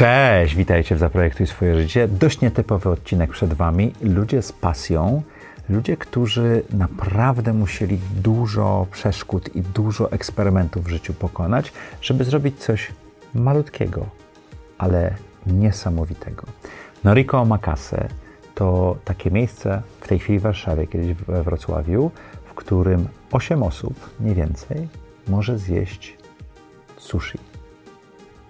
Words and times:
Cześć, 0.00 0.54
witajcie 0.54 0.94
w 0.94 0.98
Zaprojektuj 0.98 1.46
swoje 1.46 1.82
życie. 1.82 2.08
Dość 2.08 2.40
nietypowy 2.40 2.90
odcinek 2.90 3.30
przed 3.30 3.54
Wami. 3.54 3.92
Ludzie 4.02 4.42
z 4.42 4.52
pasją, 4.52 5.22
ludzie, 5.68 5.96
którzy 5.96 6.62
naprawdę 6.70 7.52
musieli 7.52 7.98
dużo 8.22 8.86
przeszkód 8.90 9.56
i 9.56 9.62
dużo 9.62 10.12
eksperymentów 10.12 10.84
w 10.84 10.88
życiu 10.88 11.14
pokonać, 11.14 11.72
żeby 12.02 12.24
zrobić 12.24 12.58
coś 12.58 12.92
malutkiego, 13.34 14.06
ale 14.78 15.14
niesamowitego. 15.46 16.46
Noriko 17.04 17.40
Omakase 17.40 18.08
to 18.54 18.96
takie 19.04 19.30
miejsce 19.30 19.82
w 20.00 20.08
tej 20.08 20.18
chwili 20.18 20.38
w 20.38 20.42
Warszawie, 20.42 20.86
kiedyś 20.86 21.14
we 21.14 21.42
Wrocławiu, 21.42 22.10
w 22.44 22.54
którym 22.54 23.08
8 23.32 23.62
osób, 23.62 24.10
nie 24.20 24.34
więcej, 24.34 24.88
może 25.28 25.58
zjeść 25.58 26.16
sushi 26.96 27.49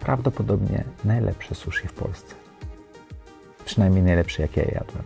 prawdopodobnie 0.01 0.85
najlepsze 1.05 1.55
sushi 1.55 1.89
w 1.89 1.93
Polsce. 1.93 2.35
Przynajmniej 3.65 4.03
najlepsze, 4.03 4.43
jakie 4.43 4.61
ja 4.61 4.67
jadłem. 4.67 5.05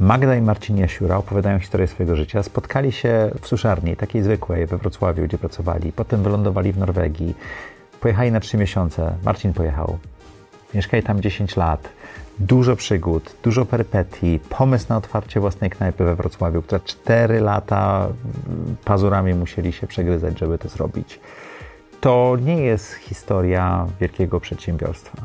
Magda 0.00 0.36
i 0.36 0.40
Marcin 0.40 0.78
Jasiura 0.78 1.16
opowiadają 1.16 1.58
historię 1.58 1.86
swojego 1.86 2.16
życia. 2.16 2.42
Spotkali 2.42 2.92
się 2.92 3.30
w 3.40 3.46
suszarni, 3.46 3.96
takiej 3.96 4.22
zwykłej, 4.22 4.66
we 4.66 4.78
Wrocławiu, 4.78 5.24
gdzie 5.24 5.38
pracowali. 5.38 5.92
Potem 5.92 6.22
wylądowali 6.22 6.72
w 6.72 6.78
Norwegii. 6.78 7.34
Pojechali 8.00 8.32
na 8.32 8.40
trzy 8.40 8.56
miesiące. 8.56 9.14
Marcin 9.24 9.52
pojechał. 9.52 9.98
Mieszkali 10.74 11.02
tam 11.02 11.20
10 11.20 11.56
lat. 11.56 11.88
Dużo 12.38 12.76
przygód, 12.76 13.36
dużo 13.42 13.64
perypetii, 13.64 14.40
pomysł 14.48 14.86
na 14.88 14.96
otwarcie 14.96 15.40
własnej 15.40 15.70
knajpy 15.70 16.04
we 16.04 16.14
Wrocławiu, 16.14 16.62
która 16.62 16.80
4 16.80 17.40
lata 17.40 18.08
pazurami 18.84 19.34
musieli 19.34 19.72
się 19.72 19.86
przegryzać, 19.86 20.38
żeby 20.38 20.58
to 20.58 20.68
zrobić 20.68 21.20
to 22.02 22.36
nie 22.40 22.56
jest 22.56 22.94
historia 22.94 23.86
wielkiego 24.00 24.40
przedsiębiorstwa. 24.40 25.18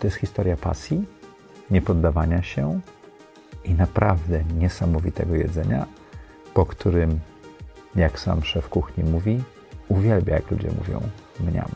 To 0.00 0.06
jest 0.06 0.16
historia 0.16 0.56
pasji, 0.56 1.04
niepoddawania 1.70 2.42
się 2.42 2.80
i 3.64 3.74
naprawdę 3.74 4.44
niesamowitego 4.58 5.34
jedzenia, 5.34 5.86
po 6.54 6.66
którym, 6.66 7.20
jak 7.94 8.18
sam 8.18 8.44
szef 8.44 8.68
kuchni 8.68 9.04
mówi, 9.04 9.42
uwielbia, 9.88 10.34
jak 10.34 10.50
ludzie 10.50 10.68
mówią, 10.78 11.00
mniam. 11.40 11.70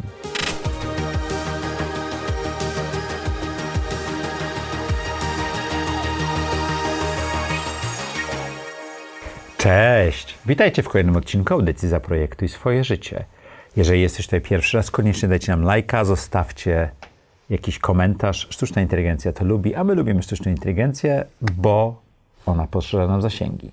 Cześć! 9.59 10.39
Witajcie 10.47 10.83
w 10.83 10.89
kolejnym 10.89 11.17
odcinku 11.17 11.55
audycji 11.55 11.89
Zaprojektuj 11.89 12.49
swoje 12.49 12.85
życie– 12.85 13.25
jeżeli 13.77 14.03
jesteś 14.03 14.27
tutaj 14.27 14.41
pierwszy 14.41 14.77
raz, 14.77 14.91
koniecznie 14.91 15.29
dajcie 15.29 15.53
nam 15.53 15.63
lajka, 15.63 16.05
zostawcie 16.05 16.91
jakiś 17.51 17.79
komentarz. 17.79 18.47
Sztuczna 18.51 18.83
inteligencja 18.83 19.33
to 19.33 19.45
lubi, 19.45 19.75
a 19.75 19.85
my 19.85 19.95
lubimy 19.95 20.23
sztuczną 20.23 20.51
inteligencję, 20.53 21.25
bo 21.41 22.03
ona 22.47 22.67
poszerza 22.67 23.07
nam 23.07 23.23
zasięgi. 23.23 23.71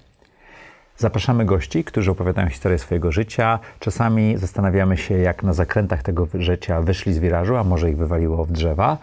Zapraszamy 0.97 1.45
gości, 1.45 1.83
którzy 1.83 2.11
opowiadają 2.11 2.49
historię 2.49 2.77
swojego 2.77 3.11
życia. 3.11 3.59
Czasami 3.79 4.37
zastanawiamy 4.37 4.97
się, 4.97 5.17
jak 5.17 5.43
na 5.43 5.53
zakrętach 5.53 6.03
tego 6.03 6.27
życia 6.33 6.81
wyszli 6.81 7.13
z 7.13 7.19
wirażu, 7.19 7.55
a 7.55 7.63
może 7.63 7.89
ich 7.89 7.97
wywaliło 7.97 8.45
w 8.45 8.51
drzewa. 8.51 8.97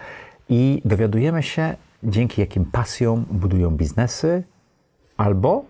I 0.49 0.83
dowiadujemy 0.85 1.43
się, 1.43 1.77
dzięki 2.03 2.41
jakim 2.41 2.65
pasjom 2.65 3.25
budują 3.31 3.71
biznesy, 3.71 4.43
albo 5.17 5.65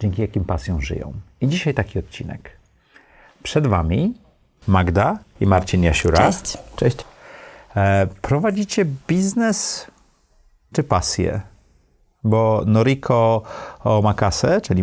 dzięki 0.00 0.22
jakim 0.22 0.44
pasjom 0.44 0.82
żyją. 0.82 1.12
I 1.40 1.48
dzisiaj 1.48 1.74
taki 1.74 1.98
odcinek. 1.98 2.50
Przed 3.42 3.66
Wami 3.66 4.14
Magda 4.68 5.18
i 5.40 5.46
Marcin 5.46 5.82
Jasiura. 5.82 6.18
Cześć. 6.18 6.58
Cześć. 6.76 6.96
E, 7.76 8.06
prowadzicie 8.22 8.84
biznes 9.08 9.86
czy 10.72 10.82
pasję? 10.82 11.40
Bo 12.24 12.62
Noriko 12.66 13.42
Omakase, 13.84 14.60
czyli 14.60 14.82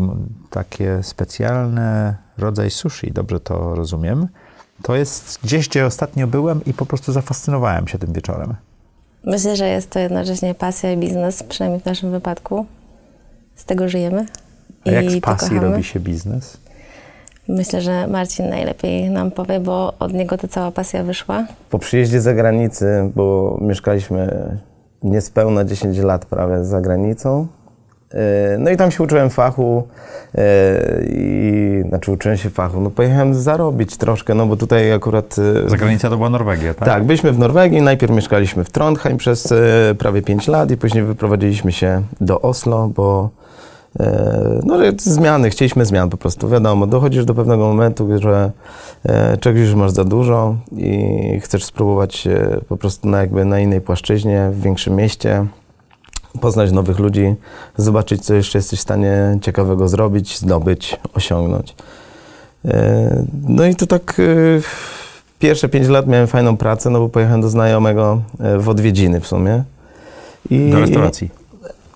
takie 0.50 1.04
specjalny 1.04 2.16
rodzaj 2.38 2.72
sushi, 2.72 3.12
dobrze 3.12 3.40
to 3.40 3.76
rozumiem, 3.76 4.28
to 4.82 4.96
jest 4.96 5.40
gdzieś, 5.44 5.70
gdzie 5.70 5.86
ostatnio 5.86 6.28
byłem 6.28 6.66
i 6.66 6.74
po 6.74 6.86
prostu 6.86 7.12
zafascynowałem 7.12 7.88
się 7.88 8.00
tym 8.00 8.14
wieczorem. 8.14 8.56
Myślę, 9.24 9.56
że 9.56 9.68
jest 9.68 9.90
to 9.90 10.00
jednocześnie 10.00 10.56
pasja 10.56 10.92
i 10.92 10.98
biznes, 10.98 11.44
przynajmniej 11.44 11.82
w 11.82 11.86
naszym 11.86 12.12
wypadku. 12.12 12.66
Z 13.56 13.66
tego 13.66 13.90
żyjemy. 13.90 14.26
A 14.86 14.92
jak 14.92 15.12
z 15.12 15.20
pasji 15.20 15.60
robi 15.60 15.84
się 15.84 16.00
biznes? 16.00 16.58
Myślę, 17.48 17.82
że 17.82 18.08
Marcin 18.08 18.50
najlepiej 18.50 19.10
nam 19.10 19.32
powie, 19.32 19.60
bo 19.60 19.94
od 20.00 20.14
niego 20.14 20.38
ta 20.38 20.48
cała 20.48 20.72
pasja 20.72 21.04
wyszła. 21.04 21.46
Po 21.70 21.80
przyjeździe 21.80 22.22
z 22.22 22.24
zagranicy, 22.24 23.12
bo 23.16 23.58
mieszkaliśmy 23.62 24.50
niespełna 25.04 25.66
10 25.66 25.98
lat 25.98 26.26
prawie 26.26 26.64
za 26.64 26.82
granicą. 26.82 27.48
E, 28.14 28.58
no 28.60 28.72
i 28.72 28.78
tam 28.78 28.92
się 28.92 29.04
uczyłem 29.04 29.30
fachu 29.30 29.88
e, 30.36 30.44
i 31.08 31.84
znaczy 31.90 32.12
uczyłem 32.12 32.38
się 32.38 32.50
fachu. 32.50 32.82
No 32.82 32.90
pojechałem 32.90 33.36
zarobić 33.36 33.98
troszkę, 33.98 34.36
no 34.36 34.46
bo 34.46 34.56
tutaj 34.56 34.94
akurat... 34.94 35.36
E, 35.66 35.70
Zagranica 35.70 36.10
to 36.10 36.18
była 36.18 36.30
Norwegia, 36.30 36.74
tak? 36.74 36.88
Tak, 36.88 37.04
byliśmy 37.04 37.32
w 37.32 37.40
Norwegii. 37.40 37.82
Najpierw 37.82 38.14
mieszkaliśmy 38.14 38.64
w 38.64 38.70
Trondheim 38.70 39.18
przez 39.18 39.54
prawie 39.98 40.22
5 40.22 40.48
lat 40.48 40.72
i 40.72 40.78
później 40.78 41.04
wyprowadziliśmy 41.04 41.72
się 41.72 42.02
do 42.22 42.42
Oslo, 42.42 42.88
bo 42.88 43.30
no, 44.64 44.78
zmiany, 44.98 45.50
chcieliśmy 45.50 45.86
zmian 45.86 46.10
po 46.10 46.18
prostu. 46.18 46.50
Wiadomo, 46.50 46.88
dochodzisz 46.88 47.26
do 47.26 47.36
pewnego 47.36 47.68
momentu, 47.68 48.08
że 48.20 48.52
e, 49.06 49.38
czegoś 49.38 49.62
już 49.62 49.76
masz 49.76 49.92
za 49.92 50.04
dużo 50.04 50.56
i 50.78 51.40
chcesz 51.44 51.64
spróbować 51.64 52.28
po 52.68 52.78
prostu 52.78 53.08
na, 53.08 53.22
jakby 53.22 53.46
na 53.46 53.60
innej 53.60 53.82
płaszczyźnie, 53.82 54.50
w 54.54 54.62
większym 54.62 54.96
mieście, 54.96 55.46
poznać 56.42 56.72
nowych 56.72 57.00
ludzi, 57.00 57.36
zobaczyć, 57.78 58.26
co 58.26 58.34
jeszcze 58.34 58.58
jesteś 58.58 58.80
w 58.80 58.82
stanie 58.82 59.38
ciekawego 59.42 59.88
zrobić, 59.88 60.40
zdobyć, 60.40 61.00
osiągnąć. 61.14 61.76
E, 62.66 63.26
no 63.48 63.66
i 63.66 63.76
to 63.76 63.88
tak 63.88 64.22
pierwsze 65.40 65.70
pięć 65.70 65.88
lat 65.88 66.08
miałem 66.08 66.28
fajną 66.28 66.58
pracę, 66.58 66.90
no 66.90 67.00
bo 67.00 67.10
pojechałem 67.10 67.42
do 67.42 67.50
znajomego 67.50 68.22
w 68.60 68.70
odwiedziny 68.70 69.20
w 69.20 69.28
sumie. 69.28 69.64
I, 70.50 70.70
do 70.70 70.80
restauracji? 70.80 71.43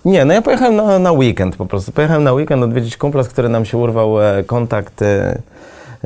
Nie, 0.04 0.24
no 0.24 0.34
ja 0.34 0.42
pojechałem 0.42 0.76
na, 0.76 0.98
na 0.98 1.12
weekend 1.12 1.56
po 1.56 1.66
prostu. 1.66 1.92
Pojechałem 1.92 2.24
na 2.24 2.32
weekend 2.32 2.62
odwiedzić 2.62 2.96
kumpla, 2.96 3.22
z 3.22 3.28
którym 3.28 3.52
nam 3.52 3.64
się 3.64 3.78
urwał 3.78 4.22
e, 4.22 4.44
kontakt 4.44 5.02
e, 5.02 5.38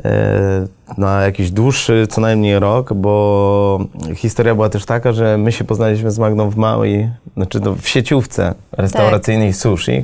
e, 0.05 0.67
na 0.97 1.21
jakiś 1.21 1.51
dłuższy, 1.51 2.07
co 2.09 2.21
najmniej 2.21 2.59
rok, 2.59 2.93
bo 2.93 3.79
historia 4.15 4.55
była 4.55 4.69
też 4.69 4.85
taka, 4.85 5.13
że 5.13 5.37
my 5.37 5.51
się 5.51 5.63
poznaliśmy 5.63 6.11
z 6.11 6.19
Magdą 6.19 6.49
w 6.49 6.55
małej, 6.55 7.09
znaczy 7.37 7.59
no, 7.59 7.75
w 7.75 7.87
sieciówce 7.87 8.53
restauracyjnej 8.71 9.49
tak. 9.49 9.57
sushi. 9.57 10.03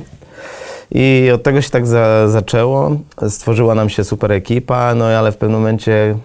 I 0.90 1.30
od 1.34 1.42
tego 1.42 1.62
się 1.62 1.70
tak 1.70 1.86
za, 1.86 2.28
zaczęło. 2.28 2.96
Stworzyła 3.28 3.74
nam 3.74 3.88
się 3.88 4.04
super 4.04 4.32
ekipa, 4.32 4.94
no 4.94 5.04
ale 5.04 5.32
w 5.32 5.36
pewnym 5.36 5.60
momencie 5.60 6.16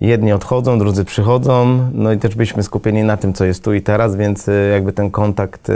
jedni 0.00 0.32
odchodzą, 0.32 0.78
drudzy 0.78 1.04
przychodzą, 1.04 1.88
no 1.94 2.12
i 2.12 2.18
też 2.18 2.34
byliśmy 2.34 2.62
skupieni 2.62 3.02
na 3.02 3.16
tym, 3.16 3.32
co 3.32 3.44
jest 3.44 3.64
tu 3.64 3.74
i 3.74 3.82
teraz, 3.82 4.16
więc 4.16 4.46
jakby 4.72 4.92
ten 4.92 5.10
kontakt 5.10 5.70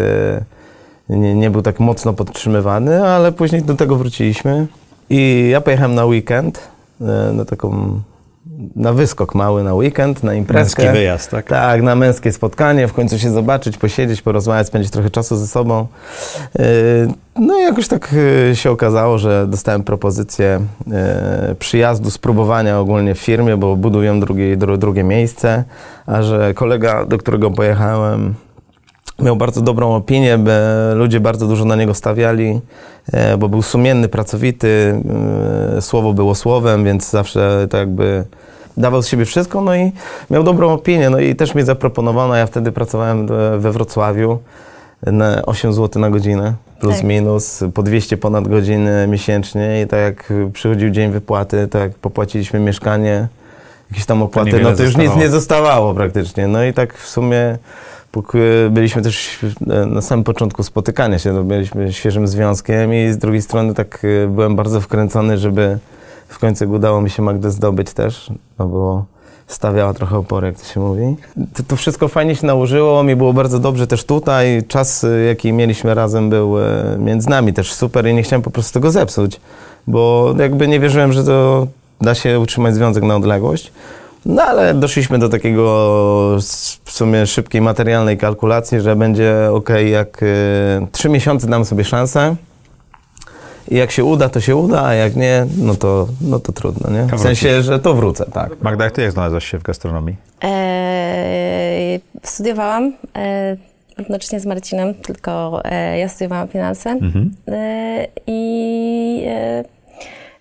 nie, 1.09 1.35
nie 1.35 1.51
był 1.51 1.63
tak 1.63 1.81
mocno 1.81 2.13
podtrzymywany, 2.13 3.07
ale 3.07 3.33
później 3.33 3.63
do 3.63 3.75
tego 3.75 3.97
wróciliśmy. 3.97 4.67
I 5.11 5.49
ja 5.53 5.61
pojechałem 5.61 5.95
na 5.95 6.05
weekend, 6.05 6.69
e, 7.01 7.05
na 7.33 7.45
taką, 7.45 8.01
na 8.77 8.93
wyskok 8.93 9.35
mały 9.35 9.63
na 9.63 9.75
weekend, 9.75 10.23
na 10.23 10.35
imprezkę. 10.35 10.83
Męski 10.83 10.99
wyjazd, 10.99 11.31
tak? 11.31 11.47
Tak, 11.47 11.83
na 11.83 11.95
męskie 11.95 12.33
spotkanie, 12.33 12.89
w 12.89 12.93
końcu 12.93 13.19
się 13.19 13.31
zobaczyć, 13.31 13.77
posiedzieć, 13.77 14.23
porozmawiać, 14.23 14.67
spędzić 14.67 14.91
trochę 14.93 15.11
czasu 15.11 15.37
ze 15.37 15.47
sobą. 15.47 15.87
E, 16.59 16.65
no 17.37 17.59
i 17.59 17.63
jakoś 17.63 17.89
tak 17.89 18.15
e, 18.51 18.57
się 18.57 18.71
okazało, 18.71 19.19
że 19.19 19.47
dostałem 19.47 19.83
propozycję 19.83 20.61
przyjazdu, 21.59 22.11
spróbowania 22.11 22.79
ogólnie 22.79 23.15
w 23.15 23.19
firmie, 23.19 23.57
bo 23.57 23.77
budują 23.77 24.21
drugie, 24.21 24.57
drugie 24.57 25.05
miejsce, 25.05 25.65
a 26.07 26.23
że 26.23 26.55
kolega, 26.55 27.07
do 27.07 27.19
którego 27.19 27.51
pojechałem, 27.51 28.35
Miał 29.19 29.37
bardzo 29.37 29.61
dobrą 29.61 29.95
opinię, 29.95 30.39
ludzie 30.95 31.21
bardzo 31.21 31.47
dużo 31.47 31.65
na 31.65 31.77
niego 31.77 31.95
stawiali, 31.95 32.61
e, 33.13 33.37
bo 33.37 33.49
był 33.49 33.63
sumienny, 33.63 34.09
pracowity, 34.09 35.03
e, 35.77 35.83
słowo 35.83 36.13
było 36.13 36.35
słowem, 36.35 36.85
więc 36.85 37.11
zawsze 37.11 37.67
tak 37.71 37.81
jakby 37.81 38.25
dawał 38.77 39.03
z 39.03 39.09
siebie 39.09 39.25
wszystko, 39.25 39.61
no 39.61 39.77
i 39.77 39.93
miał 40.31 40.43
dobrą 40.43 40.73
opinię, 40.73 41.11
no 41.11 41.21
i 41.21 41.35
też 41.35 41.55
mi 41.55 41.63
zaproponowano, 41.63 42.35
ja 42.35 42.47
wtedy 42.47 42.73
pracowałem 42.73 43.27
we 43.59 43.73
Wrocławiu 43.73 44.39
na 45.07 45.43
8 45.47 45.73
zł 45.73 46.03
na 46.03 46.11
godzinę, 46.11 46.55
plus 46.81 46.97
tak. 46.97 47.05
minus, 47.05 47.65
po 47.75 47.83
200 47.83 48.17
ponad 48.17 48.49
godzin 48.49 48.89
miesięcznie 49.09 49.83
i 49.83 49.87
tak 49.87 50.01
jak 50.01 50.33
przychodził 50.53 50.91
dzień 50.91 51.11
wypłaty, 51.11 51.69
tak 51.69 51.83
jak 51.83 51.95
popłaciliśmy 51.95 52.61
mieszkanie, 52.61 53.29
jakieś 53.91 54.07
tam 54.07 54.23
opłaty, 54.23 54.51
to 54.51 54.59
no 54.59 54.77
to 54.77 54.83
już 54.83 54.97
nic 54.97 55.17
nie 55.17 55.29
zostawało 55.29 55.95
praktycznie, 55.95 56.49
no 56.49 56.65
i 56.65 56.73
tak 56.73 56.95
w 56.95 57.09
sumie 57.09 57.59
byliśmy 58.71 59.03
też 59.03 59.39
na 59.87 60.03
samym 60.03 60.25
początku 60.25 60.63
spotykania 60.63 61.19
się, 61.19 61.33
no 61.33 61.45
byliśmy 61.45 61.93
świeżym 61.93 62.29
związkiem 62.29 62.95
i 62.95 63.13
z 63.13 63.19
drugiej 63.19 63.43
strony 63.43 63.75
tak 63.75 64.03
e, 64.05 64.29
byłem 64.29 64.57
bardzo 64.57 64.81
wkręcony, 64.81 65.39
żeby 65.39 65.79
w 66.29 66.39
końcu 66.39 66.71
udało 66.71 67.01
mi 67.01 67.11
się 67.11 67.23
Magdę 67.23 67.51
zdobyć 67.51 67.93
też, 67.93 68.31
no 68.59 68.67
bo 68.67 69.05
stawiała 69.47 69.95
trochę 69.95 70.17
opory, 70.17 70.47
jak 70.47 70.57
to 70.57 70.65
się 70.65 70.81
mówi. 70.81 71.17
To, 71.55 71.63
to 71.63 71.77
wszystko 71.77 72.09
fajnie 72.09 72.37
się 72.37 72.47
nałożyło, 72.47 73.03
mi 73.03 73.17
było 73.17 73.33
bardzo 73.33 73.59
dobrze 73.59 73.87
też 73.87 74.05
tutaj. 74.05 74.63
Czas, 74.69 75.05
y, 75.05 75.25
jaki 75.29 75.53
mieliśmy 75.53 75.95
razem 75.95 76.31
był 76.31 76.59
y, 76.59 76.63
między 76.99 77.31
nami 77.31 77.53
też 77.53 77.73
super 77.73 78.07
i 78.07 78.15
nie 78.15 78.23
chciałem 78.23 78.43
po 78.43 78.51
prostu 78.51 78.73
tego 78.73 78.91
zepsuć, 78.91 79.41
bo 79.87 80.35
jakby 80.39 80.69
nie 80.69 80.81
wierzyłem, 80.81 81.13
że 81.13 81.25
to 81.25 81.67
da 82.01 82.15
się 82.15 82.41
utrzymać 82.41 82.75
związek 82.75 83.05
na 83.05 83.17
odległość. 83.17 83.73
No 84.27 84.43
ale 84.43 84.75
doszliśmy 84.75 85.19
do 85.19 85.29
takiego 85.29 86.37
w 86.85 86.91
sumie 86.91 87.27
szybkiej 87.27 87.61
materialnej 87.61 88.19
kalkulacji, 88.19 88.81
że 88.81 88.97
będzie 88.97 89.35
ok, 89.53 89.69
jak 89.91 90.23
y, 90.23 90.27
trzy 90.93 91.09
miesiące 91.09 91.47
dam 91.47 91.65
sobie 91.65 91.85
szansę. 91.85 92.37
I 93.69 93.77
jak 93.77 93.91
się 93.91 94.05
uda, 94.05 94.29
to 94.29 94.41
się 94.41 94.57
uda, 94.57 94.85
a 94.85 94.95
jak 94.95 95.17
nie, 95.17 95.47
no 95.59 95.75
to, 95.75 96.09
no 96.21 96.41
to 96.41 96.53
trudno, 96.53 96.91
nie? 96.91 97.17
W 97.17 97.21
sensie, 97.21 97.63
że 97.63 97.79
to 97.79 97.95
wrócę, 97.95 98.25
tak. 98.33 98.63
Magda, 98.63 98.85
jak 98.85 98.93
ty 98.93 99.03
jak 99.03 99.13
znalazłaś 99.13 99.51
się 99.51 99.59
w 99.59 99.63
gastronomii? 99.63 100.17
E, 100.45 101.99
studiowałam 102.23 102.93
e, 103.17 103.57
równocześnie 103.99 104.41
z 104.41 104.47
Marcinem, 104.47 104.95
tylko 104.95 105.63
e, 105.65 105.99
ja 105.99 106.09
studiowałam 106.09 106.49
finanse 106.49 106.99
e, 107.49 108.07
i 108.27 109.25
e, 109.27 109.65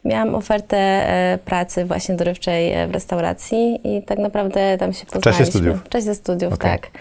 miałam 0.06 0.36
ofertę 0.36 0.78
e, 0.78 1.38
pracy 1.46 1.86
właśnie 1.86 2.16
dorywczej 2.16 2.74
e, 2.74 2.88
w 2.88 2.92
restauracji 2.94 3.80
i 3.84 4.04
tak 4.04 4.20
naprawdę 4.20 4.78
tam 4.78 4.94
się 4.94 5.06
poznaliśmy. 5.06 5.46
studiów? 5.46 5.84
W 5.84 5.90
czasie 5.90 6.16
studiów, 6.16 6.54
Okej. 6.54 6.72
tak. 6.72 6.92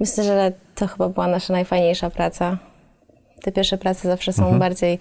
Myślę, 0.00 0.24
że 0.24 0.52
to 0.74 0.86
chyba 0.86 1.08
była 1.08 1.26
nasza 1.26 1.52
najfajniejsza 1.52 2.10
praca. 2.10 2.58
Te 3.42 3.52
pierwsze 3.52 3.78
prace 3.78 4.08
zawsze 4.08 4.32
są 4.32 4.58
bardziej 4.58 4.98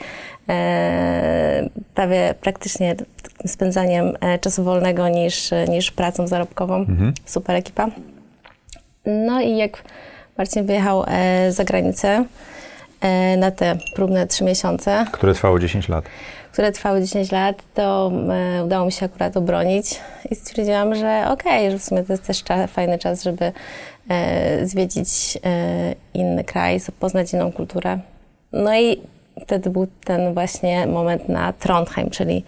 e, 0.49 1.69
prawie 1.95 2.33
praktycznie 2.41 2.95
spędzaniem 3.45 4.13
e, 4.21 4.39
czasu 4.39 4.63
wolnego 4.63 5.09
niż, 5.09 5.49
niż 5.69 5.91
pracą 5.91 6.27
zarobkową. 6.27 6.85
Super 7.25 7.55
ekipa. 7.55 7.87
No 9.05 9.41
i 9.41 9.57
jak 9.57 9.83
Marcin 10.37 10.65
wyjechał 10.65 11.03
e, 11.07 11.51
za 11.51 11.63
granicę 11.63 12.25
e, 13.01 13.37
na 13.37 13.51
te 13.51 13.77
próbne 13.95 14.27
trzy 14.27 14.43
miesiące, 14.43 15.05
Które 15.11 15.33
trwało 15.33 15.59
10 15.59 15.89
lat. 15.89 16.05
Które 16.55 16.71
trwały 16.71 17.01
10 17.01 17.31
lat, 17.31 17.63
to 17.73 18.11
e, 18.29 18.63
udało 18.65 18.85
mi 18.85 18.91
się 18.91 19.05
akurat 19.05 19.37
obronić 19.37 19.99
i 20.31 20.35
stwierdziłam, 20.35 20.95
że 20.95 21.25
okej, 21.29 21.71
że 21.71 21.79
w 21.79 21.83
sumie 21.83 22.03
to 22.03 22.13
jest 22.13 22.27
też 22.27 22.43
cza, 22.43 22.67
fajny 22.67 22.99
czas, 22.99 23.23
żeby 23.23 23.51
e, 24.09 24.65
zwiedzić 24.67 25.37
e, 25.45 25.95
inny 26.13 26.43
kraj, 26.43 26.79
poznać 26.99 27.33
inną 27.33 27.51
kulturę. 27.51 27.99
No 28.53 28.75
i 28.75 29.01
wtedy 29.41 29.69
był 29.69 29.87
ten 30.03 30.33
właśnie 30.33 30.87
moment 30.87 31.29
na 31.29 31.53
Trondheim, 31.53 32.09
czyli 32.09 32.43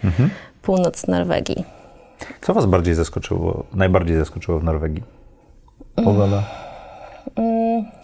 północ 0.62 1.06
Norwegii. 1.06 1.64
Co 2.40 2.54
was 2.54 2.66
bardziej 2.66 2.94
zaskoczyło, 2.94 3.64
najbardziej 3.74 4.16
zaskoczyło 4.16 4.58
w 4.58 4.64
Norwegii? 4.64 5.02
Pogoda. 6.04 6.42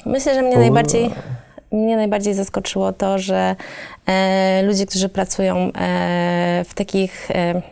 Myślę, 0.07 0.35
że 0.35 0.43
mnie 0.43 0.57
najbardziej, 0.57 1.11
mnie 1.77 1.97
najbardziej 1.97 2.35
zaskoczyło 2.35 2.93
to, 2.93 3.19
że 3.19 3.57
e, 4.07 4.63
ludzie, 4.63 4.87
którzy 4.87 5.09
pracują 5.09 5.57
e, 5.57 6.65
w 6.69 6.75
takich 6.75 7.31
e, 7.31 7.63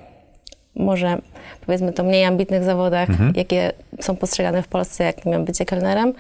może 0.76 1.18
powiedzmy 1.66 1.92
to 1.92 2.02
mniej 2.04 2.24
ambitnych 2.24 2.64
zawodach, 2.64 3.08
jakie 3.34 3.72
są 4.00 4.16
postrzegane 4.16 4.62
w 4.62 4.68
Polsce, 4.68 5.04
jak 5.04 5.26
miał 5.26 5.42
bycie 5.42 5.64
kelnerem, 5.64 6.12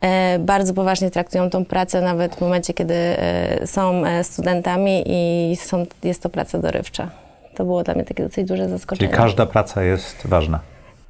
e, 0.00 0.38
bardzo 0.38 0.74
poważnie 0.74 1.10
traktują 1.10 1.50
tą 1.50 1.64
pracę 1.64 2.00
nawet 2.00 2.34
w 2.34 2.40
momencie, 2.40 2.74
kiedy 2.74 2.94
e, 2.94 3.66
są 3.66 4.06
e, 4.06 4.24
studentami 4.24 5.04
i 5.06 5.56
są, 5.56 5.86
jest 6.02 6.22
to 6.22 6.28
praca 6.28 6.58
dorywcza. 6.58 7.10
To 7.54 7.64
było 7.64 7.82
dla 7.82 7.94
mnie 7.94 8.04
takie 8.04 8.22
dosyć 8.22 8.48
duże 8.48 8.68
zaskoczenie. 8.68 9.08
Czyli 9.08 9.22
każda 9.22 9.46
praca 9.46 9.82
jest 9.82 10.26
ważna. 10.26 10.60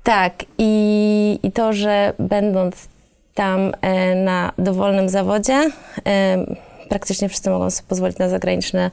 Tak, 0.03 0.33
i, 0.59 1.39
i 1.43 1.53
to, 1.53 1.73
że 1.73 2.13
będąc 2.19 2.89
tam 3.35 3.73
e, 3.83 4.15
na 4.15 4.53
dowolnym 4.59 5.09
zawodzie, 5.09 5.71
e, 6.07 6.39
praktycznie 6.89 7.29
wszyscy 7.29 7.51
mogą 7.51 7.71
sobie 7.71 7.89
pozwolić 7.89 8.19
na 8.19 8.29
zagraniczne 8.29 8.91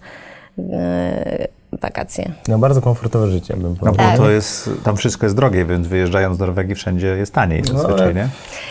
e, 0.60 1.48
wakacje. 1.82 2.32
No 2.48 2.60
bardzo 2.60 2.82
komfortowe 2.82 3.28
życie, 3.28 3.54
bym 3.54 3.64
No 3.64 3.76
powiedział. 3.76 3.94
bo 3.96 4.04
Tak. 4.12 4.18
to 4.18 4.30
jest, 4.30 4.70
tam 4.84 4.98
wszystko 4.98 5.26
jest 5.26 5.36
drogie, 5.36 5.66
więc 5.66 5.88
wyjeżdżając 5.88 6.38
z 6.38 6.40
Norwegii 6.40 6.76
wszędzie 6.76 7.08
jest 7.08 7.34
taniej 7.34 7.62
No, 7.74 7.80
zazwyczaj, 7.80 8.16
nie? 8.16 8.28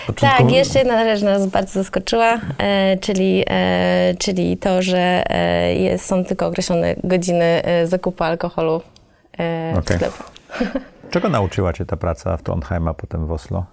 Początkowo- 0.07 0.39
Tak, 0.43 0.53
jeszcze 0.53 0.79
jedna 0.79 1.05
rzecz 1.05 1.23
nas 1.23 1.47
bardzo 1.47 1.73
zaskoczyła, 1.73 2.41
e, 2.59 2.97
czyli, 2.97 3.45
e, 3.51 4.15
czyli 4.19 4.57
to, 4.57 4.83
że 4.83 5.23
e, 5.31 5.75
jest, 5.75 6.05
są 6.07 6.25
tylko 6.25 6.47
określone 6.47 6.95
godziny 7.05 7.45
e, 7.65 7.87
zakupu 7.87 8.25
alkoholu 8.25 8.83
e, 9.39 9.73
w 9.75 9.79
Okej. 9.79 9.97
sklepie. 9.97 10.17
Czego 11.11 11.29
nauczyła 11.29 11.73
cię 11.73 11.87
ta 11.87 11.97
praca 11.97 12.37
w 12.37 12.43
Trondheim, 12.43 12.89
a 12.89 12.95
potem 12.95 13.27
w 13.27 13.33
Oslo? 13.33 13.65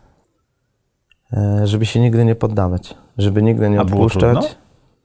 E, 1.34 1.68
żeby 1.68 1.86
się 1.86 2.00
nigdy 2.00 2.26
nie 2.26 2.36
poddawać, 2.36 2.96
żeby 3.18 3.42
nigdy 3.42 3.70
nie 3.70 3.82
odpuszczać. 3.82 4.58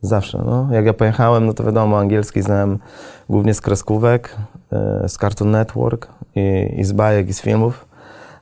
Zawsze, 0.02 0.42
no. 0.46 0.68
Jak 0.72 0.86
ja 0.86 0.92
pojechałem, 0.92 1.46
no 1.46 1.54
to 1.54 1.64
wiadomo, 1.64 1.98
angielski 1.98 2.42
znałem 2.42 2.78
głównie 3.28 3.54
z 3.54 3.60
kreskówek, 3.60 4.36
e, 4.72 5.08
z 5.08 5.18
Cartoon 5.18 5.50
Network 5.50 6.08
i, 6.36 6.74
i 6.76 6.84
z 6.84 6.92
bajek 6.92 7.28
i 7.28 7.32
z 7.32 7.40
filmów, 7.40 7.88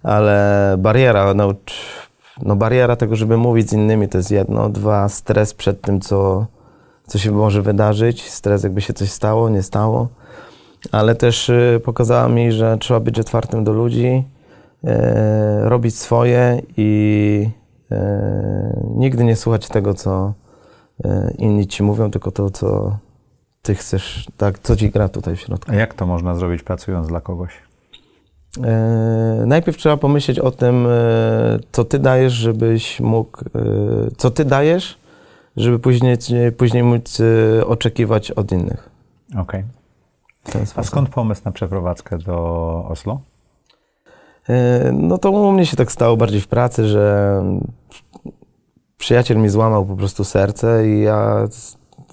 ale 0.02 0.74
bariera, 0.78 1.34
naucz, 1.34 1.74
no 2.42 2.56
bariera 2.56 2.96
tego, 2.96 3.16
żeby 3.16 3.36
mówić 3.36 3.70
z 3.70 3.72
innymi 3.72 4.08
to 4.08 4.18
jest 4.18 4.30
jedno, 4.30 4.68
dwa, 4.68 5.08
stres 5.08 5.54
przed 5.54 5.80
tym, 5.80 6.00
co, 6.00 6.46
co 7.06 7.18
się 7.18 7.32
może 7.32 7.62
wydarzyć, 7.62 8.30
stres 8.30 8.62
jakby 8.62 8.80
się 8.80 8.92
coś 8.92 9.10
stało, 9.10 9.48
nie 9.48 9.62
stało, 9.62 10.08
ale 10.92 11.14
też 11.14 11.48
y, 11.48 11.80
pokazała 11.84 12.28
mi, 12.28 12.52
że 12.52 12.78
trzeba 12.78 13.00
być 13.00 13.20
otwartym 13.20 13.64
do 13.64 13.72
ludzi, 13.72 14.24
e, 14.84 15.68
robić 15.68 15.98
swoje 15.98 16.62
i 16.76 17.50
nigdy 18.96 19.24
nie 19.24 19.36
słuchać 19.36 19.68
tego, 19.68 19.94
co 19.94 20.32
e, 21.04 21.34
inni 21.38 21.66
ci 21.66 21.82
mówią, 21.82 22.10
tylko 22.10 22.30
to, 22.30 22.50
co 22.50 22.98
ty 23.62 23.74
chcesz, 23.74 24.26
tak, 24.36 24.58
co 24.58 24.76
ci 24.76 24.90
gra 24.90 25.08
tutaj 25.08 25.36
w 25.36 25.40
środku. 25.40 25.72
A 25.72 25.74
jak 25.74 25.94
to 25.94 26.06
można 26.06 26.34
zrobić 26.34 26.62
pracując 26.62 27.08
dla 27.08 27.20
kogoś? 27.20 27.52
E, 28.64 29.42
najpierw 29.46 29.76
trzeba 29.76 29.96
pomyśleć 29.96 30.38
o 30.38 30.50
tym, 30.50 30.86
e, 30.86 30.90
co 31.72 31.84
ty 31.84 31.98
dajesz, 31.98 32.32
żebyś 32.32 33.00
mógł, 33.00 33.38
e, 33.40 33.50
co 34.16 34.30
ty 34.30 34.44
dajesz, 34.44 34.98
żeby 35.56 35.78
później, 35.78 36.16
później 36.56 36.82
móc 36.82 37.20
e, 37.60 37.66
oczekiwać 37.66 38.30
od 38.30 38.52
innych. 38.52 38.90
Okej. 39.38 39.64
Ten 40.52 40.64
A 40.76 40.82
skąd 40.82 41.08
pomysł 41.08 41.42
na 41.44 41.52
przeprowadzkę 41.52 42.18
do 42.18 42.36
Oslo? 42.88 43.20
E, 44.48 44.90
No 44.92 45.18
to 45.18 45.30
u 45.30 45.52
mnie 45.52 45.66
się 45.66 45.76
tak 45.76 45.92
stało 45.92 46.16
bardziej 46.16 46.40
w 46.40 46.48
pracy, 46.48 46.88
że 46.88 47.42
przyjaciel 48.98 49.38
mi 49.38 49.48
złamał 49.48 49.86
po 49.86 49.96
prostu 49.96 50.24
serce 50.24 50.88
i 50.88 51.00
ja 51.00 51.48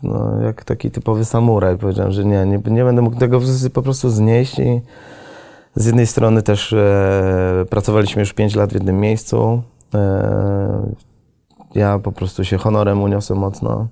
no, 0.04 0.42
jak 0.42 0.64
taki 0.64 0.92
typowy 0.92 1.26
samuraj 1.26 1.78
powiedziałem, 1.78 2.12
że 2.12 2.26
nie, 2.26 2.46
nie, 2.46 2.60
nie 2.68 2.84
będę 2.84 3.02
mógł 3.02 3.18
tego 3.18 3.40
po 3.74 3.82
prostu 3.82 4.10
znieść 4.10 4.60
i 4.60 4.82
z 5.76 5.86
jednej 5.86 6.08
strony 6.08 6.42
też 6.42 6.74
e, 6.74 7.66
pracowaliśmy 7.70 8.20
już 8.20 8.34
5 8.34 8.56
lat 8.56 8.72
w 8.72 8.74
jednym 8.74 9.00
miejscu. 9.00 9.62
E, 9.94 10.94
ja 11.76 12.00
po 12.00 12.12
prostu 12.12 12.46
się 12.46 12.58
honorem 12.58 13.02
uniosłem 13.02 13.40
mocno 13.40 13.88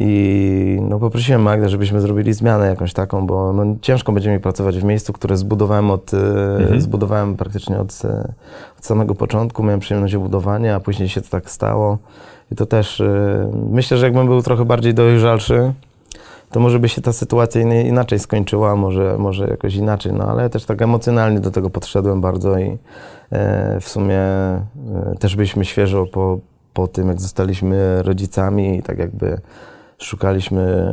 i 0.00 0.78
no, 0.82 0.98
poprosiłem 0.98 1.42
Magdę, 1.42 1.68
żebyśmy 1.68 2.00
zrobili 2.00 2.32
zmianę 2.32 2.66
jakąś 2.66 2.92
taką, 2.92 3.26
bo 3.26 3.52
no, 3.52 3.76
ciężko 3.80 4.12
będzie 4.12 4.30
mi 4.30 4.40
pracować 4.40 4.78
w 4.78 4.84
miejscu, 4.84 5.12
które 5.12 5.36
zbudowałem 5.36 5.90
od, 5.90 6.14
e, 6.14 6.80
zbudowałem 6.80 7.36
praktycznie 7.36 7.78
od, 7.78 8.02
e, 8.04 8.32
od 8.78 8.86
samego 8.86 9.14
początku. 9.14 9.62
Miałem 9.62 9.80
przyjemność 9.80 10.16
budowania, 10.16 10.76
a 10.76 10.80
później 10.80 11.08
się 11.08 11.20
to 11.20 11.28
tak 11.28 11.50
stało. 11.50 11.98
I 12.52 12.56
to 12.56 12.66
też 12.66 13.00
e, 13.00 13.50
myślę, 13.70 13.96
że 13.98 14.06
jakbym 14.06 14.26
był 14.26 14.42
trochę 14.42 14.64
bardziej 14.64 14.94
dojrzalszy, 14.94 15.72
to 16.50 16.60
może 16.60 16.78
by 16.78 16.88
się 16.88 17.00
ta 17.02 17.12
sytuacja 17.12 17.60
in- 17.60 17.86
inaczej 17.86 18.18
skończyła, 18.18 18.76
może, 18.76 19.18
może 19.18 19.48
jakoś 19.48 19.74
inaczej, 19.74 20.12
no 20.12 20.24
ale 20.24 20.50
też 20.50 20.64
tak 20.64 20.82
emocjonalnie 20.82 21.40
do 21.40 21.50
tego 21.50 21.70
podszedłem 21.70 22.20
bardzo 22.20 22.58
i 22.58 22.78
e, 23.30 23.80
w 23.80 23.88
sumie 23.88 24.18
e, 24.18 24.64
też 25.18 25.36
byliśmy 25.36 25.64
świeżo 25.64 26.06
po, 26.06 26.38
po 26.74 26.88
tym, 26.88 27.08
jak 27.08 27.20
zostaliśmy 27.20 28.02
rodzicami 28.02 28.78
i 28.78 28.82
tak 28.82 28.98
jakby 28.98 29.40
szukaliśmy 29.98 30.92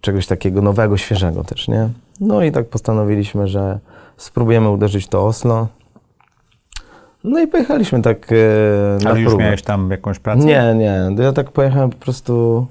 czegoś 0.00 0.26
takiego 0.26 0.62
nowego, 0.62 0.96
świeżego 0.96 1.44
też, 1.44 1.68
nie? 1.68 1.88
No 2.20 2.42
i 2.42 2.52
tak 2.52 2.68
postanowiliśmy, 2.68 3.48
że 3.48 3.78
spróbujemy 4.16 4.70
uderzyć 4.70 5.08
to 5.08 5.26
Oslo. 5.26 5.68
No 7.24 7.40
i 7.40 7.46
pojechaliśmy 7.46 8.02
tak 8.02 8.32
e, 8.32 8.34
na 9.04 9.10
Ale 9.10 9.20
już 9.20 9.28
próbę. 9.28 9.44
miałeś 9.44 9.62
tam 9.62 9.90
jakąś 9.90 10.18
pracę? 10.18 10.44
Nie, 10.44 10.74
nie. 10.74 11.22
Ja 11.24 11.32
tak 11.32 11.50
pojechałem 11.50 11.90
po 11.90 11.96
prostu 11.96 12.66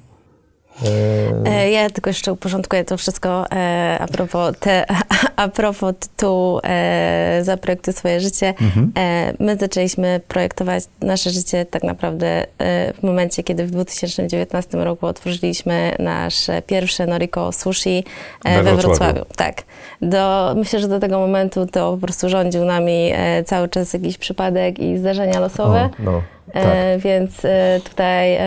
ja 1.72 1.90
tylko 1.90 2.10
jeszcze 2.10 2.34
uporządkuję 2.34 2.84
to 2.84 2.98
wszystko 2.98 3.52
e, 3.52 3.98
a, 4.00 4.08
propos 4.08 4.56
te, 4.60 4.86
a 5.36 5.48
propos 5.48 5.94
tytułu 6.00 6.60
e, 6.64 7.40
Zaprojektuj 7.44 7.94
swoje 7.94 8.20
życie. 8.20 8.54
Mhm. 8.62 8.92
E, 8.98 9.34
my 9.40 9.58
zaczęliśmy 9.58 10.22
projektować 10.28 10.84
nasze 11.02 11.30
życie 11.30 11.66
tak 11.66 11.84
naprawdę 11.84 12.46
e, 12.58 12.94
w 12.94 13.04
momencie, 13.04 13.44
kiedy 13.44 13.66
w 13.66 13.72
2019 13.72 14.78
roku 14.78 15.06
otworzyliśmy 15.06 15.96
nasze 16.00 16.62
pierwsze 16.62 17.06
Noriko 17.06 17.52
Sushi 17.52 18.04
e, 18.46 18.64
We 18.64 18.64
we 18.64 18.82
Wrocławiu. 18.82 19.26
Tak. 19.36 19.64
Do, 20.02 20.54
myślę, 20.58 20.80
że 20.80 20.88
do 20.88 21.00
tego 21.00 21.20
momentu 21.20 21.66
to 21.66 21.92
po 21.92 21.98
prostu 21.98 22.30
rządził 22.30 22.66
nami 22.66 23.12
e, 23.14 23.44
cały 23.44 23.70
czas 23.70 23.94
jakiś 23.94 24.18
przypadek 24.18 24.80
i 24.80 24.98
zdarzenia 24.98 25.40
losowe. 25.40 25.90
O, 26.00 26.04
no, 26.04 26.22
tak. 26.54 26.64
E, 26.66 26.98
więc 26.98 27.46
e, 27.46 27.80
tutaj. 27.84 28.38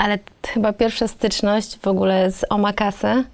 E, 0.00 0.02
ale 0.02 0.18
chyba 0.46 0.72
pierwsza 0.72 1.08
styczność 1.08 1.78
w 1.82 1.86
ogóle 1.86 2.30
z 2.30 2.44
Omakase 2.50 3.24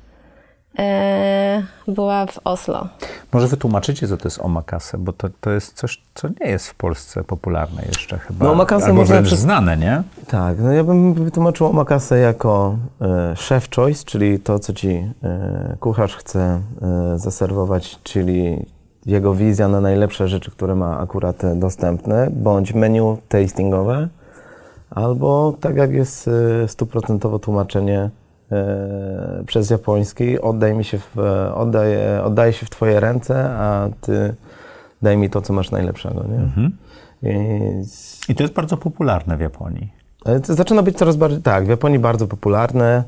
e, 0.79 1.63
była 1.89 2.27
w 2.27 2.39
Oslo. 2.45 2.89
Może 3.33 3.49
wytłumaczycie, 3.49 4.09
co 4.09 4.17
to 4.17 4.29
jest 4.29 4.41
omakase, 4.41 4.99
bo 4.99 5.13
to, 5.13 5.29
to 5.41 5.51
jest 5.51 5.73
coś, 5.73 6.03
co 6.15 6.29
nie 6.41 6.51
jest 6.51 6.69
w 6.69 6.75
Polsce 6.75 7.25
popularne 7.25 7.83
jeszcze 7.87 8.19
chyba. 8.19 8.45
No, 8.45 8.53
omakase 8.53 8.87
Albo 8.87 8.97
można 8.97 9.15
wręcz 9.15 9.27
przy- 9.27 9.37
znane, 9.37 9.77
nie? 9.77 10.03
Tak, 10.27 10.59
no 10.59 10.73
ja 10.73 10.85
bym 10.85 11.15
wytłumaczył 11.15 11.67
omakase 11.67 12.19
jako 12.19 12.77
e, 13.01 13.35
chef 13.49 13.69
choice, 13.77 14.05
czyli 14.05 14.41
to, 14.41 14.59
co 14.59 14.73
ci 14.73 14.89
e, 14.89 15.77
kucharz 15.81 16.17
chce 16.17 16.61
e, 16.83 17.19
zaserwować, 17.19 17.99
czyli 18.03 18.67
jego 19.07 19.35
wizja 19.35 19.69
na 19.69 19.81
najlepsze 19.81 20.29
rzeczy, 20.29 20.51
które 20.51 20.75
ma 20.75 20.99
akurat 20.99 21.45
e, 21.45 21.55
dostępne, 21.55 22.29
bądź 22.31 22.75
menu 22.75 23.17
tastingowe, 23.29 24.09
albo 24.97 25.55
tak 25.61 25.77
jak 25.77 25.93
jest 25.93 26.29
e, 26.29 26.69
stuprocentowo 26.69 27.39
tłumaczenie 27.39 28.11
e, 28.53 29.43
przez 29.47 29.71
japoński, 29.71 30.41
oddaj 30.41 30.75
mi 30.75 30.85
się 30.85 30.99
w, 30.99 31.19
e, 31.19 31.55
oddaj, 31.55 32.19
oddaję 32.25 32.53
się 32.53 32.67
w 32.67 32.71
twoje 32.71 33.01
ręce, 33.01 33.51
a 33.51 33.89
ty 34.01 34.35
daj 35.03 35.17
mi 35.17 35.31
to, 35.31 35.43
co 35.43 35.53
masz 35.53 35.71
najlepszego, 35.71 36.25
nie? 36.25 36.71
I 37.31 37.35
I 38.29 38.35
to 38.35 38.43
jest 38.43 38.55
bardzo 38.55 38.77
popularne 38.77 39.37
w 39.37 39.41
Japonii. 39.41 39.93
to 40.47 40.55
zaczyna 40.55 40.83
być 40.83 40.99
coraz 40.99 41.17
bardziej, 41.17 41.43
tak, 41.43 41.65
w 41.67 41.69
Japonii 41.69 41.99
bardzo 41.99 42.27
popularne. 42.27 43.05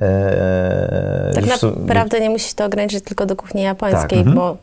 E, 0.00 1.32
Tak 1.34 1.44
naprawdę 1.86 2.20
nie 2.20 2.30
musi 2.30 2.54
to 2.54 2.64
ograniczyć 2.64 3.04
tylko 3.04 3.26
do 3.26 3.36
kuchni 3.36 3.62
japońskiej, 3.62 4.24
Tak, 4.24 4.34
bo 4.34 4.44
mm, 4.44 4.56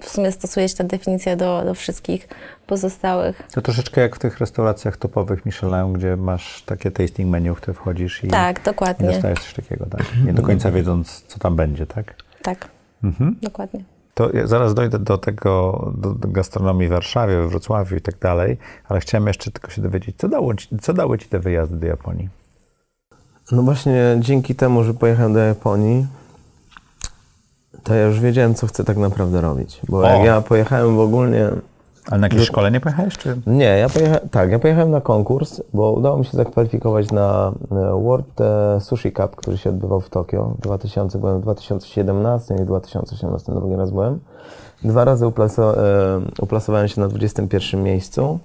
w 0.00 0.08
sumie 0.08 0.32
stosuje 0.32 0.68
się 0.68 0.74
ta 0.76 0.84
definicja 0.84 1.36
do, 1.36 1.62
do 1.64 1.74
wszystkich 1.74 2.28
pozostałych. 2.66 3.42
To 3.54 3.62
troszeczkę 3.62 4.00
jak 4.00 4.16
w 4.16 4.18
tych 4.18 4.38
restauracjach 4.38 4.96
topowych 4.96 5.46
Michelin, 5.46 5.92
gdzie 5.92 6.16
masz 6.16 6.62
takie 6.62 6.90
tasting 6.90 7.30
menu, 7.30 7.54
w 7.54 7.56
które 7.56 7.74
wchodzisz 7.74 8.24
i, 8.24 8.28
Tak, 8.28 8.58
i 8.58 8.62
dokładnie. 8.62 9.06
dostajesz 9.08 9.40
coś 9.40 9.54
takiego, 9.54 9.86
tak? 9.86 10.02
Nie 10.26 10.32
do 10.32 10.42
końca 10.42 10.70
wiedząc, 10.70 11.22
co 11.28 11.38
tam 11.38 11.56
będzie, 11.56 11.86
tak? 11.86 12.14
Tak, 12.42 12.68
Mhm. 13.04 13.36
dokładnie. 13.42 13.84
To 14.14 14.30
ja 14.32 14.46
zaraz 14.46 14.74
dojdę 14.74 14.98
do 14.98 15.18
tego, 15.18 15.84
do, 15.98 16.10
do 16.10 16.28
gastronomii 16.28 16.88
w 16.88 16.90
Warszawie, 16.90 17.36
we 17.36 17.48
Wrocławiu 17.48 17.96
i 17.96 18.00
tak 18.00 18.18
dalej, 18.18 18.56
ale 18.88 19.00
chciałem 19.00 19.26
jeszcze 19.26 19.50
tylko 19.50 19.70
się 19.70 19.82
dowiedzieć, 19.82 20.16
co 20.18 20.28
dało 20.28 20.54
ci, 20.54 20.68
co 20.80 20.92
dały 20.92 21.18
ci 21.18 21.28
te 21.28 21.38
wyjazdy 21.38 21.76
do 21.76 21.86
Japonii? 21.86 22.28
No 23.52 23.62
właśnie 23.62 24.16
dzięki 24.20 24.54
temu, 24.54 24.84
że 24.84 24.94
pojechałem 24.94 25.32
do 25.32 25.38
Japonii, 25.38 26.06
to 27.86 27.94
ja 27.94 28.06
już 28.06 28.20
wiedziałem, 28.20 28.54
co 28.54 28.66
chcę 28.66 28.84
tak 28.84 28.96
naprawdę 28.96 29.40
robić. 29.40 29.80
Bo 29.88 29.98
O. 29.98 30.02
jak 30.02 30.24
ja 30.24 30.40
pojechałem 30.40 30.96
w 30.96 31.00
ogólnie... 31.00 31.48
Ale 32.10 32.20
na 32.20 32.26
jakieś 32.26 32.42
szkolenie 32.42 32.80
pojechałeś, 32.80 33.18
czy? 33.18 33.40
Nie, 33.46 33.64
ja 33.78 33.88
pojechałem, 33.88 34.28
tak, 34.28 34.50
ja 34.50 34.58
pojechałem 34.58 34.90
na 34.90 35.00
konkurs, 35.00 35.62
bo 35.74 35.92
udało 35.92 36.18
mi 36.18 36.24
się 36.24 36.36
zakwalifikować 36.36 37.10
na 37.10 37.52
e, 37.70 38.02
World 38.02 38.40
e, 38.40 38.80
Sushi 38.80 39.12
Cup, 39.12 39.36
który 39.36 39.58
się 39.58 39.70
odbywał 39.70 40.00
w 40.00 40.10
Tokio. 40.10 40.54
W 40.58 40.60
2000, 40.60 41.18
byłem 41.18 41.38
w 41.38 41.42
2017 41.42 42.54
i 42.54 42.58
w 42.58 42.66
2018 42.66 43.52
drugi 43.52 43.76
raz 43.76 43.90
byłem. 43.90 44.18
Dwa 44.84 45.04
razy 45.04 45.26
uplaso, 45.26 45.86
e, 45.86 46.20
uplasowałem 46.40 46.88
się 46.88 47.00
na 47.00 47.08
21 47.08 47.82
miejscu. 47.82 48.38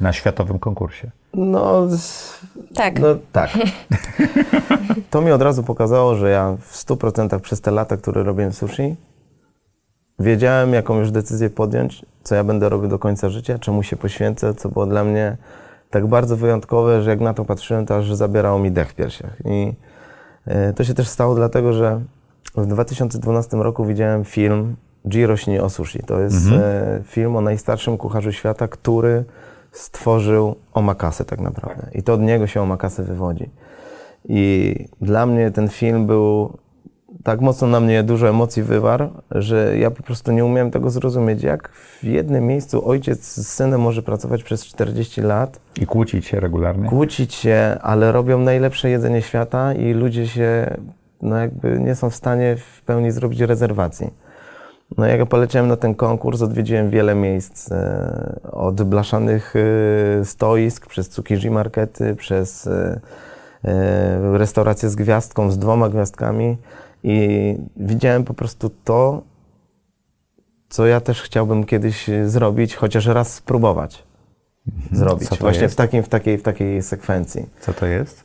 Na 0.00 0.12
światowym 0.12 0.58
konkursie. 0.58 1.10
No, 1.34 1.88
Tak. 2.74 3.00
no 3.00 3.08
tak. 3.32 3.50
To 5.10 5.20
mi 5.20 5.30
od 5.30 5.42
razu 5.42 5.62
pokazało, 5.62 6.14
że 6.14 6.30
ja 6.30 6.56
w 6.60 6.76
100% 6.76 7.40
przez 7.40 7.60
te 7.60 7.70
lata, 7.70 7.96
które 7.96 8.22
robiłem 8.22 8.52
sushi, 8.52 8.96
wiedziałem, 10.18 10.72
jaką 10.72 10.98
już 10.98 11.10
decyzję 11.10 11.50
podjąć, 11.50 12.06
co 12.22 12.34
ja 12.34 12.44
będę 12.44 12.68
robił 12.68 12.88
do 12.88 12.98
końca 12.98 13.28
życia, 13.28 13.58
czemu 13.58 13.82
się 13.82 13.96
poświęcę, 13.96 14.54
co 14.54 14.68
było 14.68 14.86
dla 14.86 15.04
mnie 15.04 15.36
tak 15.90 16.06
bardzo 16.06 16.36
wyjątkowe, 16.36 17.02
że 17.02 17.10
jak 17.10 17.20
na 17.20 17.34
to 17.34 17.44
patrzyłem, 17.44 17.86
to 17.86 17.96
aż 17.96 18.14
zabierało 18.14 18.58
mi 18.58 18.70
dech 18.70 18.88
w 18.88 18.94
piersiach. 18.94 19.36
I 19.44 19.72
e, 20.46 20.72
to 20.72 20.84
się 20.84 20.94
też 20.94 21.08
stało 21.08 21.34
dlatego, 21.34 21.72
że 21.72 22.00
w 22.56 22.66
2012 22.66 23.56
roku 23.56 23.84
widziałem 23.84 24.24
film 24.24 24.76
Jiro 25.08 25.36
śni 25.36 25.60
o 25.60 25.70
sushi. 25.70 26.00
To 26.06 26.20
jest 26.20 26.46
e, 26.52 27.00
film 27.04 27.36
o 27.36 27.40
najstarszym 27.40 27.96
kucharzu 27.98 28.32
świata, 28.32 28.68
który 28.68 29.24
stworzył 29.74 30.54
omakase 30.74 31.24
tak 31.24 31.40
naprawdę. 31.40 31.86
I 31.94 32.02
to 32.02 32.14
od 32.14 32.20
niego 32.20 32.46
się 32.46 32.62
omakase 32.62 33.02
wywodzi. 33.02 33.50
I 34.28 34.74
dla 35.00 35.26
mnie 35.26 35.50
ten 35.50 35.68
film 35.68 36.06
był 36.06 36.58
tak 37.24 37.40
mocno 37.40 37.68
na 37.68 37.80
mnie 37.80 38.02
dużo 38.02 38.28
emocji 38.28 38.62
wywarł, 38.62 39.10
że 39.30 39.78
ja 39.78 39.90
po 39.90 40.02
prostu 40.02 40.32
nie 40.32 40.44
umiałem 40.44 40.70
tego 40.70 40.90
zrozumieć, 40.90 41.42
jak 41.42 41.68
w 41.68 42.04
jednym 42.04 42.46
miejscu 42.46 42.88
ojciec 42.88 43.24
z 43.24 43.48
synem 43.48 43.80
może 43.80 44.02
pracować 44.02 44.42
przez 44.42 44.66
40 44.66 45.20
lat, 45.20 45.60
I 45.80 45.86
kłócić 45.86 46.26
się 46.26 46.40
regularnie? 46.40 46.88
kłócić 46.88 47.34
się, 47.34 47.78
ale 47.82 48.12
robią 48.12 48.38
najlepsze 48.38 48.90
jedzenie 48.90 49.22
świata 49.22 49.74
i 49.74 49.92
ludzie 49.92 50.28
się 50.28 50.76
no 51.22 51.36
jakby 51.36 51.80
nie 51.80 51.94
są 51.94 52.10
w 52.10 52.14
stanie 52.14 52.56
w 52.56 52.82
pełni 52.82 53.10
zrobić 53.10 53.40
rezerwacji. 53.40 54.10
No 54.98 55.06
jak 55.06 55.18
ja 55.18 55.26
poleciałem 55.26 55.68
na 55.68 55.76
ten 55.76 55.94
konkurs, 55.94 56.42
odwiedziłem 56.42 56.90
wiele 56.90 57.14
miejsc, 57.14 57.72
e, 57.72 58.40
od 58.52 58.82
blaszanych 58.82 59.54
e, 60.20 60.24
stoisk, 60.24 60.86
przez 60.86 61.08
Tsukiji 61.08 61.50
markety, 61.50 62.14
przez 62.16 62.66
e, 62.66 63.00
restaurację 64.38 64.88
z 64.88 64.96
gwiazdką, 64.96 65.50
z 65.50 65.58
dwoma 65.58 65.88
gwiazdkami 65.88 66.56
i 67.02 67.56
widziałem 67.76 68.24
po 68.24 68.34
prostu 68.34 68.70
to, 68.84 69.22
co 70.68 70.86
ja 70.86 71.00
też 71.00 71.22
chciałbym 71.22 71.64
kiedyś 71.64 72.10
zrobić, 72.26 72.76
chociaż 72.76 73.06
raz 73.06 73.34
spróbować 73.34 74.04
zrobić. 74.92 75.22
Mhm. 75.22 75.38
To 75.38 75.44
Właśnie 75.44 75.62
jest? 75.62 75.74
w, 75.74 75.76
takim, 75.76 76.02
w, 76.02 76.08
takiej, 76.08 76.38
w 76.38 76.42
takiej 76.42 76.82
sekwencji. 76.82 77.46
Co 77.60 77.72
to 77.72 77.86
jest? 77.86 78.24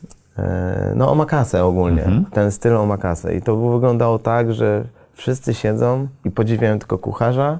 No 0.94 1.10
omakase 1.12 1.64
ogólnie, 1.64 2.02
Mhm. 2.04 2.24
ten 2.24 2.50
styl 2.52 2.76
omakase. 2.76 3.34
I 3.34 3.42
to 3.42 3.56
wyglądało 3.56 4.18
tak, 4.18 4.52
że 4.52 4.84
wszyscy 5.20 5.54
siedzą 5.54 6.08
i 6.24 6.30
podziwiają 6.30 6.78
tylko 6.78 6.98
kucharza 6.98 7.58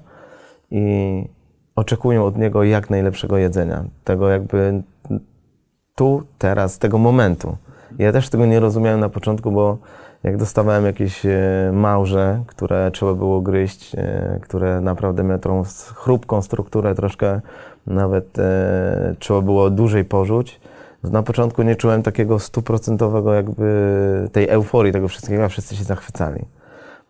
i 0.71 1.25
oczekują 1.77 2.25
od 2.25 2.39
niego 2.39 2.65
jak 2.65 2.91
najlepszego 2.91 3.39
jedzenia. 3.39 3.85
Tego 4.05 4.29
jakby 4.29 4.83
tu, 5.95 6.23
teraz, 6.39 6.79
tego 6.79 6.99
momentu. 6.99 7.57
Ja 7.99 8.13
też 8.13 8.29
tego 8.29 8.47
nie 8.47 8.61
rozumiałem 8.61 9.01
na 9.01 9.09
początku, 9.09 9.53
bo 9.53 9.79
jak 10.23 10.37
dostawałem 10.37 10.87
jakieś 10.87 11.27
e, 11.27 11.71
małże, 11.73 12.43
które 12.47 12.91
trzeba 12.91 13.15
było 13.15 13.41
gryźć, 13.41 13.95
e, 13.95 14.39
które 14.43 14.81
naprawdę 14.81 15.25
miały 15.25 15.39
tą 15.39 15.63
chrupką 15.95 16.43
strukturę, 16.43 16.95
troszkę 16.95 17.41
nawet 17.87 18.39
e, 18.39 19.15
trzeba 19.19 19.41
było 19.41 19.71
dłużej 19.71 20.05
porzuć, 20.05 20.61
na 21.03 21.23
początku 21.23 21.63
nie 21.63 21.77
czułem 21.77 22.03
takiego 22.03 22.39
stuprocentowego 22.39 23.35
jakby 23.35 24.29
tej 24.33 24.49
euforii 24.49 24.93
tego 24.93 25.09
wszystkiego, 25.09 25.45
a 25.45 25.49
wszyscy 25.49 25.77
się 25.77 25.85
zachwycali. 25.85 26.45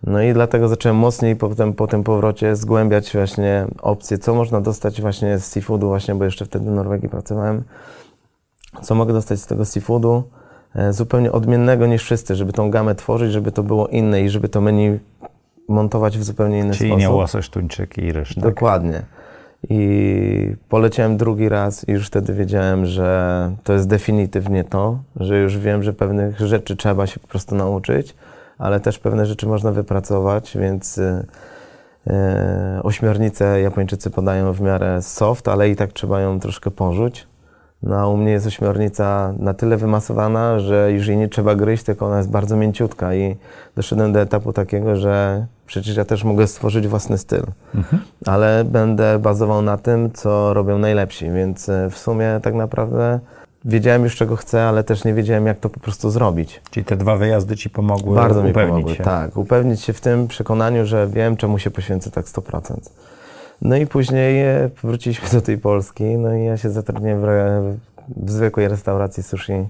No 0.07 0.23
i 0.23 0.33
dlatego 0.33 0.69
zacząłem 0.69 0.97
mocniej 0.97 1.37
potem 1.37 1.73
po 1.73 1.87
tym 1.87 2.04
powrocie 2.04 2.57
zgłębiać 2.57 3.12
właśnie 3.12 3.66
opcje, 3.83 4.19
co 4.19 4.35
można 4.35 4.61
dostać 4.61 5.00
właśnie 5.00 5.38
z 5.38 5.45
seafoodu 5.47 5.88
właśnie, 5.88 6.14
bo 6.14 6.25
jeszcze 6.25 6.45
wtedy 6.45 6.71
w 6.71 6.75
Norwegii 6.75 7.09
pracowałem. 7.09 7.62
Co 8.83 8.95
mogę 8.95 9.12
dostać 9.12 9.40
z 9.40 9.47
tego 9.47 9.64
seafoodu? 9.64 10.23
E, 10.75 10.92
Zupełnie 10.92 11.33
odmiennego 11.33 11.87
niż 11.87 12.02
wszyscy, 12.02 12.35
żeby 12.35 12.52
tą 12.52 12.71
gamę 12.71 12.95
tworzyć, 12.95 13.33
żeby 13.33 13.52
to 13.52 13.62
było 13.62 13.88
inne 13.88 14.23
i 14.23 14.28
żeby 14.28 14.49
to 14.49 14.61
menu 14.61 14.99
montować 15.69 16.19
w 16.19 16.25
zupełnie 16.25 16.59
inny 16.59 16.75
Czyli 16.75 16.90
sposób. 16.90 17.00
nie 17.00 17.11
łosoś, 17.11 17.49
tuńczyk 17.49 17.99
i 17.99 18.12
ryż, 18.12 18.35
tak? 18.35 18.45
Dokładnie. 18.45 19.02
I 19.71 20.54
poleciałem 20.69 21.16
drugi 21.16 21.49
raz 21.49 21.88
i 21.88 21.92
już 21.92 22.07
wtedy 22.07 22.35
wiedziałem, 22.35 22.87
że 22.87 23.50
to 23.64 23.73
jest 23.73 23.88
definitywnie 23.88 24.64
to, 24.64 24.99
że 25.16 25.38
już 25.38 25.59
wiem, 25.59 25.83
że 25.83 25.92
pewnych 25.92 26.40
rzeczy 26.40 26.76
trzeba 26.76 27.07
się 27.07 27.21
po 27.21 27.28
prostu 27.28 27.54
nauczyć, 27.54 28.14
ale 28.61 28.81
też 28.81 28.99
pewne 28.99 29.26
rzeczy 29.26 29.47
można 29.47 29.73
wypracować, 29.73 30.57
więc 30.57 30.99
y, 30.99 31.26
y, 32.07 32.12
ośmiornicę 32.83 33.61
Japończycy 33.61 34.11
podają 34.11 34.52
w 34.52 34.61
miarę 34.61 35.02
soft, 35.02 35.49
ale 35.49 35.71
i 35.71 35.76
tak 35.76 35.93
trzeba 35.93 36.21
ją 36.21 36.40
troszkę 36.40 36.71
porzuć. 36.71 37.26
No 37.83 37.97
a 37.97 38.07
u 38.07 38.17
mnie 38.17 38.33
jest 38.33 38.47
ośmiornica 38.47 39.35
na 39.38 39.55
tyle 39.55 39.76
wymasowana, 39.76 40.59
że 40.59 40.93
już 40.93 41.07
jej 41.07 41.17
nie 41.17 41.29
trzeba 41.29 41.55
gryźć, 41.55 41.85
tylko 41.85 42.07
ona 42.07 42.17
jest 42.17 42.31
bardzo 42.31 42.57
mięciutka. 42.57 43.14
I 43.14 43.37
doszedłem 43.76 44.12
do 44.12 44.21
etapu 44.21 44.52
takiego, 44.52 44.97
że 44.97 45.47
przecież 45.67 45.97
ja 45.97 46.05
też 46.05 46.25
mogę 46.25 46.47
stworzyć 46.47 46.88
własny 46.88 47.19
styl, 47.19 47.43
ale 48.26 48.64
będę 48.64 49.19
bazował 49.19 49.62
na 49.62 49.79
tym, 49.79 50.12
co 50.12 50.55
robią 50.55 50.79
najlepsi, 50.79 51.31
więc 51.31 51.69
e, 51.69 51.90
w 51.90 51.99
sumie 51.99 52.40
tak 52.43 52.55
naprawdę 52.55 53.21
wiedziałem 53.64 54.05
już 54.05 54.17
czego 54.17 54.37
chcę, 54.37 54.62
ale 54.62 54.85
też 54.85 55.05
nie 55.05 55.14
wiedziałem 55.14 55.47
jak 55.47 55.59
to 55.59 55.69
po 55.69 55.81
prostu 55.81 56.11
zrobić. 56.11 56.61
Czyli 56.71 56.85
te 56.87 56.97
dwa 56.97 57.17
wyjazdy 57.17 57.57
ci 57.57 57.71
pomogły 57.71 58.17
Bardzo 58.17 58.43
mi 58.43 58.52
pomogły, 58.52 58.95
się. 58.95 59.05
tak. 59.05 59.37
Upewnić 59.37 59.81
się 59.81 59.93
w 59.93 60.00
tym 60.00 60.29
przekonaniu, 60.29 60.87
że 60.87 61.07
wiem 61.07 61.37
czemu 61.37 61.59
się 61.59 61.71
poświęcę 61.71 62.11
tak 62.11 62.26
100%. 62.26 62.75
No 63.62 63.76
i 63.76 63.87
później 63.87 64.40
e, 64.40 64.71
wróciliśmy 64.83 65.29
do 65.33 65.40
tej 65.40 65.59
Polski, 65.59 66.05
no 66.05 66.35
i 66.35 66.45
ja 66.45 66.57
się 66.57 66.71
zatrudniłem 66.71 67.21
w, 67.21 67.26
w 68.26 68.31
zwykłej 68.31 68.69
restauracji 68.69 69.23
sushi 69.23 69.67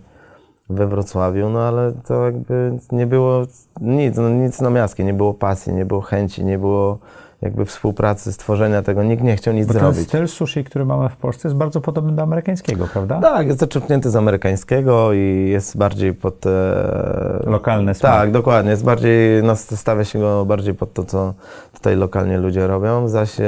we 0.70 0.86
Wrocławiu, 0.86 1.48
no 1.48 1.60
ale 1.60 1.92
to 2.06 2.24
jakby 2.24 2.78
nie 2.92 3.06
było 3.06 3.42
nic, 3.80 4.16
no 4.16 4.28
nic 4.28 4.60
na 4.60 4.70
miastkie, 4.70 5.04
nie 5.04 5.14
było 5.14 5.34
pasji, 5.34 5.72
nie 5.72 5.84
było 5.84 6.00
chęci, 6.00 6.44
nie 6.44 6.58
było 6.58 6.98
jakby 7.42 7.64
współpracy, 7.64 8.32
stworzenia 8.32 8.82
tego, 8.82 9.02
nikt 9.02 9.22
nie 9.22 9.36
chciał 9.36 9.54
nic 9.54 9.66
Bo 9.66 9.72
ten 9.72 9.80
zrobić. 9.82 10.08
styl 10.08 10.28
sushi, 10.28 10.64
który 10.64 10.84
mamy 10.84 11.08
w 11.08 11.16
Polsce 11.16 11.48
jest 11.48 11.56
bardzo 11.58 11.80
podobny 11.80 12.12
do 12.12 12.22
amerykańskiego, 12.22 12.88
prawda? 12.92 13.20
Tak, 13.20 13.46
jest 13.46 13.58
zaczerpnięty 13.58 14.10
z 14.10 14.16
amerykańskiego 14.16 15.12
i 15.12 15.48
jest 15.50 15.76
bardziej 15.76 16.14
pod... 16.14 16.46
E, 16.46 17.42
Lokalny 17.46 17.94
smak. 17.94 18.12
Tak, 18.12 18.30
dokładnie. 18.32 18.70
Jest 18.70 18.84
bardziej, 18.84 19.42
no, 19.42 19.56
stawia 19.56 20.04
się 20.04 20.18
go 20.18 20.44
bardziej 20.44 20.74
pod 20.74 20.92
to, 20.92 21.04
co 21.04 21.34
tutaj 21.74 21.96
lokalnie 21.96 22.38
ludzie 22.38 22.66
robią. 22.66 23.08
Zaś 23.08 23.40
e, 23.40 23.44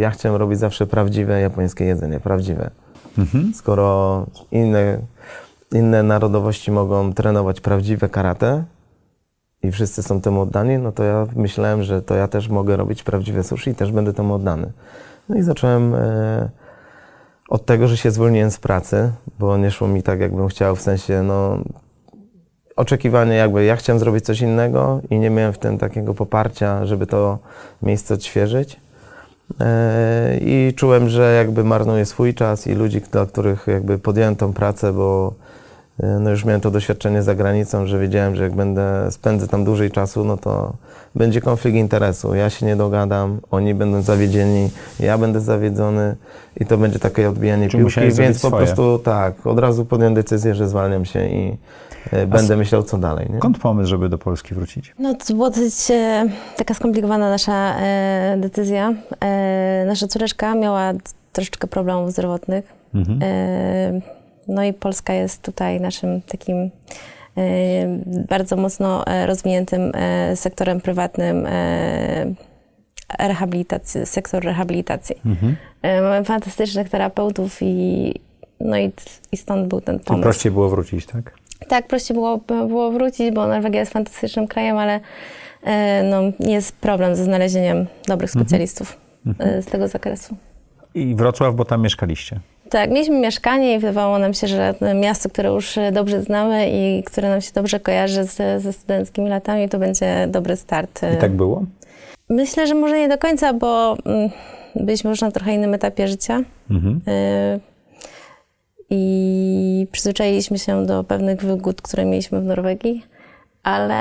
ja 0.00 0.10
chciałem 0.10 0.38
robić 0.38 0.58
zawsze 0.58 0.86
prawdziwe 0.86 1.40
japońskie 1.40 1.84
jedzenie, 1.84 2.20
prawdziwe. 2.20 2.70
Mhm. 3.18 3.52
Skoro 3.54 4.26
inne, 4.50 4.98
inne 5.72 6.02
narodowości 6.02 6.70
mogą 6.72 7.12
trenować 7.12 7.60
prawdziwe 7.60 8.08
karate 8.08 8.64
i 9.62 9.72
wszyscy 9.72 10.02
są 10.02 10.20
temu 10.20 10.40
oddani, 10.40 10.78
no 10.78 10.92
to 10.92 11.04
ja 11.04 11.26
myślałem, 11.36 11.82
że 11.82 12.02
to 12.02 12.14
ja 12.14 12.28
też 12.28 12.48
mogę 12.48 12.76
robić 12.76 13.02
prawdziwe 13.02 13.44
sushi 13.44 13.70
i 13.70 13.74
też 13.74 13.92
będę 13.92 14.12
temu 14.12 14.34
oddany. 14.34 14.72
No 15.28 15.36
i 15.36 15.42
zacząłem 15.42 15.94
e, 15.94 16.50
od 17.48 17.66
tego, 17.66 17.88
że 17.88 17.96
się 17.96 18.10
zwolniłem 18.10 18.50
z 18.50 18.58
pracy, 18.58 19.12
bo 19.38 19.56
nie 19.56 19.70
szło 19.70 19.88
mi 19.88 20.02
tak, 20.02 20.20
jakbym 20.20 20.48
chciał, 20.48 20.76
w 20.76 20.80
sensie, 20.80 21.22
no, 21.22 21.58
oczekiwanie 22.76 23.34
jakby, 23.34 23.64
ja 23.64 23.76
chciałem 23.76 24.00
zrobić 24.00 24.24
coś 24.24 24.40
innego 24.40 25.00
i 25.10 25.18
nie 25.18 25.30
miałem 25.30 25.52
w 25.52 25.58
tym 25.58 25.78
takiego 25.78 26.14
poparcia, 26.14 26.86
żeby 26.86 27.06
to 27.06 27.38
miejsce 27.82 28.14
odświeżyć. 28.14 28.80
E, 29.60 30.38
I 30.40 30.74
czułem, 30.76 31.08
że 31.08 31.34
jakby 31.34 31.64
marnuję 31.64 32.06
swój 32.06 32.34
czas 32.34 32.66
i 32.66 32.74
ludzi, 32.74 33.00
dla 33.00 33.26
których 33.26 33.66
jakby 33.66 33.98
podjąłem 33.98 34.36
tą 34.36 34.52
pracę, 34.52 34.92
bo 34.92 35.34
no 35.98 36.30
już 36.30 36.44
miałem 36.44 36.60
to 36.60 36.70
doświadczenie 36.70 37.22
za 37.22 37.34
granicą, 37.34 37.86
że 37.86 37.98
wiedziałem, 37.98 38.36
że 38.36 38.42
jak 38.42 38.54
będę 38.54 39.10
spędzę 39.10 39.48
tam 39.48 39.64
dłużej 39.64 39.90
czasu, 39.90 40.24
no 40.24 40.36
to 40.36 40.72
będzie 41.14 41.40
konflikt 41.40 41.76
interesu. 41.76 42.34
Ja 42.34 42.50
się 42.50 42.66
nie 42.66 42.76
dogadam, 42.76 43.40
oni 43.50 43.74
będą 43.74 44.02
zawiedzieni, 44.02 44.70
ja 45.00 45.18
będę 45.18 45.40
zawiedzony 45.40 46.16
i 46.56 46.66
to 46.66 46.78
będzie 46.78 46.98
takie 46.98 47.28
odbijanie 47.28 47.68
Czyli 47.68 47.84
piłki, 47.84 48.00
więc 48.12 48.40
po 48.42 48.48
swoje. 48.48 48.64
prostu 48.64 48.98
tak, 48.98 49.46
od 49.46 49.58
razu 49.58 49.84
podjąłem 49.84 50.14
decyzję, 50.14 50.54
że 50.54 50.68
zwalniam 50.68 51.04
się 51.04 51.26
i 51.26 51.56
e, 52.12 52.26
będę 52.26 52.56
myślał 52.56 52.82
co 52.82 52.98
dalej. 52.98 53.26
Nie? 53.30 53.38
Skąd 53.38 53.58
pomysł, 53.58 53.90
żeby 53.90 54.08
do 54.08 54.18
Polski 54.18 54.54
wrócić? 54.54 54.94
No 54.98 55.14
to 55.14 55.34
była 55.34 55.50
dosyć 55.50 55.90
e, 55.90 56.26
taka 56.56 56.74
skomplikowana 56.74 57.30
nasza 57.30 57.76
e, 57.78 58.36
decyzja. 58.38 58.94
E, 59.20 59.84
nasza 59.86 60.06
córeczka 60.08 60.54
miała 60.54 60.92
troszeczkę 61.32 61.66
problemów 61.66 62.12
zdrowotnych. 62.12 62.72
Mhm. 62.94 63.20
No 64.48 64.64
i 64.64 64.72
Polska 64.72 65.12
jest 65.12 65.42
tutaj 65.42 65.80
naszym 65.80 66.22
takim 66.22 66.56
e, 66.56 66.70
bardzo 68.28 68.56
mocno 68.56 69.06
e, 69.06 69.26
rozwiniętym 69.26 69.92
e, 69.94 70.36
sektorem 70.36 70.80
prywatnym 70.80 71.46
rehabilitacji, 73.18 74.06
sektor 74.06 74.44
rehabilitacji. 74.44 75.16
Mhm. 75.26 75.56
Mamy 76.02 76.24
fantastycznych 76.24 76.88
terapeutów 76.88 77.58
i, 77.60 78.14
no 78.60 78.78
i, 78.78 78.92
i 79.32 79.36
stąd 79.36 79.68
był 79.68 79.80
ten 79.80 79.98
pomysł. 79.98 80.22
prościej 80.22 80.52
było 80.52 80.68
wrócić, 80.68 81.06
tak? 81.06 81.34
Tak, 81.68 81.86
prościej 81.86 82.14
było, 82.14 82.38
było 82.46 82.90
wrócić, 82.90 83.34
bo 83.34 83.46
Norwegia 83.46 83.80
jest 83.80 83.92
fantastycznym 83.92 84.48
krajem, 84.48 84.78
ale 84.78 85.00
no, 86.10 86.22
jest 86.40 86.76
problem 86.76 87.16
ze 87.16 87.24
znalezieniem 87.24 87.86
dobrych 88.08 88.30
specjalistów 88.30 88.98
e, 89.38 89.62
z 89.62 89.66
tego 89.66 89.88
zakresu. 89.88 90.36
I 90.94 91.14
Wrocław, 91.14 91.54
bo 91.54 91.64
tam 91.64 91.82
mieszkaliście. 91.82 92.40
Tak, 92.70 92.90
mieliśmy 92.90 93.18
mieszkanie 93.18 93.74
i 93.74 93.78
wydawało 93.78 94.18
nam 94.18 94.34
się, 94.34 94.46
że 94.46 94.74
to 94.78 94.94
miasto, 94.94 95.28
które 95.28 95.48
już 95.48 95.78
dobrze 95.92 96.22
znamy 96.22 96.70
i 96.70 97.02
które 97.02 97.30
nam 97.30 97.40
się 97.40 97.52
dobrze 97.54 97.80
kojarzy 97.80 98.24
z, 98.24 98.62
ze 98.62 98.72
studenckimi 98.72 99.28
latami, 99.28 99.68
to 99.68 99.78
będzie 99.78 100.26
dobry 100.30 100.56
start. 100.56 101.00
I 101.16 101.20
tak 101.20 101.32
było? 101.32 101.62
Myślę, 102.28 102.66
że 102.66 102.74
może 102.74 102.98
nie 102.98 103.08
do 103.08 103.18
końca, 103.18 103.52
bo 103.52 103.96
mm, 104.04 104.30
byliśmy 104.74 105.10
już 105.10 105.20
na 105.20 105.30
trochę 105.30 105.54
innym 105.54 105.74
etapie 105.74 106.08
życia. 106.08 106.40
Mhm. 106.70 107.00
Y, 107.08 107.60
I 108.90 109.86
przyzwyczailiśmy 109.92 110.58
się 110.58 110.86
do 110.86 111.04
pewnych 111.04 111.42
wygód, 111.42 111.82
które 111.82 112.04
mieliśmy 112.04 112.40
w 112.40 112.44
Norwegii, 112.44 113.06
ale 113.62 113.94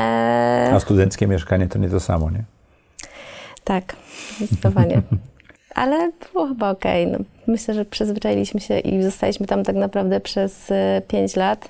A 0.74 0.80
studenckie 0.80 1.28
mieszkanie 1.28 1.68
to 1.68 1.80
nie 1.80 1.90
to 1.90 2.00
samo, 2.00 2.32
nie? 2.32 2.44
tak, 3.64 3.96
zdecydowanie. 4.38 5.02
Ale 5.76 6.12
było 6.34 6.48
chyba 6.48 6.72
okej. 6.72 7.08
No, 7.08 7.20
myślę, 7.48 7.74
że 7.74 7.86
przyzwyczailiśmy 7.86 8.60
się 8.60 8.80
i 8.80 9.04
zostaliśmy 9.04 9.48
tam 9.48 9.64
tak 9.64 9.76
naprawdę 9.76 10.20
przez 10.20 10.72
5 11.08 11.36
lat. 11.36 11.70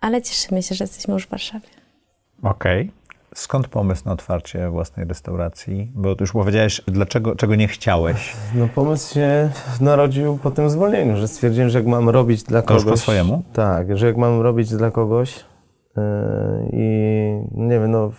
Ale 0.00 0.22
cieszymy 0.22 0.62
się, 0.62 0.74
że 0.74 0.84
jesteśmy 0.84 1.14
już 1.14 1.26
w 1.26 1.30
Warszawie. 1.30 1.68
Okej. 2.42 2.90
Skąd 3.34 3.68
pomysł 3.68 4.02
na 4.06 4.12
otwarcie 4.12 4.70
własnej 4.70 5.06
restauracji? 5.06 5.92
Bo 5.94 6.14
już 6.20 6.32
powiedziałeś, 6.32 6.82
dlaczego, 6.86 7.36
czego 7.36 7.54
nie 7.54 7.68
chciałeś. 7.68 8.36
No 8.54 8.68
pomysł 8.74 9.14
się 9.14 9.50
narodził 9.80 10.38
po 10.42 10.50
tym 10.50 10.70
zwolnieniu, 10.70 11.16
że 11.16 11.28
stwierdziłem, 11.28 11.70
że 11.70 11.78
jak 11.78 11.86
mam 11.86 12.08
robić 12.08 12.42
dla 12.42 12.62
To 12.62 12.74
już 12.74 12.84
kogoś... 12.84 12.98
po 13.00 13.02
swojemu? 13.02 13.42
Tak, 13.52 13.96
że 13.96 14.06
jak 14.06 14.16
mam 14.16 14.40
robić 14.40 14.70
dla 14.70 14.90
kogoś 14.90 15.44
yy, 15.96 16.02
i 16.72 16.86
nie 17.52 17.80
wiem, 17.80 17.90
no 17.90 18.10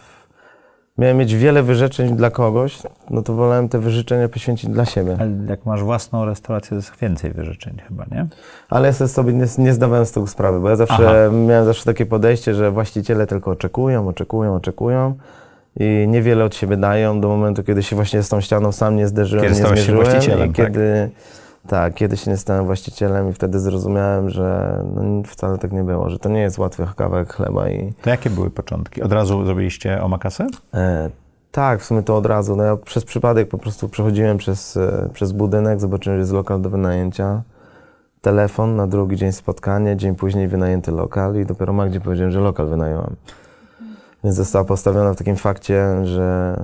miałem 0.98 1.18
mieć 1.18 1.36
wiele 1.36 1.64
wyrzeczeń 1.64 2.16
dla 2.16 2.30
kogoś, 2.30 2.78
no 3.10 3.22
to 3.22 3.34
wolałem 3.34 3.70
te 3.70 3.80
wyrzeczenia 3.80 4.30
poświęcić 4.30 4.70
dla 4.70 4.86
siebie. 4.86 5.18
Ale 5.20 5.32
jak 5.50 5.66
masz 5.66 5.84
własną 5.84 6.26
restaurację, 6.26 6.70
to 6.70 6.76
jest 6.76 6.92
więcej 7.02 7.32
wyrzeczeń 7.32 7.82
chyba, 7.88 8.06
nie? 8.12 8.28
Ale 8.70 8.88
ja 8.88 9.08
sobie 9.08 9.34
nie, 9.34 9.46
nie 9.58 9.74
zdawałem 9.74 10.06
z 10.06 10.12
tego 10.12 10.28
sprawy, 10.28 10.60
bo 10.60 10.70
ja 10.70 10.76
zawsze 10.76 11.30
miałem 11.48 11.66
zawsze 11.66 11.86
takie 11.86 12.06
podejście, 12.06 12.54
że 12.54 12.72
właściciele 12.72 13.28
tylko 13.28 13.52
oczekują, 13.52 14.08
oczekują, 14.08 14.56
oczekują 14.56 15.16
i 15.80 16.06
niewiele 16.08 16.46
od 16.46 16.56
siebie 16.56 16.78
dają 16.78 17.22
do 17.22 17.28
momentu, 17.28 17.64
kiedy 17.64 17.84
się 17.84 17.96
właśnie 17.96 18.24
z 18.24 18.30
tą 18.30 18.42
ścianą 18.42 18.72
sam 18.72 18.96
nie 18.96 19.08
zderzyłem, 19.08 19.46
Kiedy 19.46 19.56
nie 19.56 19.62
stałeś 19.62 19.80
się 19.80 19.86
zmierzyłem 19.86 20.10
właścicielem, 20.10 20.50
i 20.50 20.54
tak? 20.54 20.68
kiedy 20.68 21.10
tak, 21.16 21.22
kiedy 21.96 22.18
się 22.18 22.32
nie 22.32 22.38
stałem 22.38 22.66
właścicielem 22.66 23.30
i 23.30 23.34
wtedy 23.34 23.60
zrozumiałem, 23.60 24.30
że 24.30 24.78
no, 24.96 25.24
wcale 25.26 25.58
tak 25.58 25.72
nie 25.72 25.84
było, 25.84 26.10
że 26.10 26.20
to 26.20 26.30
nie 26.30 26.42
jest 26.42 26.58
łatwy 26.58 26.88
kawałek 26.96 27.34
chleba 27.34 27.70
i 27.70 27.94
To 28.02 28.10
jakie 28.10 28.30
były 28.30 28.50
początki? 28.50 29.02
Od 29.02 29.12
razu 29.12 29.46
zrobiliście 29.46 30.02
omakasę? 30.02 30.48
E, 30.74 31.10
tak, 31.52 31.82
w 31.82 31.86
sumie 31.86 32.04
to 32.04 32.18
od 32.18 32.26
razu. 32.26 32.56
No 32.56 32.64
ja 32.64 32.78
przez 32.78 33.06
przypadek 33.06 33.50
po 33.50 33.58
prostu 33.58 33.90
przechodziłem 33.90 34.38
przez, 34.38 34.78
e, 34.78 35.10
przez 35.14 35.32
budynek, 35.32 35.80
zobaczyłem, 35.80 36.18
że 36.18 36.22
jest 36.22 36.34
lokal 36.34 36.62
do 36.62 36.70
wynajęcia. 36.70 37.42
Telefon, 38.22 38.76
na 38.76 38.88
drugi 38.88 39.16
dzień 39.16 39.32
spotkanie, 39.32 39.98
dzień 39.98 40.16
później 40.16 40.48
wynajęty 40.48 40.92
lokal 40.92 41.36
i 41.36 41.46
dopiero 41.46 41.74
Magdzie 41.74 42.02
powiedziałem, 42.02 42.32
że 42.32 42.40
lokal 42.40 42.68
wynająłem. 42.68 43.16
Więc 44.24 44.36
została 44.36 44.66
postawiona 44.66 45.14
w 45.14 45.18
takim 45.18 45.36
fakcie, 45.36 46.06
że... 46.06 46.58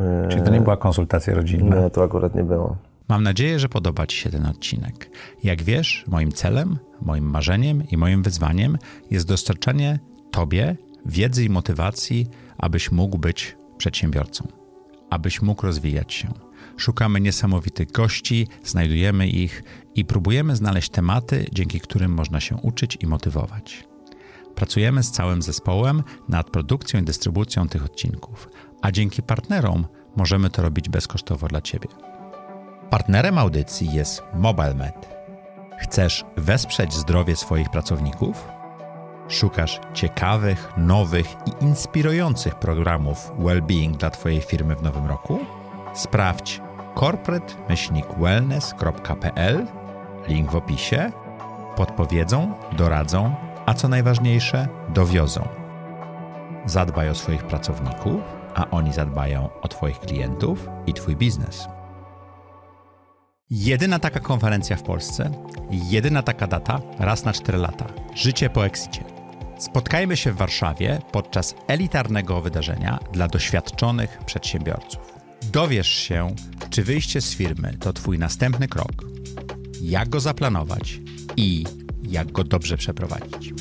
e, 0.00 0.28
Czyli 0.28 0.42
to 0.42 0.50
nie 0.50 0.60
była 0.60 0.76
konsultacja 0.76 1.34
rodzinna? 1.34 1.76
Nie, 1.76 1.90
to 1.90 2.02
akurat 2.04 2.34
nie 2.34 2.44
było. 2.44 2.76
Mam 3.10 3.22
nadzieję, 3.22 3.58
że 3.58 3.68
podoba 3.68 4.06
Ci 4.06 4.16
się 4.16 4.30
ten 4.30 4.46
odcinek. 4.46 5.10
Jak 5.42 5.62
wiesz, 5.62 6.04
moim 6.06 6.32
celem, 6.32 6.78
moim 7.02 7.24
marzeniem 7.24 7.88
i 7.90 7.96
moim 7.96 8.22
wyzwaniem 8.22 8.78
jest 9.10 9.26
dostarczanie 9.26 9.98
Tobie 10.30 10.76
wiedzy 11.06 11.44
i 11.44 11.50
motywacji, 11.50 12.26
abyś 12.58 12.92
mógł 12.92 13.18
być 13.18 13.56
przedsiębiorcą, 13.78 14.48
abyś 15.10 15.42
mógł 15.42 15.66
rozwijać 15.66 16.14
się. 16.14 16.28
Szukamy 16.76 17.20
niesamowitych 17.20 17.92
gości, 17.92 18.48
znajdujemy 18.64 19.28
ich 19.28 19.62
i 19.94 20.04
próbujemy 20.04 20.56
znaleźć 20.56 20.90
tematy, 20.90 21.46
dzięki 21.52 21.80
którym 21.80 22.14
można 22.14 22.40
się 22.40 22.56
uczyć 22.56 22.98
i 23.00 23.06
motywować. 23.06 23.84
Pracujemy 24.54 25.02
z 25.02 25.10
całym 25.10 25.42
zespołem 25.42 26.02
nad 26.28 26.50
produkcją 26.50 27.00
i 27.00 27.04
dystrybucją 27.04 27.68
tych 27.68 27.84
odcinków, 27.84 28.48
a 28.82 28.92
dzięki 28.92 29.22
partnerom 29.22 29.86
możemy 30.16 30.50
to 30.50 30.62
robić 30.62 30.88
bezkosztowo 30.88 31.48
dla 31.48 31.60
Ciebie. 31.60 32.09
Partnerem 32.90 33.38
audycji 33.38 33.92
jest 33.92 34.22
MobileMed. 34.34 35.08
Chcesz 35.78 36.24
wesprzeć 36.36 36.94
zdrowie 36.94 37.36
swoich 37.36 37.70
pracowników? 37.70 38.48
Szukasz 39.28 39.80
ciekawych, 39.94 40.72
nowych 40.76 41.26
i 41.46 41.64
inspirujących 41.64 42.54
programów 42.54 43.32
well-being 43.38 43.96
dla 43.96 44.10
Twojej 44.10 44.40
firmy 44.40 44.76
w 44.76 44.82
nowym 44.82 45.06
roku? 45.06 45.38
Sprawdź 45.94 46.60
corporate-wellness.pl, 46.96 49.66
link 50.28 50.50
w 50.50 50.56
opisie. 50.56 51.12
Podpowiedzą, 51.76 52.54
doradzą, 52.72 53.34
a 53.66 53.74
co 53.74 53.88
najważniejsze, 53.88 54.68
dowiozą. 54.88 55.48
Zadbaj 56.66 57.10
o 57.10 57.14
swoich 57.14 57.44
pracowników, 57.44 58.20
a 58.54 58.70
oni 58.70 58.92
zadbają 58.92 59.48
o 59.62 59.68
Twoich 59.68 60.00
klientów 60.00 60.68
i 60.86 60.94
Twój 60.94 61.16
biznes. 61.16 61.68
Jedyna 63.50 63.98
taka 63.98 64.20
konferencja 64.20 64.76
w 64.76 64.82
Polsce, 64.82 65.30
jedyna 65.70 66.22
taka 66.22 66.46
data 66.46 66.80
raz 66.98 67.24
na 67.24 67.32
4 67.32 67.58
lata. 67.58 67.86
Życie 68.14 68.50
po 68.50 68.66
exicie. 68.66 69.04
Spotkajmy 69.58 70.16
się 70.16 70.32
w 70.32 70.36
Warszawie 70.36 70.98
podczas 71.12 71.54
elitarnego 71.66 72.40
wydarzenia 72.40 72.98
dla 73.12 73.28
doświadczonych 73.28 74.18
przedsiębiorców. 74.26 75.00
Dowiesz 75.52 75.88
się, 75.88 76.34
czy 76.70 76.84
wyjście 76.84 77.20
z 77.20 77.34
firmy 77.34 77.76
to 77.80 77.92
Twój 77.92 78.18
następny 78.18 78.68
krok, 78.68 78.92
jak 79.80 80.08
go 80.08 80.20
zaplanować 80.20 81.00
i 81.36 81.64
jak 82.02 82.32
go 82.32 82.44
dobrze 82.44 82.76
przeprowadzić. 82.76 83.54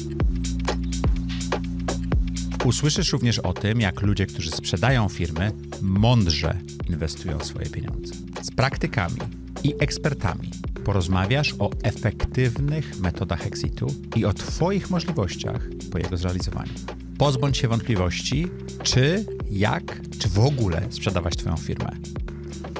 Usłyszysz 2.66 3.12
również 3.12 3.40
o 3.40 3.54
tym, 3.54 3.82
jak 3.82 4.02
ludzie, 4.02 4.26
którzy 4.26 4.52
sprzedają 4.52 5.10
firmy, 5.10 5.52
mądrze 5.82 6.56
inwestują 6.90 7.40
swoje 7.40 7.66
pieniądze. 7.66 8.16
Z 8.42 8.52
praktykami 8.52 9.39
i 9.64 9.74
ekspertami 9.80 10.52
porozmawiasz 10.86 11.56
o 11.60 11.70
efektywnych 11.84 13.00
metodach 13.00 13.48
exitu 13.48 13.88
i 14.16 14.26
o 14.26 14.34
Twoich 14.34 14.90
możliwościach 14.90 15.70
po 15.92 15.98
jego 15.98 16.18
zrealizowaniu. 16.18 16.74
Pozbądź 17.18 17.58
się 17.58 17.68
wątpliwości, 17.68 18.48
czy, 18.84 19.26
jak, 19.52 20.02
czy 20.20 20.30
w 20.30 20.40
ogóle 20.40 20.82
sprzedawać 20.90 21.36
Twoją 21.36 21.58
firmę. 21.58 21.92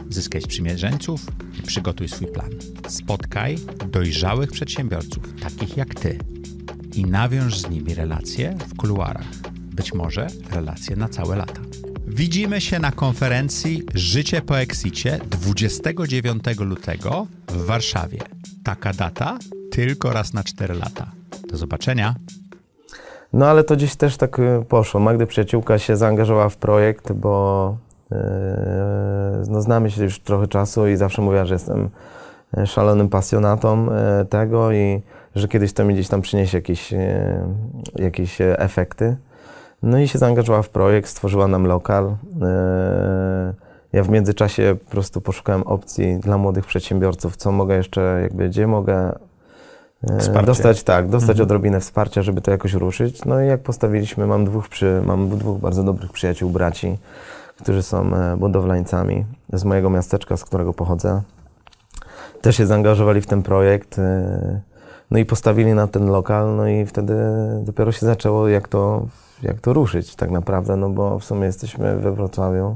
Zyskaj 0.10 0.42
sprzymierzeńców 0.42 1.26
i 1.60 1.62
przygotuj 1.62 2.08
swój 2.08 2.28
plan. 2.28 2.50
Spotkaj 2.88 3.58
dojrzałych 3.92 4.52
przedsiębiorców, 4.52 5.24
takich 5.42 5.78
jak 5.78 5.96
Ty, 5.96 6.20
i 6.96 7.06
nawiąż 7.06 7.58
z 7.58 7.70
nimi 7.70 7.96
relacje 7.96 8.58
w 8.68 8.76
kuluarach. 8.76 9.28
Być 9.52 9.94
może 9.94 10.28
relacje 10.52 10.96
na 10.96 11.10
całe 11.10 11.36
lata. 11.36 11.62
Widzimy 12.20 12.62
się 12.62 12.80
na 12.80 12.92
konferencji 12.92 13.84
Życie 13.94 14.42
po 14.42 14.60
Exicie 14.60 15.20
29 15.30 16.44
lutego 16.60 17.28
w 17.48 17.66
Warszawie. 17.66 18.20
Taka 18.64 18.94
data 18.94 19.38
tylko 19.72 20.14
raz 20.14 20.34
na 20.34 20.44
4 20.44 20.74
lata. 20.74 21.12
Do 21.52 21.58
zobaczenia. 21.58 22.16
No 23.34 23.48
ale 23.48 23.64
to 23.64 23.76
gdzieś 23.76 23.96
też 23.96 24.18
tak 24.18 24.40
y, 24.40 24.66
poszło. 24.70 25.00
Magdy 25.00 25.28
przyjaciółka 25.28 25.80
się 25.80 25.98
zaangażowała 25.98 26.50
w 26.50 26.58
projekt, 26.58 27.12
bo 27.12 27.78
yy, 28.12 28.18
no, 29.50 29.62
znamy 29.62 29.92
się 29.92 30.04
już 30.04 30.20
trochę 30.20 30.48
czasu 30.48 30.88
i 30.88 30.96
zawsze 30.96 31.22
mówiła, 31.22 31.46
że 31.46 31.54
jestem 31.54 31.90
y, 32.58 32.68
szalonym 32.68 33.10
pasjonatą 33.10 33.86
yy, 33.86 34.26
tego 34.26 34.72
i 34.72 35.02
że 35.36 35.48
kiedyś 35.48 35.74
to 35.74 35.86
mi 35.86 35.94
gdzieś 35.94 36.08
tam 36.08 36.22
przyniesie 36.22 36.58
jakieś, 36.58 36.94
jakieś 37.96 38.38
efekty. 38.42 39.18
No 39.84 40.00
i 40.00 40.08
się 40.08 40.20
zaangażowała 40.20 40.62
w 40.62 40.70
projekt, 40.70 41.10
stworzyła 41.10 41.48
nam 41.48 41.66
lokal. 41.68 42.16
Ja 43.94 44.04
w 44.04 44.10
międzyczasie 44.10 44.76
po 44.86 44.92
prostu 44.92 45.22
poszukałem 45.22 45.64
opcji 45.64 46.18
dla 46.20 46.38
młodych 46.38 46.66
przedsiębiorców, 46.66 47.36
co 47.38 47.52
mogę 47.52 47.76
jeszcze, 47.76 48.20
jakby 48.22 48.50
gdzie 48.50 48.68
mogę 48.68 49.12
Wsparcie. 50.20 50.46
dostać, 50.46 50.84
tak, 50.84 51.10
dostać 51.10 51.42
odrobinę 51.42 51.80
wsparcia, 51.80 52.22
żeby 52.22 52.42
to 52.42 52.52
jakoś 52.52 52.74
ruszyć. 52.74 53.26
No 53.26 53.42
i 53.42 53.48
jak 53.48 53.62
postawiliśmy, 53.62 54.28
mam 54.28 54.46
dwóch, 54.46 54.70
przy, 54.70 55.02
mam 55.06 55.30
dwóch 55.30 55.60
bardzo 55.60 55.84
dobrych 55.84 56.12
przyjaciół, 56.12 56.50
braci, 56.50 56.98
którzy 57.58 57.84
są 57.84 58.14
e, 58.16 58.38
budowlańcami 58.38 59.26
z 59.54 59.64
mojego 59.64 59.90
miasteczka, 59.90 60.38
z 60.38 60.46
którego 60.46 60.74
pochodzę. 60.74 61.22
Też 62.42 62.58
się 62.58 62.66
zaangażowali 62.66 63.22
w 63.22 63.28
ten 63.28 63.44
projekt. 63.44 64.00
e, 64.00 64.62
No 65.12 65.20
i 65.20 65.26
postawili 65.26 65.74
na 65.74 65.88
ten 65.88 66.06
lokal, 66.10 66.56
no 66.56 66.68
i 66.68 66.86
wtedy 66.86 67.16
dopiero 67.64 67.92
się 67.92 68.06
zaczęło, 68.06 68.48
jak 68.48 68.68
to, 68.68 69.06
jak 69.44 69.60
to 69.60 69.74
ruszyć 69.74 70.16
tak 70.16 70.32
naprawdę, 70.32 70.76
no 70.76 70.90
bo 70.90 71.20
w 71.20 71.24
sumie 71.24 71.46
jesteśmy 71.46 71.98
we 71.98 72.12
Wrocławiu. 72.12 72.76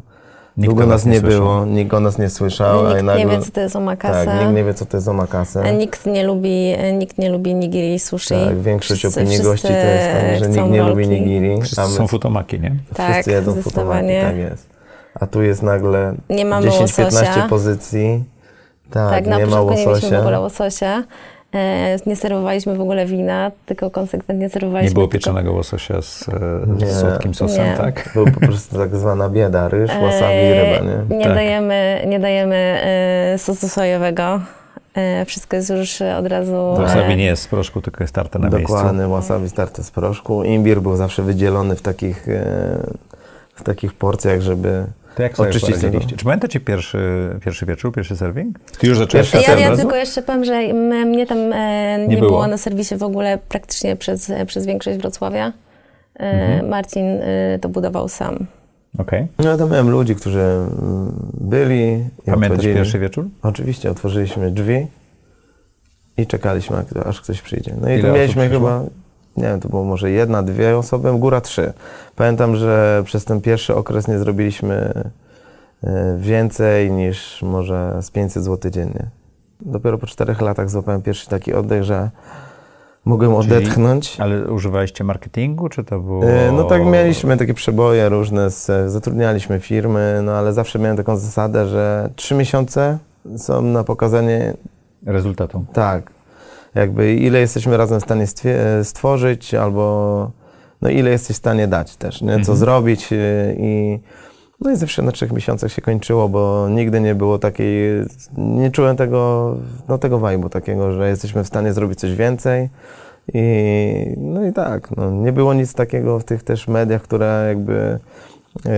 Nikt 0.57 0.69
Długo 0.69 0.85
nas 0.85 1.05
nie 1.05 1.19
słyszał. 1.19 1.39
było, 1.41 1.65
nikt 1.65 1.93
o 1.93 1.99
nas 1.99 2.17
nie 2.17 2.29
słyszał. 2.29 2.87
Nikt 2.87 3.03
nagle, 3.03 3.25
nie 3.25 3.27
wie, 3.31 3.39
co 3.39 3.51
to 3.51 3.61
jest 3.61 3.75
omakase. 3.75 4.25
Tak, 4.25 4.39
nikt 4.41 4.53
nie 4.55 4.63
wie, 4.63 4.73
co 4.73 4.85
to 4.85 4.97
jest 4.97 5.07
omakase. 5.07 5.73
Nikt 5.73 6.05
nie 6.05 6.23
lubi, 6.23 6.75
nikt 6.93 7.17
nie 7.17 7.29
lubi 7.29 7.55
nigiri 7.55 7.93
i 7.93 7.99
sushi. 7.99 8.29
Tak, 8.47 8.59
większość 8.61 8.99
Wszyscy- 9.01 9.19
opinii 9.21 9.39
gości 9.39 9.67
to 9.67 9.73
jest 9.73 10.05
tak, 10.11 10.39
że 10.39 10.49
nikt 10.49 10.71
nie 10.71 10.83
lubi 10.83 11.03
rolki. 11.03 11.09
nigiri. 11.09 11.61
Wszyscy 11.61 11.81
a 11.81 11.87
my- 11.87 11.93
są 11.93 12.07
futomaki, 12.07 12.59
nie? 12.59 12.75
Tak, 12.95 13.11
Wszyscy 13.13 13.31
jedzą 13.31 13.61
futomaki, 13.61 14.07
tak 14.21 14.37
jest. 14.37 14.69
A 15.19 15.27
tu 15.27 15.41
jest 15.41 15.63
nagle 15.63 16.15
Nie 16.29 16.45
mamy 16.45 16.67
10-15 16.67 17.03
łososia. 17.03 17.47
pozycji. 17.49 18.23
Tak, 18.91 19.09
Tak, 19.09 19.25
na 19.27 19.37
nie 19.37 19.45
ma 19.45 19.49
początku 19.51 19.69
nie 19.75 19.85
mieliśmy 19.85 19.91
w 19.99 20.03
łososia. 20.03 20.19
ogóle 20.19 20.39
łososia. 20.39 21.03
E, 21.53 21.97
nie 22.05 22.15
serwowaliśmy 22.15 22.75
w 22.75 22.81
ogóle 22.81 23.05
wina, 23.05 23.51
tylko 23.65 23.89
konsekwentnie 23.91 24.49
serwowaliśmy 24.49 24.89
Nie 24.89 24.93
było 24.93 25.07
tylko... 25.07 25.13
pieczonego 25.13 25.53
łososia 25.53 26.01
z, 26.01 26.29
e, 26.29 26.31
Nie. 26.79 26.87
z 26.87 26.99
słodkim 26.99 27.33
sosem, 27.33 27.65
Nie. 27.65 27.77
tak? 27.77 28.09
Był 28.13 28.25
po 28.25 28.39
prostu 28.39 28.77
tak 28.77 28.95
zwana 28.95 29.29
bieda, 29.29 29.69
ryż, 29.69 29.91
E, 29.91 30.01
wasabi 30.01 30.35
i 30.35 30.53
ryba, 30.53 30.85
nie? 30.85 31.17
Nie 31.17 31.25
Tak. 31.25 31.33
dajemy, 31.35 32.03
nie 32.07 32.19
dajemy 32.19 32.55
e, 32.55 33.37
sosu 33.37 33.69
sojowego. 33.69 34.39
E, 34.95 35.25
wszystko 35.25 35.55
jest 35.55 35.69
już 35.69 36.01
od 36.01 36.27
razu... 36.27 36.75
Wasabi 36.77 37.13
e, 37.13 37.15
nie 37.15 37.25
jest 37.25 37.43
z 37.43 37.47
proszku, 37.47 37.81
tylko 37.81 38.03
jest 38.03 38.13
tarte 38.15 38.39
na 38.39 38.49
miejscu. 38.49 38.73
Dokładnie, 38.73 39.07
wasabi 39.07 39.49
starte 39.49 39.83
z 39.83 39.91
proszku. 39.91 40.43
Imbir 40.43 40.81
był 40.81 40.95
zawsze 40.95 41.23
wydzielony 41.23 41.75
w 41.75 41.81
takich, 41.81 42.29
e, 42.29 42.43
w 43.55 43.63
takich 43.63 43.93
porcjach, 43.93 44.41
żeby 44.41 44.85
To 45.15 45.23
jak 45.23 45.37
sobie 45.37 45.59
poradziliście? 45.59 46.17
Czy 46.17 46.25
pamiętacie 46.25 46.59
pierwszy, 46.59 47.29
pierwszy 47.45 47.65
wieczór, 47.65 47.93
pierwszy 47.93 48.17
serwing? 48.17 48.59
Ty 48.79 48.87
już 48.87 48.97
zacząłeś 48.97 49.31
Pierwszy 49.31 49.51
Ja, 49.51 49.59
ja 49.59 49.77
tylko 49.77 49.95
jeszcze 49.95 50.21
powiem, 50.21 50.45
że 50.45 50.73
mnie 51.05 51.25
tam 51.27 51.37
e, 51.37 51.97
nie, 51.99 52.07
Nie 52.07 52.17
było. 52.17 52.29
było. 52.29 52.47
na 52.47 52.57
serwisie 52.57 52.95
w 52.97 53.03
ogóle 53.03 53.37
praktycznie 53.49 53.95
przez, 53.95 54.31
przez 54.47 54.65
większość 54.65 54.97
Wrocławia. 54.97 55.53
E, 56.19 56.31
Mhm. 56.31 56.69
Marcin 56.69 57.05
e, 57.05 57.59
to 57.61 57.69
budował 57.69 58.09
sam. 58.09 58.45
Okej. 58.97 59.27
No 59.39 59.49
ja 59.49 59.57
tam 59.57 59.69
miałem 59.71 59.89
ludzi, 59.89 60.15
którzy 60.15 60.39
mm, 60.39 61.29
byli 61.41 61.93
i 62.27 62.31
Pamiętasz 62.31 62.63
pierwszy 62.65 62.99
wieczór? 62.99 63.25
Oczywiście, 63.43 63.91
otworzyliśmy 63.91 64.51
drzwi 64.51 64.87
i 66.17 66.27
czekaliśmy, 66.27 66.77
aż 67.05 67.21
ktoś 67.21 67.41
przyjdzie. 67.41 67.75
No 67.81 67.89
i 67.89 67.93
Ile 67.99 68.09
tu 68.09 68.15
mieliśmy 68.15 68.49
przyszło? 68.49 68.67
chyba, 68.69 68.83
nie 69.37 69.43
wiem, 69.43 69.59
to 69.59 69.69
było 69.69 69.83
może 69.83 70.11
jedna, 70.11 70.43
dwie 70.43 70.77
osoby, 70.77 71.11
góra 71.19 71.41
trzy. 71.41 71.73
Pamiętam, 72.15 72.55
że 72.55 73.01
przez 73.05 73.25
ten 73.25 73.41
pierwszy 73.41 73.75
okres 73.75 74.07
nie 74.07 74.19
zrobiliśmy 74.19 75.03
e, 75.83 76.17
więcej 76.19 76.91
niż 76.91 77.41
może 77.41 77.97
z 78.01 78.11
500 78.11 78.43
zł 78.43 78.71
dziennie. 78.71 79.05
Dopiero 79.61 79.97
po 79.97 80.07
czterech 80.07 80.41
latach 80.41 80.69
złapałem 80.69 81.01
pierwszy 81.01 81.27
taki 81.29 81.53
oddech, 81.53 81.83
że 81.83 82.09
mogłem 83.05 83.31
Czyli- 83.31 83.53
odetchnąć. 83.55 84.19
Ale 84.19 84.43
używaliście 84.51 85.03
marketingu, 85.03 85.69
czy 85.69 85.83
to 85.83 85.99
było... 85.99 86.23
E, 86.25 86.51
No 86.51 86.63
tak, 86.63 86.85
mieliśmy 86.85 87.37
takie 87.37 87.53
przeboje 87.53 88.09
różne, 88.09 88.49
z, 88.49 88.91
zatrudnialiśmy 88.91 89.59
firmy, 89.59 90.19
no 90.23 90.31
ale 90.31 90.53
zawsze 90.53 90.79
miałem 90.79 90.97
taką 90.97 91.17
zasadę, 91.17 91.67
że 91.67 92.09
trzy 92.15 92.35
miesiące 92.35 92.97
są 93.37 93.61
na 93.61 93.83
pokazanie 93.83 94.53
Rezultatu. 95.05 95.65
Tak. 95.73 96.11
Jakby 96.75 97.13
ile 97.15 97.39
jesteśmy 97.39 97.77
razem 97.77 97.99
w 97.99 98.03
stanie 98.03 98.27
stwie- 98.27 98.83
stworzyć, 98.83 99.53
albo 99.53 100.31
no 100.81 100.89
ile 100.89 101.09
jesteś 101.09 101.35
w 101.35 101.39
stanie 101.39 101.67
dać 101.67 101.95
też, 101.95 102.21
nie? 102.21 102.31
co 102.31 102.35
Mhm. 102.39 102.57
zrobić 102.57 103.13
y, 103.13 103.55
i 103.59 103.99
no 104.61 104.71
i 104.71 104.75
zawsze 104.75 105.01
na 105.01 105.11
trzech 105.11 105.31
miesiącach 105.31 105.71
się 105.71 105.81
kończyło, 105.81 106.29
bo 106.29 106.67
nigdy 106.69 107.01
nie 107.01 107.15
było 107.15 107.39
takiej, 107.39 108.01
nie 108.37 108.71
czułem 108.71 108.95
tego, 108.97 109.55
no 109.87 109.97
tego 109.97 110.19
vibe'u 110.19 110.49
takiego, 110.49 110.91
że 110.93 111.09
jesteśmy 111.09 111.43
w 111.43 111.47
stanie 111.47 111.73
zrobić 111.73 111.99
coś 111.99 112.15
więcej 112.15 112.69
i 113.33 113.43
no 114.17 114.45
i 114.45 114.53
tak, 114.53 114.97
no, 114.97 115.11
nie 115.11 115.31
było 115.31 115.53
nic 115.53 115.73
takiego 115.73 116.19
w 116.19 116.23
tych 116.23 116.43
też 116.43 116.67
mediach, 116.67 117.01
które 117.01 117.45
jakby 117.47 117.99
y, 118.65 118.69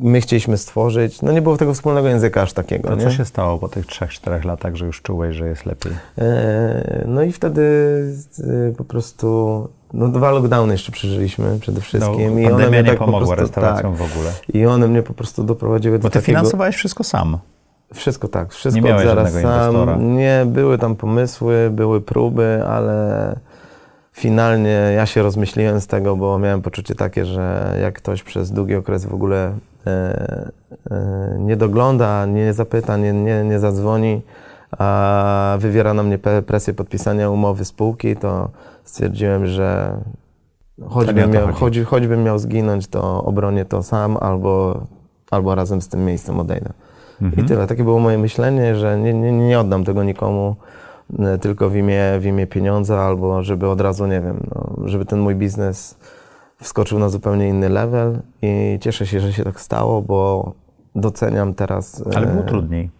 my 0.00 0.20
chcieliśmy 0.20 0.58
stworzyć, 0.58 1.22
no 1.22 1.32
nie 1.32 1.42
było 1.42 1.56
tego 1.56 1.74
wspólnego 1.74 2.08
języka 2.08 2.42
aż 2.42 2.52
takiego, 2.52 2.94
nie? 2.94 3.02
co 3.02 3.10
się 3.10 3.24
stało 3.24 3.58
po 3.58 3.68
tych 3.68 3.86
3-4 3.86 4.44
latach, 4.44 4.76
że 4.76 4.86
już 4.86 5.02
czułeś, 5.02 5.36
że 5.36 5.48
jest 5.48 5.66
lepiej? 5.66 5.92
E, 6.18 7.04
No 7.06 7.22
i 7.22 7.32
wtedy 7.32 7.62
e, 8.70 8.72
po 8.72 8.84
prostu 8.84 9.68
no 9.92 10.08
dwa 10.08 10.30
lockdowny 10.30 10.74
jeszcze 10.74 10.92
przeżyliśmy 10.92 11.58
przede 11.60 11.80
wszystkim. 11.80 12.34
No, 12.34 12.40
I 12.40 12.46
one 12.46 12.68
mnie 12.68 12.82
nie 12.82 12.88
tak 12.88 12.98
po 12.98 13.04
pomogła 13.04 13.36
prostu, 13.36 13.42
restauracjom 13.42 13.96
tak, 13.96 14.08
w 14.08 14.12
ogóle. 14.12 14.30
I 14.52 14.66
one 14.66 14.88
mnie 14.88 15.02
po 15.02 15.14
prostu 15.14 15.44
doprowadziły 15.44 15.98
Bo 15.98 16.02
do 16.02 16.08
ty 16.08 16.18
takiego... 16.18 16.38
finansowałeś 16.38 16.76
wszystko 16.76 17.04
sam. 17.04 17.38
Wszystko 17.94 18.28
tak, 18.28 18.52
wszystko 18.52 18.82
Nie 18.82 18.88
miałeś 18.88 19.06
zaraz 19.06 19.32
sam. 19.32 19.42
inwestora. 19.42 19.96
Nie, 19.96 20.44
były 20.46 20.78
tam 20.78 20.96
pomysły, 20.96 21.70
były 21.72 22.00
próby, 22.00 22.62
ale 22.68 23.36
finalnie 24.12 24.92
ja 24.96 25.06
się 25.06 25.22
rozmyśliłem 25.22 25.80
z 25.80 25.86
tego, 25.86 26.16
bo 26.16 26.38
miałem 26.38 26.62
poczucie 26.62 26.94
takie, 26.94 27.24
że 27.24 27.76
jak 27.82 27.94
ktoś 27.94 28.22
przez 28.22 28.50
długi 28.52 28.74
okres 28.74 29.04
w 29.04 29.14
ogóle 29.14 29.52
nie 31.38 31.56
dogląda, 31.56 32.26
nie 32.26 32.52
zapyta, 32.52 32.96
nie, 32.96 33.12
nie, 33.12 33.44
nie 33.44 33.58
zadzwoni, 33.58 34.22
a 34.78 35.56
wywiera 35.60 35.94
na 35.94 36.02
mnie 36.02 36.18
presję 36.46 36.74
podpisania 36.74 37.30
umowy 37.30 37.64
spółki, 37.64 38.16
to 38.16 38.50
stwierdziłem, 38.84 39.46
że 39.46 39.96
choćbym 40.88 41.24
to 41.24 41.28
miał, 41.28 41.52
chodzi. 41.52 41.84
choć, 41.84 41.88
choćbym 41.88 42.24
miał 42.24 42.38
zginąć, 42.38 42.88
to 42.88 43.24
obronię 43.24 43.64
to 43.64 43.82
sam 43.82 44.16
albo, 44.20 44.80
albo 45.30 45.54
razem 45.54 45.82
z 45.82 45.88
tym 45.88 46.04
miejscem 46.04 46.40
odejdę. 46.40 46.72
Mhm. 47.22 47.44
I 47.44 47.48
tyle. 47.48 47.66
Takie 47.66 47.84
było 47.84 47.98
moje 47.98 48.18
myślenie, 48.18 48.74
że 48.74 48.98
nie, 49.00 49.14
nie, 49.14 49.32
nie 49.32 49.60
oddam 49.60 49.84
tego 49.84 50.04
nikomu 50.04 50.56
e, 51.18 51.38
tylko 51.38 51.70
w 51.70 51.76
imię, 51.76 52.02
w 52.18 52.26
imię 52.26 52.46
pieniądza, 52.46 53.00
albo 53.00 53.42
żeby 53.42 53.68
od 53.68 53.80
razu, 53.80 54.06
nie 54.06 54.20
wiem, 54.20 54.40
no, 54.54 54.88
żeby 54.88 55.04
ten 55.04 55.18
mój 55.18 55.34
biznes 55.34 55.98
wskoczył 56.60 56.98
na 56.98 57.08
zupełnie 57.08 57.48
inny 57.48 57.68
level 57.68 58.18
i 58.42 58.78
cieszę 58.80 59.06
się, 59.06 59.20
że 59.20 59.32
się 59.32 59.44
tak 59.44 59.60
stało, 59.60 60.02
bo 60.02 60.52
doceniam 60.94 61.54
teraz. 61.54 62.00
e, 62.12 62.16
Ale 62.16 62.26
było 62.26 62.42
trudniej. 62.42 62.90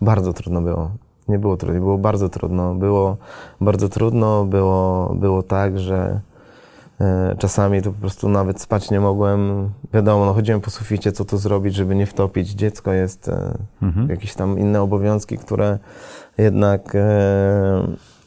Bardzo 0.00 0.32
trudno 0.32 0.60
było. 0.62 0.90
Nie 1.28 1.38
było 1.38 1.56
trudno, 1.56 1.80
było 1.80 1.98
bardzo 1.98 2.28
trudno. 2.28 2.74
Było 2.74 3.16
bardzo 3.60 3.88
trudno, 3.88 4.44
było, 4.44 5.14
było 5.14 5.42
tak, 5.42 5.78
że 5.78 6.20
e, 7.00 7.36
czasami 7.38 7.82
to 7.82 7.92
po 7.92 8.00
prostu 8.00 8.28
nawet 8.28 8.60
spać 8.60 8.90
nie 8.90 9.00
mogłem. 9.00 9.70
Wiadomo, 9.94 10.24
no 10.26 10.32
chodziłem 10.34 10.60
po 10.60 10.70
suficie, 10.70 11.12
co 11.12 11.24
tu 11.24 11.38
zrobić, 11.38 11.74
żeby 11.74 11.94
nie 11.94 12.06
wtopić. 12.06 12.50
Dziecko 12.50 12.92
jest, 12.92 13.28
e, 13.28 13.54
Mhm. 13.82 14.08
jakieś 14.10 14.34
tam 14.34 14.58
inne 14.58 14.82
obowiązki, 14.82 15.38
które 15.38 15.78
jednak, 16.38 16.92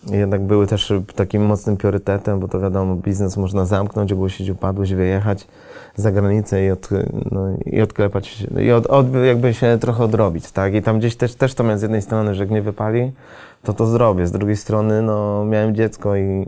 jednak 0.09 0.41
były 0.41 0.67
też 0.67 0.93
takim 1.15 1.45
mocnym 1.45 1.77
priorytetem, 1.77 2.39
bo 2.39 2.47
to 2.47 2.59
wiadomo, 2.59 2.95
biznes 2.95 3.37
można 3.37 3.65
zamknąć, 3.65 4.13
ogłosić 4.13 4.49
upadłość, 4.49 4.93
wyjechać 4.93 5.47
za 5.95 6.11
granicę 6.11 6.65
i, 6.65 6.71
od, 6.71 6.89
no, 7.31 7.47
i 7.65 7.81
odklepać, 7.81 8.47
i 8.61 8.71
od, 8.71 8.85
od, 8.85 9.13
jakby 9.25 9.53
się 9.53 9.77
trochę 9.81 10.03
odrobić, 10.03 10.51
tak? 10.51 10.73
I 10.73 10.81
tam 10.81 10.99
gdzieś 10.99 11.15
też, 11.15 11.35
też 11.35 11.53
to 11.53 11.63
miałem 11.63 11.79
z 11.79 11.81
jednej 11.81 12.01
strony, 12.01 12.35
że 12.35 12.45
jak 12.45 12.63
wypali, 12.63 13.11
to 13.63 13.73
to 13.73 13.85
zrobię. 13.85 14.27
Z 14.27 14.31
drugiej 14.31 14.57
strony, 14.57 15.01
no, 15.01 15.45
miałem 15.45 15.75
dziecko 15.75 16.15
i 16.15 16.45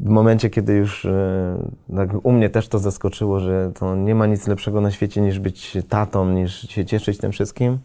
w 0.00 0.08
momencie, 0.08 0.50
kiedy 0.50 0.72
już 0.72 1.04
e, 1.04 1.56
tak 1.96 2.10
u 2.22 2.32
mnie 2.32 2.50
też 2.50 2.68
to 2.68 2.78
zaskoczyło, 2.78 3.40
że 3.40 3.72
to 3.78 3.96
nie 3.96 4.14
ma 4.14 4.26
nic 4.26 4.46
lepszego 4.46 4.80
na 4.80 4.90
świecie 4.90 5.20
niż 5.20 5.38
być 5.38 5.78
tatą, 5.88 6.30
niż 6.30 6.68
się 6.68 6.84
cieszyć 6.84 7.18
tym 7.18 7.32
wszystkim, 7.32 7.78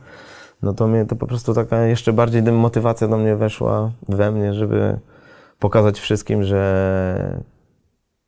no 0.61 0.73
to 0.73 0.87
mnie 0.87 1.05
to 1.05 1.15
po 1.15 1.27
prostu 1.27 1.53
taka 1.53 1.85
jeszcze 1.85 2.13
bardziej 2.13 2.43
dym- 2.43 2.55
motywacja 2.55 3.07
do 3.07 3.17
mnie 3.17 3.35
weszła 3.35 3.91
we 4.09 4.31
mnie, 4.31 4.53
żeby 4.53 4.99
pokazać 5.59 5.99
wszystkim, 5.99 6.43
że 6.43 7.39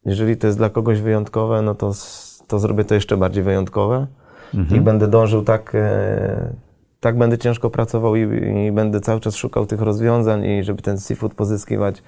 jeżeli 0.05 0.37
to 0.37 0.47
jest 0.47 0.59
dla 0.59 0.69
kogoś 0.69 1.01
wyjątkowe, 1.01 1.61
no 1.61 1.75
to, 1.75 1.91
to 2.47 2.59
zrobię 2.59 2.85
to 2.85 2.95
jeszcze 2.95 3.17
bardziej 3.17 3.43
wyjątkowe. 3.43 4.07
I 4.77 4.81
będę 4.81 5.07
dążył 5.07 5.43
tak, 5.43 5.71
e, 5.75 6.53
tak 6.99 7.17
będę 7.17 7.37
ciężko 7.37 7.69
pracował 7.69 8.15
i, 8.15 8.21
i 8.67 8.71
będę 8.71 8.99
cały 9.01 9.19
czas 9.19 9.35
szukał 9.35 9.65
tych 9.65 9.81
rozwiązań 9.81 10.45
i 10.45 10.63
żeby 10.63 10.81
ten 10.81 10.97
seafood 10.97 11.33
pozyskiwać 11.33 12.03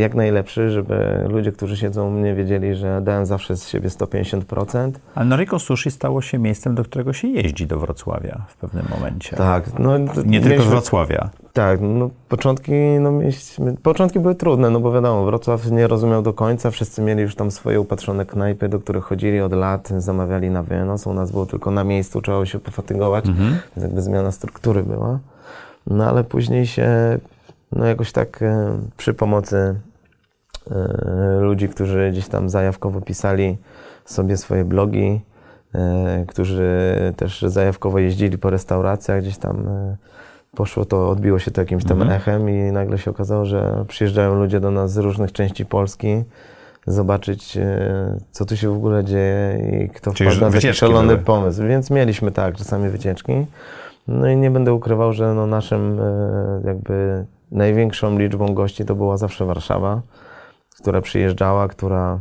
jak 0.00 0.14
najlepszy, 0.14 0.70
żeby 0.70 1.24
ludzie, 1.28 1.52
którzy 1.52 1.76
siedzą 1.76 2.08
u 2.08 2.10
mnie 2.10 2.34
wiedzieli, 2.34 2.74
że 2.74 3.00
dałem 3.02 3.26
zawsze 3.26 3.56
z 3.56 3.68
siebie 3.68 3.88
150%. 3.88 4.92
Ale 5.14 5.26
Noriko 5.26 5.58
Sushi 5.58 5.90
stało 5.90 6.22
się 6.22 6.38
miejscem, 6.38 6.74
do 6.74 6.84
którego 6.84 7.12
się 7.12 7.28
jeździ 7.28 7.66
do 7.66 7.78
Wrocławia 7.78 8.44
w 8.48 8.56
pewnym 8.56 8.84
momencie. 8.90 9.36
Tak, 9.36 9.78
no, 9.78 9.98
Nie 10.26 10.40
tylko 10.40 10.62
z 10.62 10.66
Wrocławia. 10.66 11.30
Tak, 11.52 11.80
no 11.82 12.10
początki, 12.28 12.72
no 13.00 13.12
mieliśmy, 13.12 13.76
początki 13.82 14.20
były 14.20 14.34
trudne, 14.34 14.70
no 14.70 14.80
bo 14.80 14.92
wiadomo, 14.92 15.24
Wrocław 15.24 15.70
nie 15.70 15.86
rozumiał 15.86 16.22
do 16.22 16.32
końca, 16.32 16.70
wszyscy 16.70 17.02
mieli 17.02 17.22
już 17.22 17.34
tam 17.34 17.50
swoje 17.50 17.80
upatrzone 17.80 18.26
knajpy, 18.26 18.68
do 18.68 18.80
których 18.80 19.04
chodzili 19.04 19.40
od 19.40 19.52
lat, 19.52 19.88
zamawiali 19.98 20.50
na 20.50 20.62
wynos, 20.62 21.06
u 21.06 21.14
nas 21.14 21.30
było 21.30 21.46
tylko 21.46 21.70
na 21.70 21.84
miejscu, 21.84 22.22
trzeba 22.22 22.46
się 22.46 22.58
pofatygować, 22.58 23.24
więc 23.76 23.82
jakby 23.82 24.02
zmiana 24.02 24.32
struktury 24.32 24.82
była. 24.82 25.18
No 25.86 26.04
ale 26.04 26.24
później 26.24 26.66
się, 26.66 27.18
no 27.72 27.86
jakoś 27.86 28.12
tak 28.12 28.42
e, 28.42 28.78
przy 28.96 29.14
pomocy 29.14 29.74
e, 30.70 31.40
ludzi, 31.40 31.68
którzy 31.68 32.10
gdzieś 32.12 32.28
tam 32.28 32.48
zajawkowo 32.48 33.00
pisali 33.00 33.58
sobie 34.04 34.36
swoje 34.36 34.64
blogi, 34.64 35.20
e, 35.74 36.24
którzy 36.28 36.96
też 37.16 37.42
zajawkowo 37.42 37.98
jeździli 37.98 38.38
po 38.38 38.50
restauracjach, 38.50 39.22
gdzieś 39.22 39.38
tam 39.38 39.68
poszło 40.56 40.84
to, 40.84 41.10
odbiło 41.10 41.38
się 41.38 41.50
to 41.50 41.60
jakimś 41.60 41.84
tam 41.84 42.10
echem 42.10 42.50
i 42.50 42.72
nagle 42.72 42.98
się 42.98 43.10
okazało, 43.10 43.44
że 43.44 43.84
przyjeżdżają 43.88 44.34
ludzie 44.34 44.60
do 44.60 44.70
nas 44.70 44.92
z 44.92 44.96
różnych 44.96 45.32
części 45.32 45.66
Polski 45.66 46.24
zobaczyć, 46.86 47.58
co 48.30 48.44
tu 48.44 48.56
się 48.56 48.68
w 48.68 48.76
ogóle 48.76 49.04
dzieje 49.04 49.70
i 49.72 49.88
kto 49.90 50.12
Czyli 50.12 50.30
wpadł 50.30 50.46
na 50.46 50.52
taki 50.52 50.74
szalony 50.74 51.08
były. 51.08 51.18
pomysł. 51.18 51.62
Więc 51.62 51.90
mieliśmy 51.90 52.30
tak, 52.30 52.56
czasami 52.56 52.88
wycieczki. 52.88 53.46
No 54.08 54.28
i 54.28 54.36
nie 54.36 54.50
będę 54.50 54.74
ukrywał, 54.74 55.12
że 55.12 55.34
no 55.34 55.46
naszym 55.46 56.00
jakby 56.64 57.26
największą 57.50 58.18
liczbą 58.18 58.54
gości 58.54 58.84
to 58.84 58.94
była 58.94 59.16
zawsze 59.16 59.44
Warszawa, 59.44 60.02
która 60.80 61.00
przyjeżdżała, 61.00 61.68
która 61.68 62.20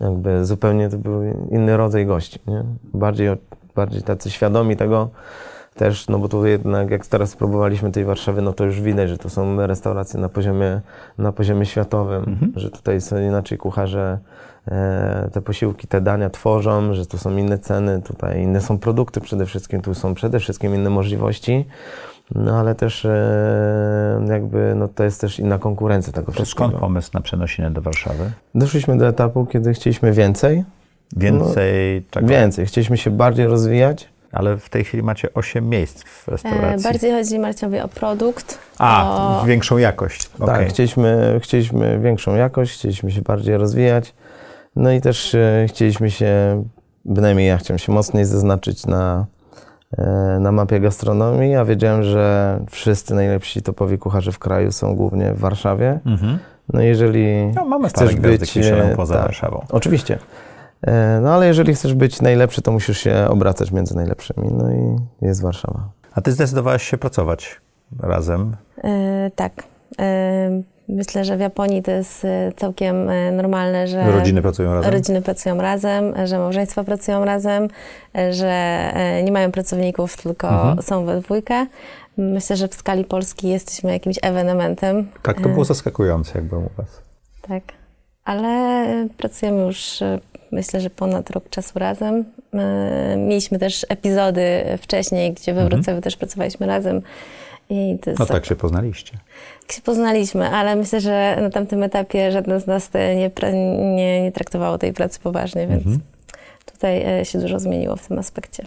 jakby 0.00 0.44
zupełnie 0.44 0.88
to 0.88 0.98
był 0.98 1.22
inny 1.50 1.76
rodzaj 1.76 2.06
gości, 2.06 2.38
nie? 2.46 2.64
Bardziej, 2.94 3.28
bardziej 3.74 4.02
tacy 4.02 4.30
świadomi 4.30 4.76
tego 4.76 5.10
też, 5.74 6.08
no 6.08 6.18
bo 6.18 6.28
tu 6.28 6.46
jednak 6.46 6.90
jak 6.90 7.06
teraz 7.06 7.30
spróbowaliśmy 7.30 7.90
tej 7.92 8.04
Warszawy, 8.04 8.42
no 8.42 8.52
to 8.52 8.64
już 8.64 8.80
widać, 8.80 9.08
że 9.08 9.18
to 9.18 9.30
są 9.30 9.66
restauracje 9.66 10.20
na 10.20 10.28
poziomie, 10.28 10.80
na 11.18 11.32
poziomie 11.32 11.66
światowym, 11.66 12.52
że 12.56 12.70
tutaj 12.70 13.00
są 13.00 13.18
inaczej 13.18 13.58
kucharze 13.58 14.18
e, 14.68 15.30
te 15.32 15.42
posiłki, 15.42 15.86
te 15.86 16.00
dania 16.00 16.30
tworzą, 16.30 16.94
że 16.94 17.06
tu 17.06 17.18
są 17.18 17.36
inne 17.36 17.58
ceny, 17.58 18.02
tutaj 18.02 18.42
inne 18.42 18.60
są 18.60 18.78
produkty 18.78 19.20
przede 19.20 19.46
wszystkim, 19.46 19.80
tu 19.80 19.94
są 19.94 20.14
przede 20.14 20.40
wszystkim 20.40 20.74
inne 20.74 20.90
możliwości, 20.90 21.66
no 22.34 22.58
ale 22.60 22.74
też 22.74 23.04
e, 23.04 24.24
jakby 24.28 24.72
no 24.76 24.88
to 24.88 25.04
jest 25.04 25.20
też 25.20 25.38
inna 25.38 25.58
konkurencja 25.58 26.12
tego 26.12 26.26
To 26.26 26.32
wszystkiego. 26.32 26.64
skąd 26.68 26.80
pomysł 26.80 27.10
na 27.14 27.20
przeniesienie 27.20 27.70
do 27.70 27.80
Warszawy? 27.82 28.30
Doszliśmy 28.54 28.98
do 28.98 29.08
etapu, 29.08 29.46
kiedy 29.46 29.72
chcieliśmy 29.74 30.12
więcej, 30.12 30.64
Więcej 31.16 32.04
czego? 32.10 32.26
więcej, 32.28 32.66
chcieliśmy 32.66 32.96
się 32.96 33.10
bardziej 33.10 33.46
rozwijać, 33.46 34.08
Ale 34.32 34.56
w 34.56 34.68
tej 34.68 34.84
chwili 34.84 35.02
macie 35.02 35.34
8 35.34 35.68
miejsc 35.68 36.02
w 36.04 36.28
E, 36.28 36.32
restauracji. 36.32 36.84
bardziej 36.84 37.12
chodzi 37.12 37.38
Marcinowi 37.38 37.78
o 37.80 37.88
produkt. 37.88 38.58
A, 38.78 39.40
o, 39.42 39.44
większą 39.46 39.78
jakość. 39.78 40.30
Tak, 40.46 40.68
chcieliśmy, 40.68 41.38
chcieliśmy 41.42 41.98
większą 41.98 42.34
jakość, 42.34 42.72
chcieliśmy 42.78 43.10
się 43.10 43.22
bardziej 43.22 43.56
rozwijać. 43.56 44.14
No 44.76 44.92
i 44.92 45.00
też 45.00 45.34
e, 45.34 45.66
chcieliśmy 45.68 46.10
się, 46.10 46.64
bynajmniej 47.04 47.48
ja 47.48 47.56
chciałem 47.58 47.78
się 47.78 47.92
mocniej 47.92 48.24
zaznaczyć 48.24 48.86
na, 48.86 49.26
e, 49.39 49.39
na 50.40 50.52
mapie 50.52 50.80
gastronomii, 50.80 51.54
a 51.56 51.64
wiedziałem, 51.64 52.02
że 52.02 52.58
wszyscy 52.70 53.14
najlepsi 53.14 53.62
topowi 53.62 53.98
kucharze 53.98 54.32
w 54.32 54.38
kraju 54.38 54.72
są 54.72 54.96
głównie 54.96 55.32
w 55.34 55.38
Warszawie. 55.38 56.00
Mhm. 56.06 56.38
No 56.72 56.80
jeżeli 56.80 57.46
No, 57.54 57.64
mamy 57.64 57.88
chcesz 57.88 58.16
być... 58.16 58.56
E, 58.56 58.92
poza 58.96 59.14
tak, 59.14 59.22
Warszawą. 59.22 59.64
Oczywiście. 59.70 60.18
E, 60.82 61.20
No 61.22 61.34
ale 61.34 61.46
jeżeli 61.46 61.74
chcesz 61.74 61.94
być 61.94 62.22
najlepszy, 62.22 62.62
to 62.62 62.72
musisz 62.72 62.98
się 62.98 63.26
obracać 63.28 63.72
między 63.72 63.96
najlepszymi. 63.96 64.48
No 64.52 64.72
i 64.72 64.96
jest 65.26 65.42
Warszawa. 65.42 65.88
A 66.14 66.20
ty 66.20 66.32
zdecydowałeś 66.32 66.82
się 66.82 66.98
pracować 66.98 67.60
razem. 67.98 68.56
e, 68.84 69.30
tak. 69.36 69.52
E, 70.00 70.62
myślę, 70.96 71.24
że 71.24 71.36
w 71.36 71.40
Japonii 71.40 71.82
to 71.82 71.90
jest 71.90 72.24
e, 72.24 72.52
całkiem 72.56 73.08
e, 73.10 73.32
normalne, 73.32 73.88
że 73.88 74.12
Rodziny 74.12 74.42
pracują 74.42 74.74
razem. 74.74 74.92
rodziny 74.92 75.22
pracują 75.22 75.56
razem, 75.60 76.14
że 76.26 76.38
małżeństwa 76.38 76.84
pracują 76.84 77.24
razem, 77.24 77.68
e, 78.18 78.32
że 78.32 78.80
nie 79.24 79.32
mają 79.32 79.52
pracowników, 79.52 80.16
tylko 80.22 80.48
Mhm. 80.48 80.82
są 80.82 81.04
we 81.04 81.20
dwójkę. 81.20 81.66
Myślę, 82.16 82.56
że 82.56 82.68
w 82.68 82.74
skali 82.74 83.04
Polski 83.04 83.48
jesteśmy 83.48 83.92
jakimś 83.92 84.16
ewenementem. 84.22 85.08
Tak, 85.22 85.40
to 85.40 85.48
było 85.48 85.64
zaskakujące, 85.64 86.32
jak 86.34 86.44
byłem 86.44 86.64
u 86.64 86.70
was. 86.76 87.00
Tak, 87.48 87.62
ale 88.24 88.84
pracujemy 89.18 89.62
już 89.62 89.98
myślę, 90.52 90.80
że 90.80 90.90
ponad 90.90 91.30
rok 91.30 91.48
czasu 91.50 91.78
razem. 91.78 92.24
Mieliśmy 93.16 93.58
też 93.58 93.86
epizody 93.88 94.64
wcześniej, 94.82 95.32
gdzie 95.32 95.54
we 95.54 95.68
Wrocławiu 95.68 96.00
też 96.00 96.16
pracowaliśmy 96.16 96.66
razem. 96.66 97.02
I 97.70 97.98
to 98.02 98.10
jest. 98.10 98.20
No 98.20 98.26
tak 98.26 98.46
się 98.46 98.56
poznaliście. 98.56 99.18
tak 99.60 99.72
się 99.72 99.82
poznaliśmy, 99.82 100.48
ale 100.50 100.76
myślę, 100.76 101.00
że 101.00 101.38
na 101.40 101.50
tamtym 101.50 101.82
etapie 101.82 102.32
żadne 102.32 102.60
z 102.60 102.66
nas 102.66 102.90
nie, 102.94 103.30
nie, 103.96 104.22
nie 104.22 104.32
traktowało 104.32 104.78
tej 104.78 104.92
pracy 104.92 105.20
poważnie, 105.20 105.66
więc 105.66 105.86
Mhm. 105.86 106.00
tutaj 106.72 107.20
e, 107.20 107.24
się 107.24 107.38
dużo 107.38 107.58
zmieniło 107.60 107.96
w 107.96 108.08
tym 108.08 108.18
aspekcie. 108.18 108.66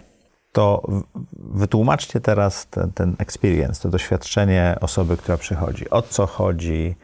To 0.52 0.82
wytłumaczcie 1.32 2.20
teraz 2.20 2.66
ten, 2.66 2.92
ten 2.92 3.16
experience, 3.18 3.82
to 3.82 3.88
doświadczenie 3.88 4.76
osoby, 4.80 5.16
która 5.16 5.36
przychodzi. 5.38 5.90
O 5.90 6.02
co 6.02 6.26
chodzi 6.26 6.94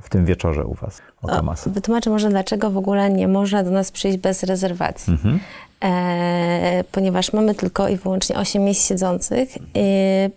w 0.00 0.08
tym 0.08 0.24
wieczorze 0.24 0.64
u 0.64 0.74
was? 0.74 1.02
O 1.22 1.28
Tomasa. 1.28 1.70
Wytłumaczę 1.70 2.10
może, 2.10 2.28
dlaczego 2.28 2.70
w 2.70 2.76
ogóle 2.76 3.10
nie 3.10 3.28
można 3.28 3.62
do 3.62 3.70
nas 3.70 3.90
przyjść 3.92 4.18
bez 4.18 4.42
rezerwacji. 4.42 5.12
Mhm. 5.12 5.40
E, 5.84 6.84
ponieważ 6.92 7.32
mamy 7.32 7.54
tylko 7.54 7.88
i 7.88 7.96
wyłącznie 7.96 8.36
8 8.36 8.64
miejsc 8.64 8.88
siedzących 8.88 9.48
e, 9.56 9.60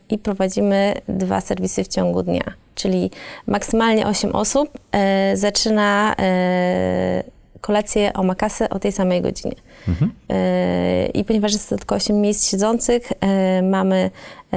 i 0.10 0.18
prowadzimy 0.18 0.94
dwa 1.08 1.42
serwisy 1.42 1.84
w 1.84 1.88
ciągu 1.88 2.24
dnia. 2.24 2.44
Czyli 2.76 3.12
maksymalnie 3.48 4.08
8 4.08 4.36
osób 4.36 4.70
e, 4.92 5.38
zaczyna 5.38 6.16
e, 6.20 7.24
kolację 7.62 8.14
omakase 8.14 8.70
o 8.70 8.80
tej 8.80 8.92
samej 8.92 9.22
godzinie. 9.22 9.56
Mhm. 9.88 10.12
E, 10.30 11.06
I 11.06 11.26
ponieważ 11.26 11.54
jest 11.54 11.70
to 11.70 11.78
tylko 11.78 11.96
8 11.96 12.22
miejsc 12.22 12.50
siedzących, 12.52 13.12
e, 13.22 13.62
mamy 13.62 14.12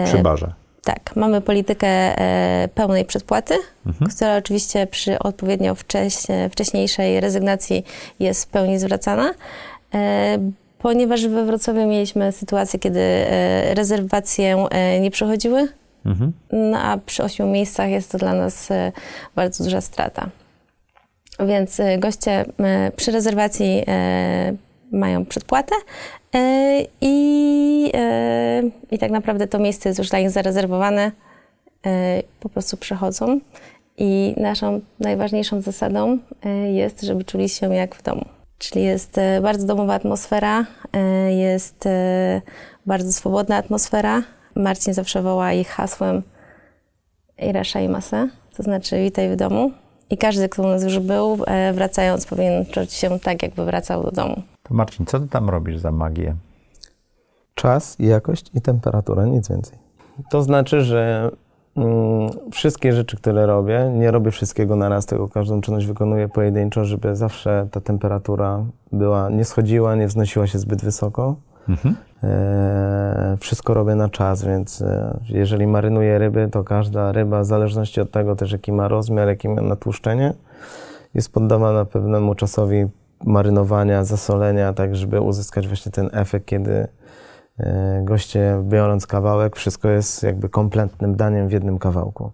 Przy 0.04 0.18
barze. 0.18 0.52
tak, 0.84 1.16
mamy 1.16 1.40
politykę 1.40 1.88
pełnej 2.74 3.04
przedpłaty, 3.04 3.54
Mhm. 3.86 4.10
która 4.10 4.36
oczywiście 4.36 4.86
przy 4.86 5.18
odpowiednio 5.18 5.74
wcześ- 5.74 6.26
wcześniejszej 6.50 7.20
rezygnacji 7.20 7.84
jest 8.20 8.44
w 8.44 8.48
pełni 8.48 8.78
zwracana. 8.78 9.34
Ponieważ 10.82 11.26
we 11.26 11.44
Wrocławiu 11.44 11.86
mieliśmy 11.86 12.32
sytuację, 12.32 12.78
kiedy 12.78 13.00
e, 13.00 13.74
rezerwacje 13.74 14.66
e, 14.70 15.00
nie 15.00 15.10
przychodziły, 15.10 15.68
Mhm. 16.06 16.32
no 16.52 16.78
a 16.78 16.98
przy 16.98 17.24
ośmiu 17.24 17.46
miejscach 17.46 17.90
jest 17.90 18.12
to 18.12 18.18
dla 18.18 18.34
nas 18.34 18.70
e, 18.70 18.92
bardzo 19.34 19.64
duża 19.64 19.80
strata. 19.80 20.30
Więc 21.46 21.80
goście 21.98 22.44
przy 22.96 23.10
rezerwacji 23.12 23.84
mają 24.92 25.26
przedpłatę 25.26 25.74
i, 27.00 27.92
i 28.90 28.98
tak 28.98 29.10
naprawdę 29.10 29.46
to 29.46 29.58
miejsce 29.58 29.88
jest 29.88 29.98
już 29.98 30.08
dla 30.08 30.18
nich 30.18 30.30
zarezerwowane. 30.30 31.12
Po 32.40 32.48
prostu 32.48 32.76
przychodzą 32.76 33.40
i 33.98 34.34
naszą 34.36 34.80
najważniejszą 35.00 35.60
zasadą 35.60 36.18
jest, 36.72 37.02
żeby 37.02 37.24
czuli 37.24 37.48
się 37.48 37.74
jak 37.74 37.94
w 37.94 38.02
domu. 38.02 38.24
Czyli 38.62 38.84
jest 38.84 39.20
bardzo 39.42 39.66
domowa 39.66 39.94
atmosfera, 39.94 40.66
jest 41.28 41.88
bardzo 42.86 43.12
swobodna 43.12 43.56
atmosfera. 43.56 44.22
Marcin 44.54 44.94
zawsze 44.94 45.22
woła 45.22 45.52
ich 45.52 45.68
hasłem 45.68 46.22
Irasza 47.38 47.80
i 47.80 47.88
Masę, 47.88 48.28
to 48.56 48.62
znaczy 48.62 48.96
witaj 48.96 49.30
w 49.30 49.36
domu. 49.36 49.72
I 50.10 50.16
każdy, 50.16 50.48
kto 50.48 50.62
u 50.62 50.66
nas 50.66 50.82
już 50.82 50.98
był, 50.98 51.38
wracając 51.72 52.26
powinien 52.26 52.66
czuć 52.66 52.92
się 52.92 53.18
tak, 53.20 53.42
jakby 53.42 53.64
wracał 53.64 54.02
do 54.02 54.10
domu. 54.10 54.42
To 54.62 54.74
Marcin, 54.74 55.06
co 55.06 55.20
ty 55.20 55.28
tam 55.28 55.50
robisz 55.50 55.78
za 55.78 55.92
magię? 55.92 56.36
Czas, 57.54 57.96
jakość 57.98 58.50
i 58.54 58.60
temperatura, 58.60 59.26
nic 59.26 59.48
więcej. 59.48 59.78
To 60.30 60.42
znaczy, 60.42 60.80
że 60.80 61.30
wszystkie 62.52 62.92
rzeczy, 62.92 63.16
które 63.16 63.46
robię, 63.46 63.92
nie 63.94 64.10
robię 64.10 64.30
wszystkiego 64.30 64.76
na 64.76 64.88
raz, 64.88 65.06
tylko 65.06 65.28
każdą 65.28 65.60
czynność 65.60 65.86
wykonuję 65.86 66.28
pojedynczo, 66.28 66.84
żeby 66.84 67.16
zawsze 67.16 67.66
ta 67.70 67.80
temperatura 67.80 68.64
była, 68.92 69.30
nie 69.30 69.44
schodziła, 69.44 69.94
nie 69.94 70.06
wznosiła 70.06 70.46
się 70.46 70.58
zbyt 70.58 70.84
wysoko. 70.84 71.36
Mhm. 71.68 71.96
E, 72.24 73.36
wszystko 73.40 73.74
robię 73.74 73.94
na 73.94 74.08
czas, 74.08 74.44
więc 74.44 74.82
e, 74.82 75.18
jeżeli 75.28 75.66
marynuję 75.66 76.18
ryby, 76.18 76.48
to 76.52 76.64
każda 76.64 77.12
ryba, 77.12 77.40
w 77.40 77.44
zależności 77.44 78.00
od 78.00 78.10
tego 78.10 78.36
też, 78.36 78.52
jaki 78.52 78.72
ma 78.72 78.88
rozmiar, 78.88 79.28
jakie 79.28 79.48
ma 79.48 79.62
natłuszczenie, 79.62 80.34
jest 81.14 81.32
poddawana 81.32 81.84
pewnemu 81.84 82.34
czasowi 82.34 82.86
marynowania, 83.24 84.04
zasolenia, 84.04 84.72
tak 84.72 84.96
żeby 84.96 85.20
uzyskać 85.20 85.68
właśnie 85.68 85.92
ten 85.92 86.10
efekt, 86.12 86.46
kiedy 86.46 86.88
goście 88.02 88.62
biorąc 88.62 89.06
kawałek, 89.06 89.56
wszystko 89.56 89.88
jest 89.88 90.22
jakby 90.22 90.48
kompletnym 90.48 91.16
daniem 91.16 91.48
w 91.48 91.52
jednym 91.52 91.78
kawałku. 91.78 92.30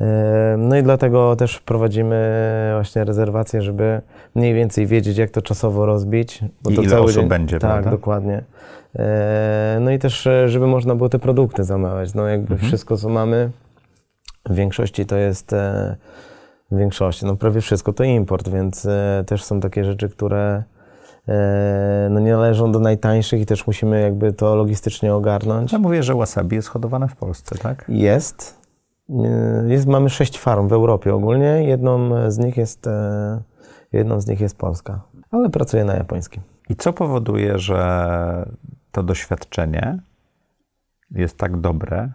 E, 0.00 0.56
no 0.58 0.76
i 0.76 0.82
dlatego 0.82 1.36
też 1.36 1.60
prowadzimy 1.60 2.70
właśnie 2.74 3.04
rezerwację, 3.04 3.62
żeby 3.62 4.00
mniej 4.34 4.54
więcej 4.54 4.86
wiedzieć, 4.86 5.18
jak 5.18 5.30
to 5.30 5.42
czasowo 5.42 5.86
rozbić. 5.86 6.44
Bo 6.62 6.70
I 6.70 6.74
to 6.74 6.82
ile 6.82 6.90
cały 6.90 7.02
osób 7.02 7.20
dzień, 7.20 7.28
będzie, 7.28 7.58
Tak, 7.58 7.70
prawda? 7.70 7.90
dokładnie. 7.90 8.42
E, 8.98 9.78
no 9.80 9.90
i 9.90 9.98
też, 9.98 10.28
żeby 10.46 10.66
można 10.66 10.94
było 10.94 11.08
te 11.08 11.18
produkty 11.18 11.64
zamawiać. 11.64 12.14
No 12.14 12.28
jakby 12.28 12.52
mhm. 12.52 12.68
wszystko, 12.68 12.96
co 12.96 13.08
mamy, 13.08 13.50
w 14.46 14.54
większości 14.54 15.06
to 15.06 15.16
jest 15.16 15.54
w 16.72 16.78
większości. 16.78 17.26
No 17.26 17.36
prawie 17.36 17.60
wszystko 17.60 17.92
to 17.92 18.04
import, 18.04 18.48
więc 18.48 18.86
e, 18.86 19.24
też 19.26 19.44
są 19.44 19.60
takie 19.60 19.84
rzeczy, 19.84 20.08
które 20.08 20.38
e, 20.46 20.62
no 22.10 22.20
nie 22.20 22.32
należą 22.32 22.72
do 22.72 22.78
najtańszych 22.78 23.40
i 23.40 23.46
też 23.46 23.66
musimy 23.66 24.00
jakby 24.00 24.32
to 24.32 24.54
logistycznie 24.54 25.14
ogarnąć. 25.14 25.72
Ja 25.72 25.78
mówię, 25.78 26.02
że 26.02 26.14
wasabi 26.14 26.56
jest 26.56 26.68
hodowane 26.68 27.08
w 27.08 27.16
Polsce, 27.16 27.58
tak? 27.58 27.84
Jest. 27.88 28.62
E, 29.10 29.64
jest 29.68 29.86
mamy 29.86 30.10
sześć 30.10 30.38
farm 30.38 30.68
w 30.68 30.72
Europie 30.72 31.14
ogólnie. 31.14 31.64
Jedną 31.64 32.10
z 32.30 32.38
nich 32.38 32.56
jest, 32.56 32.86
e, 32.86 33.42
jedną 33.92 34.20
z 34.20 34.26
nich 34.26 34.40
jest 34.40 34.58
Polska, 34.58 35.00
ale 35.30 35.50
pracuję 35.50 35.84
na 35.84 35.94
japońskim. 35.94 36.42
I 36.68 36.76
co 36.76 36.92
powoduje, 36.92 37.58
że 37.58 38.46
to 38.92 39.02
doświadczenie 39.02 39.98
jest 41.10 41.38
tak 41.38 41.60
dobre, 41.60 42.12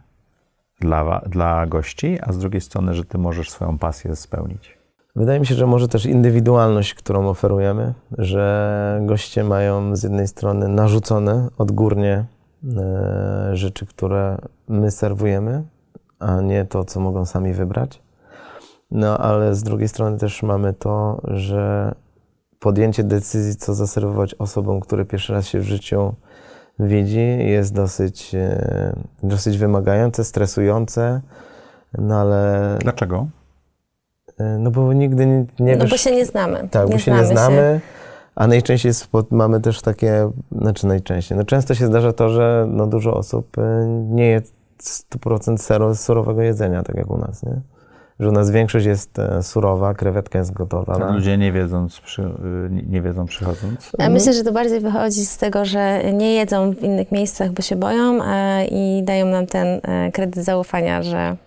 dla, 0.79 1.19
dla 1.19 1.65
gości, 1.65 2.17
a 2.21 2.31
z 2.33 2.37
drugiej 2.37 2.61
strony, 2.61 2.93
że 2.93 3.05
ty 3.05 3.17
możesz 3.17 3.49
swoją 3.49 3.77
pasję 3.77 4.15
spełnić. 4.15 4.76
Wydaje 5.17 5.39
mi 5.39 5.45
się, 5.45 5.55
że 5.55 5.67
może 5.67 5.87
też 5.87 6.05
indywidualność, 6.05 6.93
którą 6.93 7.29
oferujemy, 7.29 7.93
że 8.17 8.99
goście 9.01 9.43
mają 9.43 9.95
z 9.95 10.03
jednej 10.03 10.27
strony 10.27 10.67
narzucone 10.67 11.47
odgórnie 11.57 12.25
e, 12.77 13.49
rzeczy, 13.53 13.85
które 13.85 14.37
my 14.67 14.91
serwujemy, 14.91 15.63
a 16.19 16.41
nie 16.41 16.65
to, 16.65 16.83
co 16.83 16.99
mogą 16.99 17.25
sami 17.25 17.53
wybrać. 17.53 18.01
No 18.91 19.17
ale 19.17 19.55
z 19.55 19.63
drugiej 19.63 19.87
strony 19.87 20.17
też 20.17 20.43
mamy 20.43 20.73
to, 20.73 21.21
że 21.23 21.95
podjęcie 22.59 23.03
decyzji, 23.03 23.55
co 23.55 23.73
zaserwować 23.73 24.35
osobom, 24.35 24.79
które 24.79 25.05
pierwszy 25.05 25.33
raz 25.33 25.47
się 25.47 25.59
w 25.59 25.63
życiu 25.63 26.13
widzi, 26.79 27.37
jest 27.39 27.73
dosyć, 27.73 28.35
e, 28.35 28.95
dosyć 29.23 29.57
wymagające, 29.57 30.23
stresujące, 30.23 31.21
no 31.97 32.15
ale... 32.15 32.77
Dlaczego? 32.81 33.27
E, 34.39 34.57
no 34.57 34.71
bo 34.71 34.93
nigdy 34.93 35.25
nie, 35.25 35.45
nie 35.59 35.75
No 35.75 35.81
wiesz, 35.81 35.91
bo 35.91 35.97
się 35.97 36.11
nie 36.11 36.25
znamy. 36.25 36.67
Tak, 36.71 36.87
nie 36.87 36.93
bo 36.93 36.99
się 36.99 37.11
nie 37.11 37.25
znamy. 37.25 37.55
Się. 37.55 37.79
A 38.35 38.47
najczęściej 38.47 38.93
spod, 38.93 39.31
mamy 39.31 39.61
też 39.61 39.81
takie, 39.81 40.31
znaczy 40.51 40.87
najczęściej, 40.87 41.37
no 41.37 41.43
często 41.43 41.75
się 41.75 41.85
zdarza 41.87 42.13
to, 42.13 42.29
że 42.29 42.67
no 42.69 42.87
dużo 42.87 43.13
osób 43.13 43.57
e, 43.57 43.85
nie 44.09 44.27
je 44.27 44.41
100% 44.81 45.95
surowego 45.95 46.41
jedzenia, 46.41 46.83
tak 46.83 46.95
jak 46.95 47.11
u 47.11 47.17
nas, 47.17 47.43
nie? 47.43 47.61
że 48.19 48.29
u 48.29 48.31
nas 48.31 48.51
większość 48.51 48.85
jest 48.85 49.19
e, 49.19 49.43
surowa, 49.43 49.93
krewetka 49.93 50.39
jest 50.39 50.53
gotowa. 50.53 50.99
Tak, 50.99 51.13
ludzie 51.13 51.37
nie 51.37 51.51
wiedzą, 51.51 51.87
przy, 52.03 52.29
nie 52.87 53.01
wiedzą 53.01 53.25
przychodząc. 53.25 53.91
Ja 53.99 54.09
myślę, 54.09 54.33
że 54.33 54.43
to 54.43 54.51
bardziej 54.51 54.79
wychodzi 54.79 55.25
z 55.25 55.37
tego, 55.37 55.65
że 55.65 56.13
nie 56.13 56.33
jedzą 56.33 56.73
w 56.73 56.83
innych 56.83 57.11
miejscach, 57.11 57.51
bo 57.51 57.61
się 57.61 57.75
boją 57.75 58.19
i 58.71 59.03
dają 59.03 59.25
nam 59.25 59.47
ten 59.47 59.81
kredyt 60.13 60.45
zaufania, 60.45 61.03
że 61.03 61.37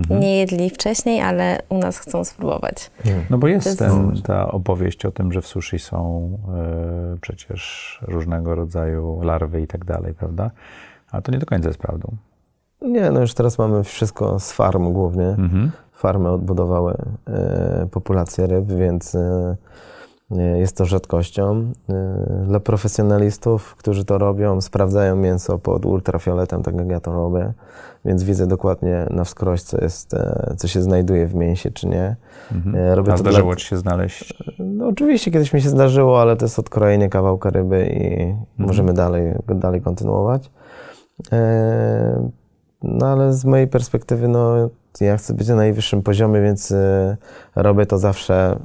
mhm. 0.00 0.20
nie 0.20 0.38
jedli 0.38 0.70
wcześniej, 0.70 1.20
ale 1.20 1.58
u 1.68 1.78
nas 1.78 1.98
chcą 1.98 2.24
spróbować. 2.24 2.90
No 3.30 3.38
bo 3.38 3.48
jest, 3.48 3.66
jest... 3.66 3.78
Ten, 3.78 4.22
ta 4.22 4.52
opowieść 4.52 5.06
o 5.06 5.10
tym, 5.10 5.32
że 5.32 5.42
w 5.42 5.46
sushi 5.46 5.78
są 5.78 6.30
y, 7.14 7.18
przecież 7.20 7.98
różnego 8.02 8.54
rodzaju 8.54 9.22
larwy 9.22 9.60
i 9.60 9.66
tak 9.66 9.84
dalej, 9.84 10.14
prawda? 10.14 10.50
Ale 11.10 11.22
to 11.22 11.32
nie 11.32 11.38
do 11.38 11.46
końca 11.46 11.68
jest 11.68 11.80
prawdą. 11.80 12.16
Nie, 12.82 13.10
no 13.10 13.20
już 13.20 13.34
teraz 13.34 13.58
mamy 13.58 13.84
wszystko 13.84 14.40
z 14.40 14.52
farm 14.52 14.92
głównie. 14.92 15.28
Mhm 15.28 15.70
farmy 16.00 16.30
odbudowały 16.30 16.94
e, 17.26 17.88
populację 17.90 18.46
ryb, 18.46 18.72
więc 18.72 19.14
e, 19.14 19.56
jest 20.58 20.76
to 20.76 20.84
rzadkością. 20.84 21.72
E, 21.88 22.44
dla 22.46 22.60
profesjonalistów, 22.60 23.76
którzy 23.76 24.04
to 24.04 24.18
robią, 24.18 24.60
sprawdzają 24.60 25.16
mięso 25.16 25.58
pod 25.58 25.86
ultrafioletem, 25.86 26.62
tak 26.62 26.74
jak 26.74 26.90
ja 26.90 27.00
to 27.00 27.12
robię, 27.12 27.52
więc 28.04 28.22
widzę 28.22 28.46
dokładnie 28.46 29.06
na 29.10 29.24
wskroś, 29.24 29.62
co, 29.62 29.80
jest, 29.80 30.16
co 30.56 30.68
się 30.68 30.82
znajduje 30.82 31.26
w 31.26 31.34
mięsie, 31.34 31.70
czy 31.70 31.88
nie. 31.88 32.16
Mhm. 32.52 32.94
Robię 32.94 33.12
A 33.12 33.16
zdarzyło 33.16 33.52
dla... 33.52 33.56
Ci 33.56 33.66
się 33.66 33.76
znaleźć? 33.76 34.34
No, 34.58 34.88
oczywiście 34.88 35.30
kiedyś 35.30 35.52
mi 35.52 35.62
się 35.62 35.68
zdarzyło, 35.68 36.20
ale 36.20 36.36
to 36.36 36.44
jest 36.44 36.58
odkrojenie 36.58 37.08
kawałka 37.08 37.50
ryby 37.50 37.86
i 37.86 38.22
mhm. 38.22 38.44
możemy 38.58 38.92
dalej, 38.92 39.34
dalej 39.48 39.80
kontynuować. 39.80 40.50
No 42.82 43.06
ale 43.06 43.32
z 43.32 43.44
mojej 43.44 43.68
perspektywy, 43.68 44.28
no 44.28 44.70
ja 45.00 45.16
chcę 45.16 45.34
być 45.34 45.48
na 45.48 45.54
najwyższym 45.54 46.02
poziomie, 46.02 46.42
więc 46.42 46.70
y, 46.70 47.16
robię 47.56 47.86
to 47.86 47.98
zawsze, 47.98 48.56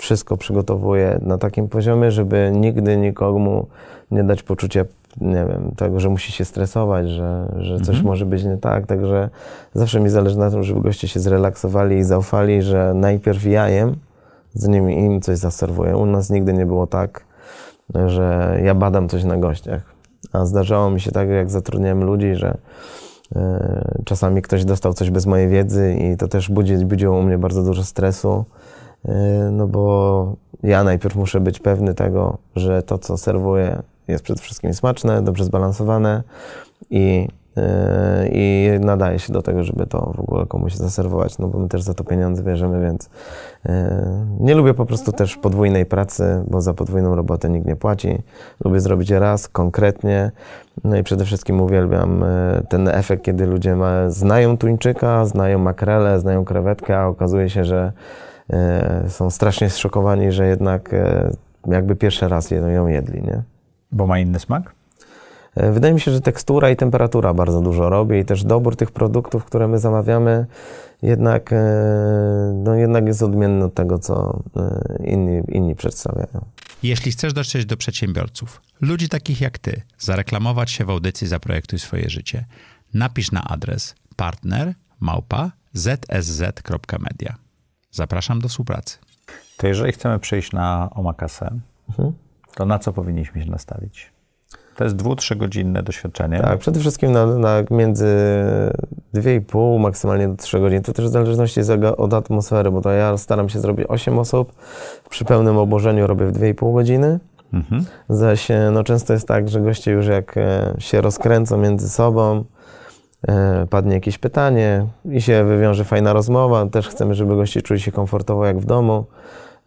wszystko 0.00 0.36
przygotowuję 0.36 1.18
na 1.22 1.38
takim 1.38 1.68
poziomie, 1.68 2.10
żeby 2.10 2.52
nigdy 2.54 2.96
nikomu 2.96 3.66
nie 4.10 4.24
dać 4.24 4.42
poczucia, 4.42 4.84
nie 5.20 5.46
wiem, 5.46 5.72
tego, 5.76 6.00
że 6.00 6.08
musi 6.08 6.32
się 6.32 6.44
stresować, 6.44 7.08
że, 7.08 7.52
że 7.58 7.76
coś 7.78 7.88
mhm. 7.88 8.06
może 8.06 8.26
być 8.26 8.44
nie 8.44 8.56
tak. 8.56 8.86
Także 8.86 9.28
zawsze 9.74 10.00
mi 10.00 10.08
zależy 10.08 10.38
na 10.38 10.50
tym, 10.50 10.62
żeby 10.62 10.80
goście 10.80 11.08
się 11.08 11.20
zrelaksowali 11.20 11.96
i 11.96 12.04
zaufali, 12.04 12.62
że 12.62 12.94
najpierw 12.94 13.44
ja 13.44 13.68
jem, 13.68 13.96
zanim 14.54 14.90
im 14.90 15.20
coś 15.20 15.38
zaserwuję. 15.38 15.96
U 15.96 16.06
nas 16.06 16.30
nigdy 16.30 16.52
nie 16.52 16.66
było 16.66 16.86
tak, 16.86 17.24
że 18.06 18.58
ja 18.64 18.74
badam 18.74 19.08
coś 19.08 19.24
na 19.24 19.36
gościach. 19.36 19.82
A 20.32 20.46
zdarzało 20.46 20.90
mi 20.90 21.00
się 21.00 21.12
tak, 21.12 21.28
jak 21.28 21.50
zatrudniałem 21.50 22.04
ludzi, 22.04 22.34
że 22.34 22.56
E, 23.36 24.02
czasami 24.04 24.42
ktoś 24.42 24.64
dostał 24.64 24.94
coś 24.94 25.10
bez 25.10 25.26
mojej 25.26 25.48
wiedzy 25.48 25.94
i 25.94 26.16
to 26.16 26.28
też 26.28 26.48
budzi, 26.48 26.76
budziło 26.76 27.18
u 27.18 27.22
mnie 27.22 27.38
bardzo 27.38 27.62
dużo 27.62 27.84
stresu, 27.84 28.44
no 29.52 29.66
bo 29.66 30.36
ja 30.62 30.84
najpierw 30.84 31.16
muszę 31.16 31.40
być 31.40 31.58
pewny 31.58 31.94
tego, 31.94 32.38
że 32.56 32.82
to, 32.82 32.98
co 32.98 33.16
serwuję, 33.16 33.82
jest 34.08 34.24
przede 34.24 34.42
wszystkim 34.42 34.74
smaczne, 34.74 35.22
dobrze 35.22 35.44
zbalansowane 35.44 36.22
i 36.90 37.28
Yy, 37.56 38.30
i 38.32 38.70
nadaje 38.80 39.18
się 39.18 39.32
do 39.32 39.42
tego, 39.42 39.64
żeby 39.64 39.86
to 39.86 40.12
w 40.16 40.20
ogóle 40.20 40.46
komuś 40.46 40.74
zaserwować, 40.74 41.38
no 41.38 41.48
bo 41.48 41.58
my 41.58 41.68
też 41.68 41.82
za 41.82 41.94
to 41.94 42.04
pieniądze 42.04 42.42
bierzemy, 42.42 42.80
więc 42.80 43.10
yy, 43.64 43.72
nie 44.40 44.54
lubię 44.54 44.74
po 44.74 44.86
prostu 44.86 45.12
też 45.12 45.36
podwójnej 45.36 45.86
pracy, 45.86 46.44
bo 46.46 46.60
za 46.60 46.74
podwójną 46.74 47.14
robotę 47.14 47.50
nikt 47.50 47.66
nie 47.66 47.76
płaci. 47.76 48.22
Lubię 48.64 48.80
zrobić 48.80 49.10
raz, 49.10 49.48
konkretnie, 49.48 50.30
no 50.84 50.96
i 50.96 51.02
przede 51.02 51.24
wszystkim 51.24 51.60
uwielbiam 51.60 52.24
ten 52.68 52.88
efekt, 52.88 53.24
kiedy 53.24 53.46
ludzie 53.46 53.76
ma, 53.76 54.10
znają 54.10 54.58
tuńczyka, 54.58 55.24
znają 55.24 55.58
makrele, 55.58 56.20
znają 56.20 56.44
krewetkę, 56.44 56.98
a 56.98 57.06
okazuje 57.06 57.50
się, 57.50 57.64
że 57.64 57.92
są 59.08 59.30
strasznie 59.30 59.70
zszokowani, 59.70 60.32
że 60.32 60.46
jednak 60.46 60.94
jakby 61.66 61.96
pierwszy 61.96 62.28
raz 62.28 62.50
ją 62.50 62.86
jedli, 62.86 63.22
nie? 63.22 63.42
Bo 63.92 64.06
ma 64.06 64.18
inny 64.18 64.38
smak? 64.38 64.74
E, 65.54 65.72
wydaje 65.72 65.94
mi 65.94 66.00
się, 66.00 66.10
że 66.10 66.20
tekstura 66.20 66.70
i 66.70 66.76
temperatura 66.76 67.34
bardzo 67.34 67.60
dużo 67.60 67.90
robi 67.90 68.18
i 68.18 68.24
też 68.24 68.44
dobór 68.44 68.76
tych 68.76 68.90
produktów, 68.90 69.44
które 69.44 69.68
my 69.68 69.78
zamawiamy, 69.78 70.46
jednak, 71.02 71.52
e, 71.52 71.56
no 72.64 72.74
jednak 72.74 73.06
jest 73.06 73.22
odmienny 73.22 73.64
od 73.64 73.74
tego, 73.74 73.98
co 73.98 74.42
e, 74.56 75.06
inni, 75.06 75.42
inni 75.48 75.76
przedstawiają. 75.76 76.44
Jeśli 76.82 77.12
chcesz 77.12 77.32
dotrzeć 77.32 77.66
do 77.66 77.76
przedsiębiorców, 77.76 78.62
ludzi 78.80 79.08
takich 79.08 79.40
jak 79.40 79.58
ty, 79.58 79.82
zareklamować 79.98 80.70
się 80.70 80.84
w 80.84 80.90
audycji 80.90 81.26
Zaprojektuj 81.26 81.78
swoje 81.78 82.10
życie, 82.10 82.44
napisz 82.94 83.32
na 83.32 83.44
adres 83.44 83.94
partner 84.16 84.74
małpa 85.00 85.50
zsz.media. 85.74 87.34
Zapraszam 87.90 88.40
do 88.40 88.48
współpracy. 88.48 88.98
To 89.56 89.66
jeżeli 89.66 89.92
chcemy 89.92 90.18
przejść 90.18 90.52
na 90.52 90.90
omakasę, 90.94 91.50
mhm. 91.88 92.12
to 92.54 92.66
na 92.66 92.78
co 92.78 92.92
powinniśmy 92.92 93.44
się 93.44 93.50
nastawić? 93.50 94.12
To 94.76 94.84
jest 94.84 94.96
dwu, 94.96 95.16
trzygodzinne 95.16 95.82
doświadczenie. 95.82 96.40
Tak, 96.40 96.58
przede 96.58 96.80
wszystkim 96.80 97.12
na, 97.12 97.26
na 97.26 97.62
między 97.70 98.06
2,5 99.14 99.80
maksymalnie 99.80 100.28
do 100.28 100.36
3 100.36 100.60
godzin. 100.60 100.82
To 100.82 100.92
też 100.92 101.04
w 101.04 101.08
zależności 101.08 101.60
od 101.96 102.14
atmosfery, 102.14 102.70
bo 102.70 102.80
to 102.80 102.90
ja 102.90 103.16
staram 103.16 103.48
się 103.48 103.60
zrobić 103.60 103.86
8 103.88 104.18
osób, 104.18 104.52
przy 105.10 105.24
pełnym 105.24 105.58
obłożeniu 105.58 106.06
robię 106.06 106.26
w 106.26 106.32
2,5 106.32 106.74
godziny. 106.74 107.20
Mhm. 107.52 107.84
Zaś 108.08 108.50
e, 108.50 108.70
no, 108.72 108.84
często 108.84 109.12
jest 109.12 109.28
tak, 109.28 109.48
że 109.48 109.60
goście 109.60 109.90
już 109.92 110.06
jak 110.06 110.36
e, 110.36 110.74
się 110.78 111.00
rozkręcą 111.00 111.56
między 111.56 111.88
sobą, 111.88 112.44
padnie 113.70 113.94
jakieś 113.94 114.18
pytanie 114.18 114.86
i 115.10 115.20
się 115.20 115.44
wywiąże 115.44 115.84
fajna 115.84 116.12
rozmowa. 116.12 116.66
Też 116.66 116.88
chcemy, 116.88 117.14
żeby 117.14 117.36
goście 117.36 117.62
czuli 117.62 117.80
się 117.80 117.92
komfortowo 117.92 118.46
jak 118.46 118.58
w 118.58 118.64
domu, 118.64 119.04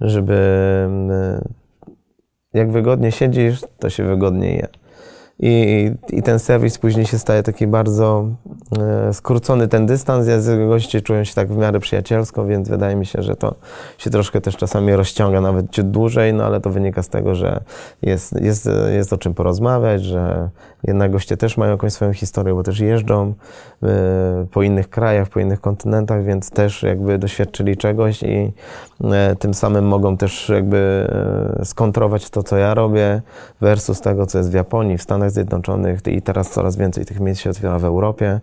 żeby 0.01 0.37
jak 2.53 2.71
wygodnie 2.71 3.11
siedzisz, 3.11 3.61
to 3.79 3.89
się 3.89 4.03
wygodnie 4.03 4.55
je 4.55 4.67
i, 5.39 5.91
i 6.09 6.23
ten 6.23 6.39
serwis 6.39 6.77
później 6.77 7.05
się 7.05 7.19
staje 7.19 7.43
taki 7.43 7.67
bardzo 7.67 8.25
e, 8.79 9.13
skrócony 9.13 9.67
ten 9.67 9.85
dystans. 9.85 10.27
Ja 10.27 10.37
goście 10.67 11.01
czują 11.01 11.23
się 11.23 11.33
tak 11.35 11.53
w 11.53 11.57
miarę 11.57 11.79
przyjacielsko, 11.79 12.45
więc 12.45 12.69
wydaje 12.69 12.95
mi 12.95 13.05
się, 13.05 13.23
że 13.23 13.35
to 13.35 13.55
się 13.97 14.09
troszkę 14.09 14.41
też 14.41 14.57
czasami 14.57 14.95
rozciąga 14.95 15.41
nawet 15.41 15.71
ciut 15.71 15.91
dłużej, 15.91 16.33
no 16.33 16.45
ale 16.45 16.61
to 16.61 16.69
wynika 16.69 17.03
z 17.03 17.09
tego, 17.09 17.35
że 17.35 17.63
jest, 18.01 18.41
jest, 18.41 18.69
jest 18.95 19.13
o 19.13 19.17
czym 19.17 19.33
porozmawiać, 19.33 20.03
że 20.03 20.49
jednak 20.83 21.11
goście 21.11 21.37
też 21.37 21.57
mają 21.57 21.71
jakąś 21.71 21.93
swoją 21.93 22.13
historię, 22.13 22.53
bo 22.53 22.63
też 22.63 22.79
jeżdżą 22.79 23.33
e, 23.83 24.45
po 24.51 24.63
innych 24.63 24.89
krajach, 24.89 25.29
po 25.29 25.39
innych 25.39 25.61
kontynentach, 25.61 26.23
więc 26.23 26.49
też 26.49 26.83
jakby 26.83 27.17
doświadczyli 27.17 27.77
czegoś 27.77 28.23
i 28.23 28.53
e, 29.03 29.35
tym 29.35 29.53
samym 29.53 29.87
mogą 29.87 30.17
też 30.17 30.49
jakby 30.49 31.07
e, 31.59 31.65
skontrować 31.65 32.29
to, 32.29 32.43
co 32.43 32.57
ja 32.57 32.73
robię 32.73 33.21
versus 33.61 34.01
tego, 34.01 34.25
co 34.25 34.37
jest 34.37 34.51
w 34.51 34.53
Japonii, 34.53 34.97
w 34.97 35.01
Stanach 35.01 35.22
Zjednoczonych 35.29 35.99
i 36.07 36.21
teraz 36.21 36.49
coraz 36.49 36.77
więcej 36.77 37.05
tych 37.05 37.19
miejsc 37.19 37.41
się 37.41 37.49
otwiera 37.49 37.79
w 37.79 37.85
Europie. 37.85 38.39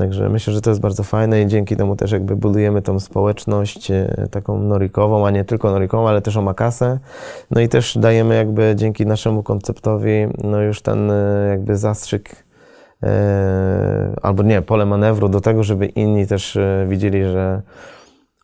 Także 0.00 0.28
myślę, 0.28 0.52
że 0.52 0.60
to 0.60 0.70
jest 0.70 0.80
bardzo 0.80 1.02
fajne 1.02 1.42
i 1.42 1.46
dzięki 1.46 1.76
temu 1.76 1.96
też 1.96 2.12
jakby 2.12 2.36
budujemy 2.36 2.82
tą 2.82 3.00
społeczność 3.00 3.90
e, 3.90 4.28
taką 4.30 4.58
norikową, 4.58 5.26
a 5.26 5.30
nie 5.30 5.44
tylko 5.44 5.70
norikową, 5.70 6.08
ale 6.08 6.22
też 6.22 6.36
omakasę. 6.36 6.98
No 7.50 7.60
i 7.60 7.68
też 7.68 7.98
dajemy 7.98 8.34
jakby 8.34 8.72
dzięki 8.76 9.06
naszemu 9.06 9.42
konceptowi 9.42 10.26
no 10.44 10.62
już 10.62 10.82
ten 10.82 11.10
e, 11.10 11.46
jakby 11.50 11.76
zastrzyk 11.76 12.44
e, 13.02 14.16
albo 14.22 14.42
nie, 14.42 14.62
pole 14.62 14.86
manewru 14.86 15.28
do 15.28 15.40
tego, 15.40 15.62
żeby 15.62 15.86
inni 15.86 16.26
też 16.26 16.58
widzieli, 16.88 17.24
że 17.24 17.62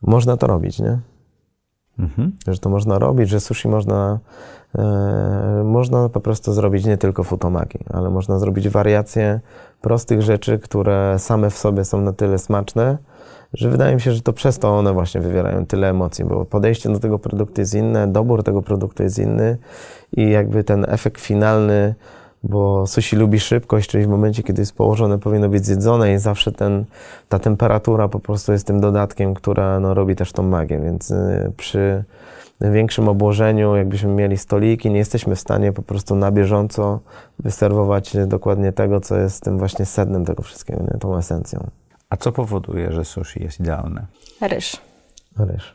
można 0.02 0.36
to 0.36 0.46
robić, 0.46 0.78
nie? 0.78 0.98
Mhm. 1.98 2.32
Że 2.48 2.58
to 2.58 2.70
można 2.70 2.98
robić, 2.98 3.28
że 3.28 3.40
sushi 3.40 3.68
można 3.68 4.18
można 5.64 6.08
po 6.08 6.20
prostu 6.20 6.52
zrobić 6.52 6.84
nie 6.84 6.98
tylko 6.98 7.24
futomaki, 7.24 7.78
ale 7.92 8.10
można 8.10 8.38
zrobić 8.38 8.68
wariacje 8.68 9.40
prostych 9.80 10.22
rzeczy, 10.22 10.58
które 10.58 11.14
same 11.18 11.50
w 11.50 11.58
sobie 11.58 11.84
są 11.84 12.00
na 12.00 12.12
tyle 12.12 12.38
smaczne, 12.38 12.98
że 13.52 13.70
wydaje 13.70 13.94
mi 13.94 14.00
się, 14.00 14.12
że 14.12 14.22
to 14.22 14.32
przez 14.32 14.58
to 14.58 14.78
one 14.78 14.92
właśnie 14.92 15.20
wywierają 15.20 15.66
tyle 15.66 15.90
emocji, 15.90 16.24
bo 16.24 16.44
podejście 16.44 16.88
do 16.88 16.98
tego 16.98 17.18
produktu 17.18 17.60
jest 17.60 17.74
inne, 17.74 18.08
dobór 18.08 18.42
tego 18.42 18.62
produktu 18.62 19.02
jest 19.02 19.18
inny 19.18 19.58
i 20.16 20.30
jakby 20.30 20.64
ten 20.64 20.86
efekt 20.88 21.20
finalny, 21.20 21.94
bo 22.42 22.86
sushi 22.86 23.16
lubi 23.16 23.40
szybkość, 23.40 23.90
czyli 23.90 24.04
w 24.04 24.08
momencie, 24.08 24.42
kiedy 24.42 24.62
jest 24.62 24.76
położone, 24.76 25.18
powinno 25.18 25.48
być 25.48 25.66
zjedzone 25.66 26.14
i 26.14 26.18
zawsze 26.18 26.52
ten, 26.52 26.84
ta 27.28 27.38
temperatura 27.38 28.08
po 28.08 28.20
prostu 28.20 28.52
jest 28.52 28.66
tym 28.66 28.80
dodatkiem, 28.80 29.34
która 29.34 29.80
no, 29.80 29.94
robi 29.94 30.16
też 30.16 30.32
tą 30.32 30.42
magię, 30.42 30.80
więc 30.80 31.10
y, 31.10 31.52
przy 31.56 32.04
większym 32.60 33.08
obłożeniu, 33.08 33.76
jakbyśmy 33.76 34.10
mieli 34.10 34.38
stoliki, 34.38 34.90
nie 34.90 34.98
jesteśmy 34.98 35.36
w 35.36 35.40
stanie 35.40 35.72
po 35.72 35.82
prostu 35.82 36.16
na 36.16 36.30
bieżąco 36.30 37.00
wyserwować 37.38 38.16
dokładnie 38.26 38.72
tego, 38.72 39.00
co 39.00 39.16
jest 39.16 39.44
tym 39.44 39.58
właśnie 39.58 39.84
sednem 39.84 40.24
tego 40.24 40.42
wszystkiego, 40.42 40.82
nie? 40.82 41.00
tą 41.00 41.16
esencją. 41.16 41.70
A 42.10 42.16
co 42.16 42.32
powoduje, 42.32 42.92
że 42.92 43.04
sushi 43.04 43.42
jest 43.42 43.60
idealne? 43.60 44.06
Ryż. 44.40 44.76
Ryż. 45.38 45.74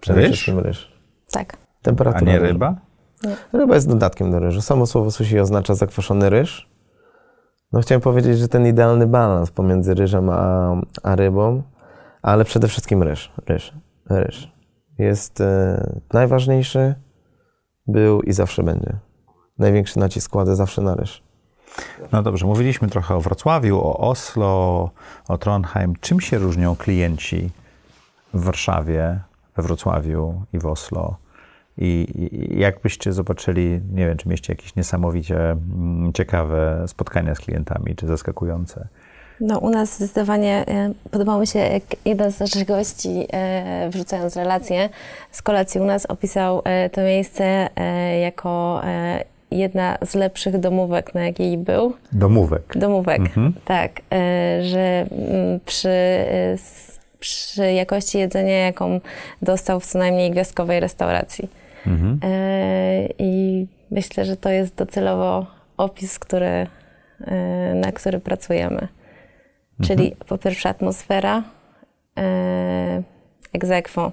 Przede 0.00 0.20
ryż? 0.20 0.30
wszystkim 0.30 0.58
ryż. 0.58 0.92
Tak. 1.30 1.56
Temperatura. 1.82 2.32
A 2.32 2.34
nie 2.34 2.38
ryba? 2.38 2.74
Nie. 3.22 3.36
Ryba 3.52 3.74
jest 3.74 3.88
dodatkiem 3.88 4.30
do 4.30 4.38
ryżu. 4.38 4.62
Samo 4.62 4.86
słowo 4.86 5.10
sushi 5.10 5.40
oznacza 5.40 5.74
zakwaszony 5.74 6.30
ryż. 6.30 6.70
No 7.72 7.80
chciałem 7.80 8.00
powiedzieć, 8.00 8.38
że 8.38 8.48
ten 8.48 8.66
idealny 8.66 9.06
balans 9.06 9.50
pomiędzy 9.50 9.94
ryżem 9.94 10.30
a, 10.30 10.76
a 11.02 11.16
rybą, 11.16 11.62
ale 12.22 12.44
przede 12.44 12.68
wszystkim 12.68 13.02
ryż. 13.02 13.32
Ryż. 13.46 13.72
Ryż 14.10 14.59
jest 15.00 15.40
e, 15.40 16.00
najważniejszy, 16.12 16.94
był 17.86 18.22
i 18.22 18.32
zawsze 18.32 18.62
będzie. 18.62 18.96
Największy 19.58 19.98
nacisk 19.98 20.30
kładę 20.30 20.56
zawsze 20.56 20.82
na 20.82 20.94
ryż. 20.94 21.22
No 22.12 22.22
dobrze, 22.22 22.46
mówiliśmy 22.46 22.88
trochę 22.88 23.14
o 23.14 23.20
Wrocławiu, 23.20 23.78
o 23.78 23.98
Oslo, 23.98 24.90
o 25.28 25.38
Trondheim. 25.38 25.94
Czym 26.00 26.20
się 26.20 26.38
różnią 26.38 26.76
klienci 26.76 27.50
w 28.34 28.44
Warszawie, 28.44 29.20
we 29.56 29.62
Wrocławiu 29.62 30.42
i 30.52 30.58
w 30.58 30.66
Oslo? 30.66 31.16
I, 31.78 32.06
jakbyście 32.58 33.12
zobaczyli, 33.12 33.80
nie 33.92 34.06
wiem, 34.06 34.16
czy 34.16 34.28
mieście 34.28 34.52
jakieś 34.52 34.76
niesamowicie 34.76 35.50
mm, 35.50 36.12
ciekawe 36.12 36.84
spotkania 36.86 37.34
z 37.34 37.38
klientami, 37.38 37.96
czy 37.96 38.06
zaskakujące? 38.06 38.88
No, 39.40 39.58
u 39.58 39.70
nas 39.70 39.96
zdecydowanie 39.96 40.64
e, 40.68 40.92
podobało 41.10 41.40
mi 41.40 41.46
się, 41.46 41.58
jak 41.58 41.82
jeden 42.04 42.32
z 42.32 42.40
naszych 42.40 42.66
gości, 42.66 43.26
e, 43.32 43.90
wrzucając 43.90 44.36
relację 44.36 44.88
z 45.30 45.42
kolacji 45.42 45.80
u 45.80 45.84
nas, 45.84 46.06
opisał 46.06 46.62
e, 46.64 46.90
to 46.90 47.00
miejsce 47.00 47.68
jako 48.22 48.82
jedna 49.50 49.98
z 50.06 50.14
lepszych 50.14 50.58
domówek, 50.58 51.14
na 51.14 51.24
jakiej 51.26 51.58
był. 51.58 51.92
Domówek. 52.12 52.62
Domówek, 52.76 53.20
mhm. 53.20 53.52
tak. 53.64 54.00
Że 54.60 55.06
mm, 55.10 55.60
przy, 55.66 55.88
przy 57.20 57.72
jakości 57.72 58.18
jedzenia, 58.18 58.58
jaką 58.58 59.00
dostał 59.42 59.80
w 59.80 59.86
co 59.86 59.98
najmniej 59.98 60.30
gwiazdkowej 60.30 60.80
restauracji. 60.80 61.48
Mhm. 61.86 62.18
I 63.18 63.66
myślę, 63.90 64.24
że 64.24 64.36
to 64.36 64.48
jest 64.48 64.74
docelowo 64.74 65.46
opis, 65.76 66.18
który, 66.18 66.66
na 67.74 67.92
który 67.92 68.20
pracujemy. 68.20 68.88
Czyli 69.82 70.04
mhm. 70.04 70.28
po 70.28 70.38
pierwsze 70.38 70.68
atmosfera, 70.68 71.42
e, 72.18 73.02
egzekwo, 73.52 74.12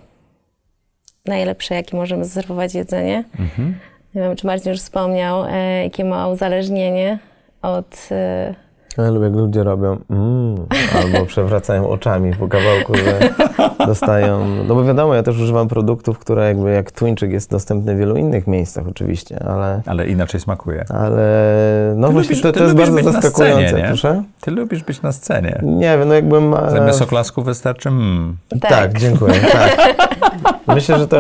najlepsze, 1.26 1.76
jakie 1.76 1.98
możemy 1.98 2.26
zaserwować 2.26 2.76
jedzenie. 2.76 3.24
Mhm. 3.40 3.80
Nie 4.16 4.22
wiem, 4.22 4.36
czy 4.36 4.48
Marcin 4.48 4.72
już 4.72 4.82
wspomniał, 4.82 5.46
e, 5.46 5.84
jakie 5.84 6.06
ma 6.06 6.28
uzależnienie 6.28 7.20
od 7.62 8.08
e, 8.12 8.56
ja 9.04 9.12
lubię, 9.12 9.26
jak 9.26 9.36
ludzie 9.36 9.64
robią 9.64 9.98
mm, 10.10 10.66
albo 10.96 11.26
przewracają 11.32 11.90
oczami 11.90 12.34
po 12.34 12.48
kawałku, 12.48 12.94
że 12.96 13.20
dostają... 13.86 14.46
No 14.68 14.76
bo 14.76 14.84
wiadomo, 14.84 15.16
ja 15.16 15.24
też 15.24 15.40
używam 15.40 15.68
produktów, 15.68 16.20
które 16.20 16.48
jakby 16.48 16.72
jak 16.72 16.92
tuńczyk 16.92 17.32
jest 17.32 17.52
dostępny 17.52 17.96
w 17.96 17.98
wielu 17.98 18.16
innych 18.16 18.48
miejscach 18.48 18.88
oczywiście, 18.88 19.44
ale... 19.48 19.82
Ale 19.86 20.08
inaczej 20.08 20.40
smakuje. 20.40 20.86
Ale 20.90 21.94
no 21.96 22.08
ty 22.08 22.14
właśnie 22.14 22.36
lubisz, 22.36 22.42
to, 22.42 22.52
to 22.52 22.64
jest 22.64 22.76
bardzo 22.76 23.04
zaskakujące. 23.04 23.68
Scenie, 23.68 23.86
proszę? 23.88 24.24
Ty 24.42 24.52
lubisz 24.52 24.84
być 24.84 25.02
na 25.02 25.12
scenie. 25.12 25.60
Nie 25.64 25.98
wiem, 25.98 26.08
no 26.08 26.14
jakbym... 26.14 26.56
Zamiast 26.70 27.02
oklasku 27.02 27.44
wystarczy 27.44 27.90
mm. 27.90 28.38
Tak, 28.50 28.70
tak 28.70 28.98
dziękuję. 28.98 29.34
Tak. 29.54 30.76
Myślę, 30.76 31.00
że 31.00 31.08
to... 31.08 31.20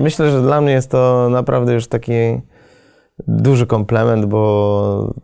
Myślę, 0.00 0.30
że 0.30 0.42
dla 0.42 0.60
mnie 0.60 0.72
jest 0.72 0.90
to 0.90 1.28
naprawdę 1.30 1.72
już 1.72 1.86
taki 1.86 2.12
duży 3.28 3.66
komplement, 3.66 4.26
bo 4.26 5.14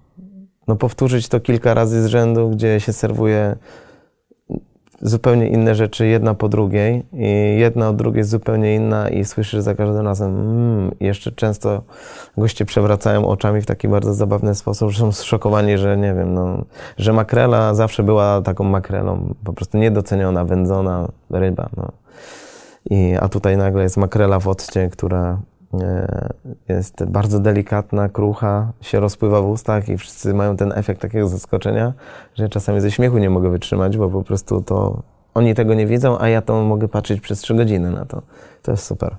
no 0.73 0.77
powtórzyć 0.77 1.29
to 1.29 1.41
kilka 1.41 1.75
razy 1.75 2.03
z 2.03 2.07
rzędu, 2.07 2.51
gdzie 2.51 2.81
się 2.81 2.93
serwuje 2.93 3.57
zupełnie 5.03 5.49
inne 5.49 5.75
rzeczy, 5.75 6.07
jedna 6.07 6.35
po 6.35 6.49
drugiej 6.49 7.03
i 7.13 7.59
jedna 7.59 7.89
od 7.89 7.97
drugiej 7.97 8.25
zupełnie 8.25 8.75
inna 8.75 9.09
i 9.09 9.25
słyszysz 9.25 9.61
za 9.61 9.75
każdym 9.75 10.07
razem 10.07 10.31
mmm, 10.31 10.95
jeszcze 11.01 11.33
często 11.33 11.83
goście 12.37 12.65
przewracają 12.65 13.27
oczami 13.27 13.61
w 13.61 13.67
taki 13.67 13.89
bardzo 13.89 14.15
zabawny 14.15 14.55
sposób, 14.55 14.91
że 14.91 15.01
są 15.01 15.13
zszokowani, 15.13 15.79
że 15.79 15.97
nie 15.97 16.15
wiem, 16.15 16.35
no, 16.35 16.65
że 16.97 17.13
makrela 17.13 17.75
zawsze 17.75 18.03
była 18.03 18.43
taką 18.43 18.65
makrelą, 18.65 19.35
po 19.45 19.53
prostu 19.53 19.79
niedoceniona, 19.79 20.45
wędzona 20.45 21.09
ryba, 21.31 21.69
no. 21.77 21.89
I, 22.91 23.15
a 23.21 23.29
tutaj 23.29 23.57
nagle 23.57 23.83
jest 23.83 23.97
makrela 23.97 24.41
w 24.41 24.49
occie, 24.49 24.89
która 24.89 25.39
jest 26.69 27.05
bardzo 27.05 27.41
delikatna, 27.41 28.09
krucha, 28.09 28.73
się 28.81 29.01
rozpływa 29.01 29.43
w 29.43 29.47
ustach 29.47 29.89
i 29.89 29.99
wszyscy 29.99 30.35
mają 30.35 30.57
ten 30.57 30.73
efekt 30.77 31.01
takiego 31.01 31.29
zaskoczenia, 31.29 31.93
że 32.35 32.49
czasami 32.49 32.81
ze 32.81 32.91
śmiechu 32.91 33.19
nie 33.19 33.31
mogę 33.31 33.51
wytrzymać, 33.51 33.97
bo 33.97 34.09
po 34.09 34.23
prostu 34.23 34.63
to 34.63 35.03
oni 35.35 35.55
tego 35.55 35.75
nie 35.75 35.87
widzą, 35.87 36.19
a 36.19 36.29
ja 36.29 36.43
to 36.43 36.63
mogę 36.63 36.89
patrzeć 36.89 37.21
przez 37.21 37.41
trzy 37.41 37.55
godziny 37.55 37.91
na 37.91 38.05
to. 38.05 38.23
To 38.63 38.71
jest 38.71 38.85
super. 38.85 39.17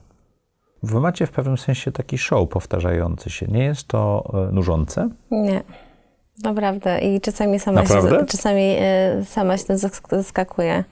Wy 0.83 0.99
macie 0.99 1.27
w 1.27 1.31
pewnym 1.31 1.57
sensie 1.57 1.91
taki 1.91 2.17
show 2.17 2.49
powtarzający 2.49 3.29
się. 3.29 3.45
Nie 3.47 3.63
jest 3.63 3.87
to 3.87 4.31
e, 4.49 4.51
nużące? 4.51 5.09
Nie. 5.31 5.63
Naprawdę. 6.43 6.99
I 6.99 7.21
czasami 7.21 7.59
sama, 7.59 7.81
Naprawdę? 7.81 8.19
się, 8.19 8.25
czasami 8.25 8.75
y, 9.21 9.25
sama 9.25 9.57
się 9.57 9.63
tym 9.63 9.77
zaskakuje. 10.09 10.83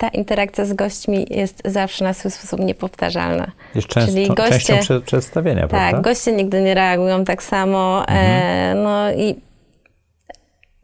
Ta 0.00 0.08
interakcja 0.08 0.64
z 0.64 0.72
gośćmi 0.72 1.26
jest 1.30 1.62
zawsze 1.64 2.04
na 2.04 2.14
swój 2.14 2.30
sposób 2.30 2.60
niepowtarzalna. 2.60 3.52
Jest 3.74 3.88
często, 3.88 4.12
Czyli 4.12 4.28
goście- 4.28 4.50
częścią 4.50 4.78
prze, 4.80 5.00
przedstawienia, 5.00 5.60
Tak, 5.60 5.70
prawda? 5.70 6.00
goście 6.00 6.32
nigdy 6.32 6.62
nie 6.62 6.74
reagują 6.74 7.24
tak 7.24 7.42
samo. 7.42 8.04
E, 8.08 8.74
no 8.74 9.12
i 9.12 9.34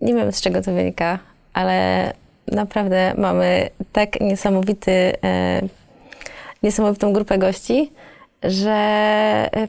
nie 0.01 0.15
wiem 0.15 0.33
z 0.33 0.41
czego 0.41 0.63
to 0.63 0.73
wynika, 0.73 1.19
ale 1.53 2.13
naprawdę 2.53 3.15
mamy 3.19 3.69
tak 3.93 4.21
niesamowity, 4.21 4.91
e, 5.25 5.61
niesamowitą 6.63 7.13
grupę 7.13 7.39
gości, 7.39 7.93
że 8.43 8.71
e, 9.53 9.69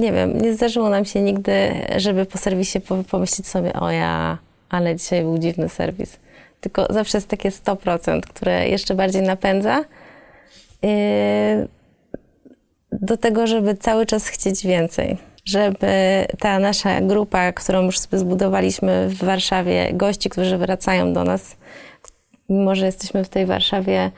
nie 0.00 0.12
wiem, 0.12 0.42
nie 0.42 0.54
zdarzyło 0.54 0.88
nam 0.88 1.04
się 1.04 1.20
nigdy, 1.22 1.72
żeby 1.96 2.26
po 2.26 2.38
serwisie 2.38 2.80
po- 2.80 3.04
pomyśleć 3.10 3.46
sobie, 3.48 3.72
o 3.72 3.90
ja, 3.90 4.38
ale 4.68 4.96
dzisiaj 4.96 5.22
był 5.22 5.38
dziwny 5.38 5.68
serwis. 5.68 6.16
Tylko 6.60 6.86
zawsze 6.90 7.18
jest 7.18 7.28
takie 7.28 7.50
100%, 7.50 8.20
które 8.20 8.68
jeszcze 8.68 8.94
bardziej 8.94 9.22
napędza. 9.22 9.84
Yy, 10.82 11.68
do 12.92 13.16
tego, 13.16 13.46
żeby 13.46 13.74
cały 13.74 14.06
czas 14.06 14.26
chcieć 14.26 14.66
więcej. 14.66 15.18
Żeby 15.44 15.86
ta 16.38 16.58
nasza 16.58 17.00
grupa, 17.00 17.52
którą 17.52 17.82
już 17.82 17.98
sobie 17.98 18.18
zbudowaliśmy 18.18 19.08
w 19.08 19.24
Warszawie, 19.24 19.92
gości, 19.92 20.30
którzy 20.30 20.58
wracają 20.58 21.12
do 21.12 21.24
nas, 21.24 21.56
mimo 22.48 22.74
że 22.74 22.86
jesteśmy 22.86 23.24
w 23.24 23.28
tej 23.28 23.46
Warszawie 23.46 24.10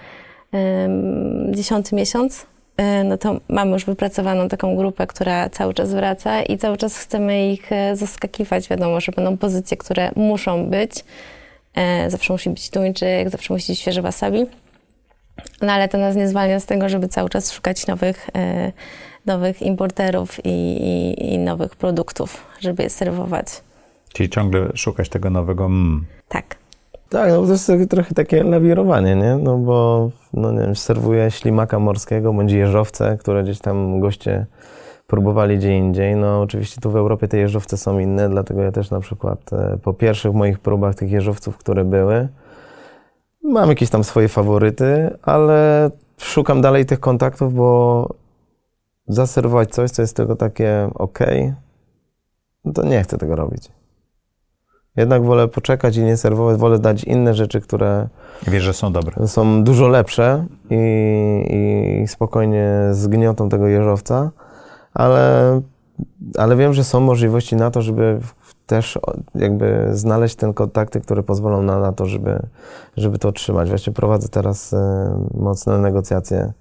ym, 0.54 1.54
dziesiąty 1.54 1.96
miesiąc, 1.96 2.46
y, 3.00 3.04
no 3.04 3.18
to 3.18 3.40
mamy 3.48 3.72
już 3.72 3.84
wypracowaną 3.84 4.48
taką 4.48 4.76
grupę, 4.76 5.06
która 5.06 5.48
cały 5.50 5.74
czas 5.74 5.94
wraca 5.94 6.42
i 6.42 6.58
cały 6.58 6.76
czas 6.76 6.98
chcemy 6.98 7.52
ich 7.52 7.72
e, 7.72 7.96
zaskakiwać. 7.96 8.68
Wiadomo, 8.68 9.00
że 9.00 9.12
będą 9.12 9.36
pozycje, 9.36 9.76
które 9.76 10.10
muszą 10.16 10.66
być. 10.66 11.04
E, 11.74 12.10
Zawsze 12.10 12.32
musi 12.32 12.50
być 12.50 12.70
tuńczyk, 12.70 13.30
zawsze 13.30 13.54
musi 13.54 13.72
być 13.72 13.80
świeże 13.80 14.02
wasabi. 14.02 14.46
No 15.62 15.72
ale 15.72 15.88
to 15.88 15.98
nas 15.98 16.16
nie 16.16 16.28
zwalnia 16.28 16.60
z 16.60 16.66
tego, 16.66 16.88
żeby 16.88 17.08
cały 17.08 17.28
czas 17.28 17.52
szukać 17.52 17.86
nowych, 17.86 18.30
e, 18.34 18.72
nowych 19.26 19.62
importerów 19.62 20.38
i, 20.44 20.50
i, 20.50 21.32
i 21.34 21.38
nowych 21.38 21.76
produktów, 21.76 22.44
żeby 22.60 22.82
je 22.82 22.90
serwować. 22.90 23.46
Czyli 24.12 24.30
ciągle 24.30 24.68
szukać 24.74 25.08
tego 25.08 25.30
nowego 25.30 25.64
mm. 25.64 26.04
Tak. 26.28 26.56
Tak, 27.08 27.30
no 27.30 27.46
to 27.46 27.52
jest 27.52 27.70
trochę 27.90 28.14
takie 28.14 28.44
lawirowanie, 28.44 29.16
nie? 29.16 29.36
No 29.36 29.58
bo, 29.58 30.10
no 30.32 30.52
nie 30.52 30.60
wiem, 30.60 30.76
serwuję 30.76 31.30
ślimaka 31.30 31.78
morskiego 31.78 32.32
bądź 32.32 32.52
jeżowce, 32.52 33.16
które 33.20 33.42
gdzieś 33.42 33.58
tam 33.58 34.00
goście 34.00 34.46
próbowali 35.12 35.58
gdzie 35.58 35.78
indziej. 35.78 36.16
No 36.16 36.40
oczywiście 36.40 36.80
tu 36.80 36.90
w 36.90 36.96
Europie 36.96 37.28
te 37.28 37.38
jeżowce 37.38 37.76
są 37.76 37.98
inne, 37.98 38.28
dlatego 38.28 38.62
ja 38.62 38.72
też 38.72 38.90
na 38.90 39.00
przykład 39.00 39.52
e, 39.52 39.78
po 39.82 39.92
pierwszych 39.94 40.32
moich 40.34 40.58
próbach 40.58 40.94
tych 40.94 41.10
jeżowców, 41.10 41.56
które 41.56 41.84
były, 41.84 42.28
mam 43.44 43.68
jakieś 43.68 43.90
tam 43.90 44.04
swoje 44.04 44.28
faworyty, 44.28 45.16
ale 45.22 45.90
szukam 46.18 46.60
dalej 46.60 46.86
tych 46.86 47.00
kontaktów, 47.00 47.54
bo 47.54 48.08
zaserwować 49.08 49.70
coś, 49.70 49.90
co 49.90 50.02
jest 50.02 50.16
tylko 50.16 50.36
takie 50.36 50.90
ok, 50.94 51.18
no 52.64 52.72
to 52.72 52.82
nie 52.82 53.02
chcę 53.02 53.18
tego 53.18 53.36
robić. 53.36 53.68
Jednak 54.96 55.24
wolę 55.24 55.48
poczekać 55.48 55.96
i 55.96 56.02
nie 56.02 56.16
serwować, 56.16 56.56
wolę 56.58 56.78
dać 56.78 57.04
inne 57.04 57.34
rzeczy, 57.34 57.60
które 57.60 58.08
Wiesz, 58.46 58.62
że 58.62 58.72
są 58.72 58.92
dobre. 58.92 59.28
są 59.28 59.64
dużo 59.64 59.88
lepsze 59.88 60.46
i, 60.70 62.02
i 62.02 62.08
spokojnie 62.08 62.88
zgniotą 62.90 63.48
tego 63.48 63.66
jeżowca, 63.66 64.30
ale, 64.94 65.60
ale 66.38 66.56
wiem, 66.56 66.74
że 66.74 66.84
są 66.84 67.00
możliwości 67.00 67.56
na 67.56 67.70
to, 67.70 67.82
żeby 67.82 68.20
też 68.66 68.98
jakby 69.34 69.88
znaleźć 69.92 70.36
te 70.36 70.54
kontakty, 70.54 71.00
które 71.00 71.22
pozwolą 71.22 71.62
na, 71.62 71.78
na 71.78 71.92
to, 71.92 72.06
żeby, 72.06 72.42
żeby 72.96 73.18
to 73.18 73.28
otrzymać. 73.28 73.68
Właśnie 73.68 73.92
prowadzę 73.92 74.28
teraz 74.28 74.72
e, 74.72 75.26
mocne 75.34 75.78
negocjacje 75.78 76.52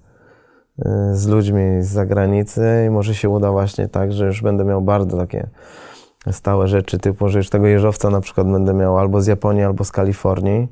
e, 0.78 1.10
z 1.14 1.26
ludźmi 1.26 1.82
z 1.82 1.86
zagranicy 1.86 2.84
i 2.86 2.90
może 2.90 3.14
się 3.14 3.28
uda 3.28 3.52
właśnie 3.52 3.88
tak, 3.88 4.12
że 4.12 4.26
już 4.26 4.42
będę 4.42 4.64
miał 4.64 4.82
bardzo 4.82 5.16
takie 5.16 5.48
stałe 6.30 6.68
rzeczy, 6.68 6.98
typu, 6.98 7.28
że 7.28 7.38
już 7.38 7.50
tego 7.50 7.66
jeżowca 7.66 8.10
na 8.10 8.20
przykład 8.20 8.50
będę 8.52 8.74
miał 8.74 8.98
albo 8.98 9.20
z 9.20 9.26
Japonii, 9.26 9.62
albo 9.62 9.84
z 9.84 9.92
Kalifornii. 9.92 10.68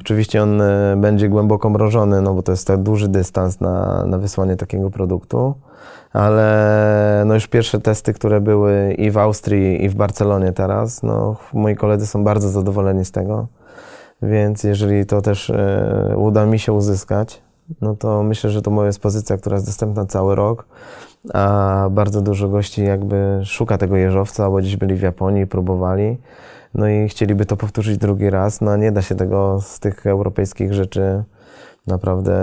Oczywiście 0.00 0.42
on 0.42 0.60
e, 0.60 0.96
będzie 0.96 1.28
głęboko 1.28 1.70
mrożony, 1.70 2.22
no 2.22 2.34
bo 2.34 2.42
to 2.42 2.52
jest 2.52 2.66
tak 2.66 2.82
duży 2.82 3.08
dystans 3.08 3.60
na, 3.60 4.04
na 4.06 4.18
wysłanie 4.18 4.56
takiego 4.56 4.90
produktu, 4.90 5.54
ale 6.12 7.22
no 7.26 7.34
już 7.34 7.46
pierwsze 7.46 7.80
testy, 7.80 8.12
które 8.12 8.40
były 8.40 8.94
i 8.98 9.10
w 9.10 9.18
Austrii, 9.18 9.84
i 9.84 9.88
w 9.88 9.94
Barcelonie 9.94 10.52
teraz, 10.52 11.02
no 11.02 11.36
moi 11.52 11.76
koledzy 11.76 12.06
są 12.06 12.24
bardzo 12.24 12.48
zadowoleni 12.48 13.04
z 13.04 13.10
tego, 13.10 13.46
więc 14.22 14.64
jeżeli 14.64 15.06
to 15.06 15.22
też 15.22 15.50
e, 15.50 16.14
uda 16.16 16.46
mi 16.46 16.58
się 16.58 16.72
uzyskać, 16.72 17.42
no 17.80 17.96
to 17.96 18.22
myślę, 18.22 18.50
że 18.50 18.62
to 18.62 18.70
moja 18.70 18.86
jest 18.86 19.00
pozycja, 19.00 19.36
która 19.36 19.56
jest 19.56 19.66
dostępna 19.66 20.06
cały 20.06 20.34
rok, 20.34 20.66
a 21.32 21.86
bardzo 21.90 22.20
dużo 22.20 22.48
gości 22.48 22.84
jakby 22.84 23.40
szuka 23.44 23.78
tego 23.78 23.96
jeżowca, 23.96 24.50
bo 24.50 24.56
gdzieś 24.56 24.76
byli 24.76 24.94
w 24.94 25.02
Japonii 25.02 25.42
i 25.42 25.46
próbowali, 25.46 26.18
no 26.74 26.88
i 26.88 27.08
chcieliby 27.08 27.46
to 27.46 27.56
powtórzyć 27.56 27.98
drugi 27.98 28.30
raz, 28.30 28.60
no 28.60 28.76
nie 28.76 28.92
da 28.92 29.02
się 29.02 29.14
tego 29.14 29.60
z 29.60 29.80
tych 29.80 30.06
europejskich 30.06 30.72
rzeczy 30.72 31.24
naprawdę 31.86 32.34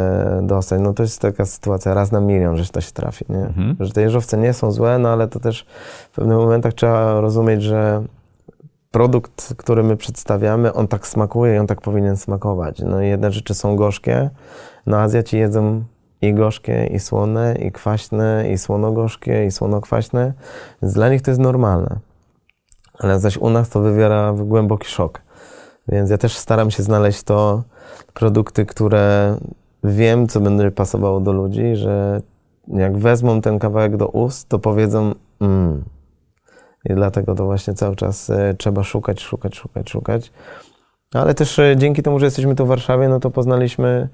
dostać. 0.44 0.82
No 0.82 0.94
to 0.94 1.04
jest 1.04 1.22
taka 1.22 1.46
sytuacja 1.46 1.94
raz 1.94 2.12
na 2.12 2.20
milion, 2.20 2.58
że 2.58 2.70
to 2.70 2.82
się 2.82 2.92
trafi, 2.92 3.26
nie? 3.30 3.54
Że 3.80 3.92
te 3.92 4.02
jeżowce 4.02 4.38
nie 4.38 4.54
są 4.54 4.72
złe, 4.72 5.00
no 5.00 5.10
ale 5.10 5.28
to 5.28 5.40
też 5.40 5.66
w 6.12 6.16
pewnych 6.16 6.38
momentach 6.38 6.74
trzeba 6.74 7.22
rozumieć, 7.22 7.64
że 7.64 8.04
produkt, 8.92 9.54
który 9.58 9.84
my 9.84 9.98
przedstawiamy, 9.98 10.74
on 10.74 10.88
tak 10.88 11.08
smakuje 11.08 11.56
i 11.56 11.58
on 11.58 11.68
tak 11.68 11.82
powinien 11.82 12.18
smakować. 12.18 12.80
No 12.80 13.02
i 13.02 13.08
jedne 13.08 13.32
rzeczy 13.32 13.54
są 13.54 13.76
gorzkie, 13.76 14.30
no 14.86 14.98
Azjaci 14.98 15.38
jedzą 15.38 15.84
i 16.22 16.34
gorzkie, 16.34 16.88
i 16.88 17.00
słone, 17.00 17.56
i 17.56 17.72
kwaśne, 17.72 18.52
i 18.52 18.58
słonogorzkie, 18.58 19.46
i 19.46 19.52
słonokwaśne, 19.52 20.34
więc 20.82 20.94
dla 20.94 21.10
nich 21.10 21.22
to 21.22 21.32
jest 21.32 21.42
normalne. 21.42 22.00
Ale 23.00 23.20
zaś 23.20 23.38
u 23.38 23.50
nas 23.50 23.70
to 23.70 23.80
wywiera 23.80 24.34
głęboki 24.34 24.88
szok. 24.88 25.22
Więc 25.88 26.10
ja 26.10 26.18
też 26.18 26.38
staram 26.38 26.72
się 26.72 26.84
znaleźć 26.84 27.24
to 27.24 27.64
produkty, 28.14 28.66
które 28.66 29.38
wiem, 29.84 30.28
co 30.28 30.40
będzie 30.40 30.72
pasowało 30.72 31.20
do 31.20 31.34
ludzi, 31.34 31.76
że 31.76 32.22
jak 32.68 32.98
wezmą 32.98 33.42
ten 33.42 33.60
kawałek 33.60 33.98
do 33.98 34.08
ust, 34.08 34.50
to 34.50 34.60
powiedzą 34.60 35.14
mmm. 35.40 35.84
I 36.86 36.94
dlatego 36.94 37.36
to 37.36 37.46
właśnie 37.46 37.74
cały 37.74 37.96
czas 37.96 38.30
e, 38.30 38.54
trzeba 38.58 38.84
szukać, 38.84 39.22
szukać, 39.22 39.56
szukać, 39.56 39.90
szukać. 39.90 40.32
Ale 41.14 41.34
też 41.34 41.60
e, 41.60 41.76
dzięki 41.78 42.04
temu, 42.04 42.20
że 42.20 42.26
jesteśmy 42.26 42.56
tu 42.56 42.66
w 42.66 42.68
Warszawie, 42.68 43.10
no 43.10 43.20
to 43.20 43.32
poznaliśmy 43.32 44.10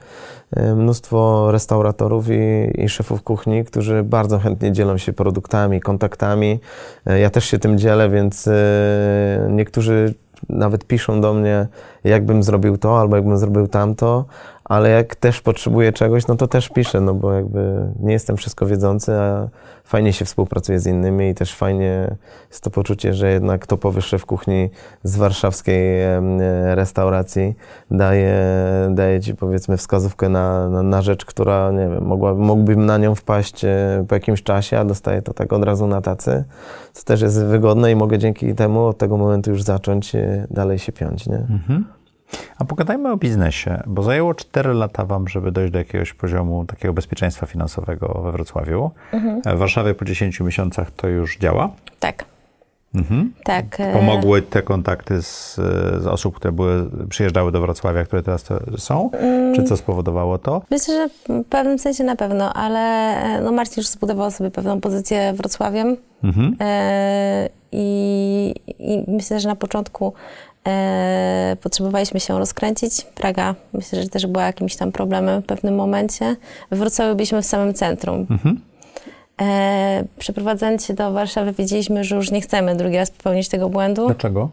e, 0.55 0.75
mnóstwo 0.75 1.51
restauratorów 1.51 2.25
i, 2.29 2.71
i 2.81 2.89
szefów 2.89 3.23
kuchni, 3.23 3.65
którzy 3.65 4.03
bardzo 4.03 4.39
chętnie 4.39 4.71
dzielą 4.71 4.97
się 4.97 5.13
produktami, 5.13 5.81
kontaktami. 5.81 6.59
E, 7.05 7.19
Ja 7.19 7.29
też 7.29 7.45
się 7.45 7.59
tym 7.59 7.77
dzielę, 7.77 8.09
więc 8.09 8.49
niektórzy 9.49 10.13
nawet 10.49 10.85
piszą 10.85 11.21
do 11.21 11.33
mnie, 11.33 11.67
jakbym 12.03 12.43
zrobił 12.43 12.77
to 12.77 12.99
albo 12.99 13.15
jakbym 13.15 13.37
zrobił 13.37 13.67
tamto, 13.67 14.25
ale 14.67 14.89
jak 14.89 15.15
też 15.15 15.41
potrzebuję 15.41 15.93
czegoś, 15.93 16.27
no 16.27 16.35
to 16.35 16.47
też 16.47 16.69
piszę, 16.69 17.01
no 17.01 17.13
bo 17.13 17.33
jakby 17.33 17.91
nie 17.99 18.13
jestem 18.13 18.37
wszystko 18.37 18.65
wiedzący, 18.65 19.13
a 19.13 19.49
fajnie 19.83 20.13
się 20.13 20.25
współpracuje 20.25 20.79
z 20.79 20.87
innymi 20.87 21.29
i 21.29 21.33
też 21.33 21.55
fajnie 21.55 22.15
jest 22.49 22.63
to 22.63 22.69
poczucie, 22.69 23.13
że 23.13 23.31
jednak 23.31 23.67
topowy 23.67 24.01
szef 24.01 24.25
kuchni 24.25 24.69
z 25.03 25.17
warszawskiej 25.17 26.01
restauracji 26.73 27.55
daje, 27.91 28.35
daje 28.89 29.19
ci 29.19 29.35
powiedzmy 29.35 29.77
wskazówkę 29.77 30.29
na, 30.29 30.69
na, 30.69 30.83
na 30.83 31.01
rzecz, 31.01 31.25
która 31.25 31.71
nie 31.71 31.87
wiem, 31.87 32.03
mogła, 32.03 32.33
mógłbym 32.33 32.85
na 32.85 32.97
nią 32.97 33.15
wpaść 33.15 33.65
e, 33.65 34.05
po 34.07 34.15
jakimś 34.15 34.43
czasie, 34.43 34.79
a 34.79 34.85
dostaję 34.85 35.21
to 35.21 35.33
tak 35.33 35.53
od 35.53 35.63
razu 35.63 35.87
na 35.87 36.01
tacy, 36.01 36.43
co 36.93 37.03
też 37.03 37.21
jest 37.21 37.45
wygodne 37.45 37.91
i 37.91 37.95
mogę 37.95 38.17
dzięki 38.17 38.55
temu 38.55 38.85
od 38.85 38.97
tego 38.97 39.17
momentu 39.17 39.49
już 39.49 39.63
zacząć 39.63 40.15
e, 40.15 40.47
dalej 40.51 40.79
się 40.79 40.91
piąć, 40.91 41.27
nie? 41.27 41.45
A 42.59 42.65
pogadajmy 42.65 43.11
o 43.11 43.17
biznesie, 43.17 43.83
bo 43.87 44.03
zajęło 44.03 44.33
4 44.33 44.73
lata 44.73 45.05
Wam, 45.05 45.27
żeby 45.27 45.51
dojść 45.51 45.73
do 45.73 45.79
jakiegoś 45.79 46.13
poziomu 46.13 46.65
takiego 46.65 46.93
bezpieczeństwa 46.93 47.45
finansowego 47.45 48.21
we 48.23 48.31
Wrocławiu. 48.31 48.91
W 49.45 49.57
Warszawie 49.57 49.93
po 49.93 50.05
10 50.05 50.39
miesiącach 50.39 50.91
to 50.91 51.07
już 51.07 51.37
działa. 51.37 51.69
Tak. 51.99 52.25
Mhm. 52.95 53.33
Tak. 53.43 53.65
e, 53.79 53.93
Pomogły 53.93 54.41
te 54.41 54.61
kontakty 54.61 55.21
z, 55.21 55.55
z 56.03 56.07
osób, 56.07 56.35
które 56.35 56.51
były, 56.51 56.89
przyjeżdżały 57.09 57.51
do 57.51 57.61
Wrocławia, 57.61 58.03
które 58.03 58.23
teraz 58.23 58.45
są? 58.77 59.09
Czy 59.55 59.63
co 59.63 59.77
spowodowało 59.77 60.37
to? 60.37 60.61
Myślę, 60.71 60.93
że 60.93 61.09
w 61.33 61.45
pewnym 61.45 61.79
sensie 61.79 62.03
na 62.03 62.15
pewno, 62.15 62.53
ale 62.53 62.79
e, 63.23 63.41
no 63.41 63.51
Marcin 63.51 63.73
już 63.77 63.87
zbudował 63.87 64.31
sobie 64.31 64.51
pewną 64.51 64.81
pozycję 64.81 65.33
Wrocławiem 65.33 65.97
Mhm. 66.23 66.55
e, 66.59 67.49
i, 67.71 68.55
i 68.79 69.03
myślę, 69.07 69.39
że 69.39 69.49
na 69.49 69.55
początku 69.55 70.13
potrzebowaliśmy 71.61 72.19
się 72.19 72.39
rozkręcić. 72.39 73.01
Praga 73.01 73.55
myślę, 73.73 74.03
że 74.03 74.09
też 74.09 74.27
była 74.27 74.45
jakimś 74.45 74.75
tam 74.75 74.91
problemem 74.91 75.41
w 75.41 75.45
pewnym 75.45 75.75
momencie. 75.75 76.35
W 76.71 76.77
Wrocławiu 76.77 77.15
byliśmy 77.15 77.41
w 77.41 77.45
samym 77.45 77.73
centrum. 77.73 78.27
Mhm. 78.29 78.61
E, 79.41 80.03
przeprowadzając 80.19 80.85
się 80.85 80.93
do 80.93 81.11
Warszawy 81.11 81.53
wiedzieliśmy, 81.53 82.03
że 82.03 82.15
już 82.15 82.31
nie 82.31 82.41
chcemy 82.41 82.75
drugi 82.75 82.97
raz 82.97 83.11
popełnić 83.11 83.49
tego 83.49 83.69
błędu. 83.69 84.05
Dlaczego? 84.05 84.49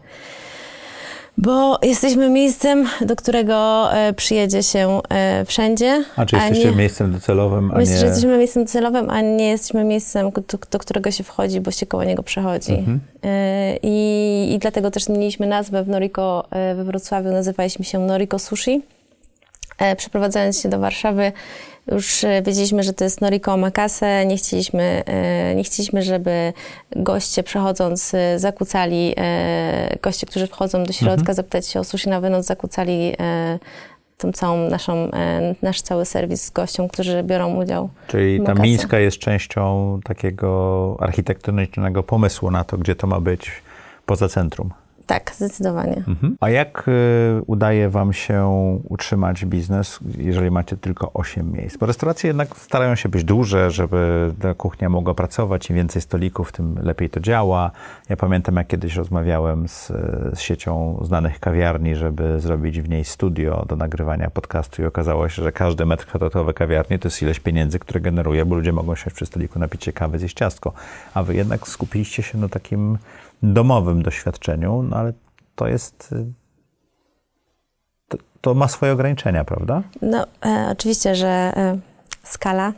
Bo 1.37 1.79
jesteśmy 1.83 2.29
miejscem, 2.29 2.87
do 3.01 3.15
którego 3.15 3.89
e, 3.93 4.13
przyjedzie 4.13 4.63
się 4.63 5.01
e, 5.09 5.45
wszędzie. 5.45 6.03
A 6.15 6.25
czy 6.25 6.35
jesteście 6.35 6.71
nie, 6.71 6.75
miejscem 6.75 7.11
docelowym, 7.11 7.71
a 7.71 7.77
Myślę, 7.77 7.93
nie... 7.93 7.99
że 7.99 8.05
jesteśmy 8.05 8.37
miejscem 8.37 8.63
docelowym, 8.63 9.09
a 9.09 9.21
nie 9.21 9.49
jesteśmy 9.49 9.83
miejscem, 9.83 10.31
do, 10.31 10.57
do 10.71 10.79
którego 10.79 11.11
się 11.11 11.23
wchodzi, 11.23 11.61
bo 11.61 11.71
się 11.71 11.85
koło 11.85 12.03
niego 12.03 12.23
przechodzi. 12.23 12.73
Mhm. 12.73 12.99
E, 13.23 13.77
I, 13.83 14.53
I 14.53 14.59
dlatego 14.59 14.91
też 14.91 15.03
zmieniliśmy 15.03 15.47
nazwę 15.47 15.83
w 15.83 15.87
Noriko 15.87 16.47
we 16.75 16.83
Wrocławiu, 16.83 17.31
nazywaliśmy 17.31 17.85
się 17.85 17.99
Noriko 17.99 18.39
Sushi. 18.39 18.81
E, 19.77 19.95
Przeprowadzając 19.95 20.61
się 20.61 20.69
do 20.69 20.79
Warszawy, 20.79 21.31
już 21.91 22.23
e, 22.23 22.41
wiedzieliśmy, 22.41 22.83
że 22.83 22.93
to 22.93 23.03
jest 23.03 23.21
Noriko 23.21 23.53
Omakase. 23.53 24.25
Nie 24.25 24.37
chcieliśmy, 24.37 25.03
e, 25.05 25.55
nie 25.55 25.63
chcieliśmy, 25.63 26.01
żeby 26.03 26.53
goście 26.95 27.43
przechodząc 27.43 28.11
zakłócali, 28.35 29.15
goście, 30.01 30.27
którzy 30.27 30.47
wchodzą 30.47 30.83
do 30.83 30.93
środka, 30.93 31.19
Mhm. 31.19 31.35
zapytać 31.35 31.67
się 31.67 31.79
o 31.79 31.83
sushi 31.83 32.09
na 32.09 32.21
wynos, 32.21 32.45
zakłócali 32.45 33.13
tą 34.17 34.31
całą 34.31 34.69
naszą, 34.69 35.09
nasz 35.61 35.81
cały 35.81 36.05
serwis 36.05 36.43
z 36.43 36.49
gościom, 36.49 36.87
którzy 36.87 37.23
biorą 37.23 37.55
udział. 37.55 37.89
Czyli 38.07 38.41
ta. 38.41 38.53
Mińska 38.53 38.99
jest 38.99 39.17
częścią 39.17 39.99
takiego 40.03 40.97
architektonicznego 40.99 42.03
pomysłu 42.03 42.51
na 42.51 42.63
to, 42.63 42.77
gdzie 42.77 42.95
to 42.95 43.07
ma 43.07 43.19
być 43.19 43.51
poza 44.05 44.29
centrum. 44.29 44.73
Tak, 45.05 45.31
zdecydowanie. 45.35 45.97
Mhm. 46.07 46.37
A 46.39 46.49
jak 46.49 46.87
y, 46.87 47.41
udaje 47.47 47.89
Wam 47.89 48.13
się 48.13 48.49
utrzymać 48.89 49.45
biznes, 49.45 49.99
jeżeli 50.17 50.51
macie 50.51 50.77
tylko 50.77 51.13
8 51.13 51.51
miejsc? 51.51 51.77
Bo 51.77 51.85
restauracje 51.85 52.27
jednak 52.27 52.57
starają 52.57 52.95
się 52.95 53.09
być 53.09 53.23
duże, 53.23 53.71
żeby 53.71 54.31
ta 54.41 54.53
kuchnia 54.53 54.89
mogła 54.89 55.13
pracować. 55.13 55.69
Im 55.69 55.75
więcej 55.75 56.01
stolików, 56.01 56.51
tym 56.51 56.79
lepiej 56.81 57.09
to 57.09 57.19
działa. 57.19 57.71
Ja 58.09 58.17
pamiętam, 58.17 58.55
jak 58.55 58.67
kiedyś 58.67 58.95
rozmawiałem 58.95 59.67
z, 59.67 59.87
z 60.33 60.39
siecią 60.39 60.99
znanych 61.01 61.39
kawiarni, 61.39 61.95
żeby 61.95 62.39
zrobić 62.39 62.81
w 62.81 62.89
niej 62.89 63.05
studio 63.05 63.65
do 63.69 63.75
nagrywania 63.75 64.29
podcastu 64.29 64.81
i 64.81 64.85
okazało 64.85 65.29
się, 65.29 65.43
że 65.43 65.51
każdy 65.51 65.85
metr 65.85 66.05
kwadratowy 66.05 66.53
kawiarni 66.53 66.99
to 66.99 67.07
jest 67.07 67.21
ileś 67.21 67.39
pieniędzy, 67.39 67.79
które 67.79 67.99
generuje, 67.99 68.45
bo 68.45 68.55
ludzie 68.55 68.73
mogą 68.73 68.95
siąść 68.95 69.15
przy 69.15 69.25
stoliku, 69.25 69.59
napić 69.59 69.83
się 69.83 69.93
kawy, 69.93 70.19
zjeść 70.19 70.37
ciastko. 70.37 70.73
A 71.13 71.23
Wy 71.23 71.35
jednak 71.35 71.67
skupiliście 71.67 72.23
się 72.23 72.37
na 72.37 72.49
takim 72.49 72.97
domowym 73.43 74.03
doświadczeniu, 74.03 74.83
no 74.83 74.97
ale 74.97 75.13
to 75.55 75.67
jest. 75.67 76.09
y, 76.11 76.25
To, 78.07 78.17
to 78.41 78.53
ma 78.53 78.67
swoje 78.67 78.91
ograniczenia, 78.91 79.45
prawda? 79.45 79.83
No, 80.01 80.25
e, 80.45 80.67
oczywiście, 80.71 81.15
że 81.15 81.27
e, 81.27 81.77
skala, 82.23 82.73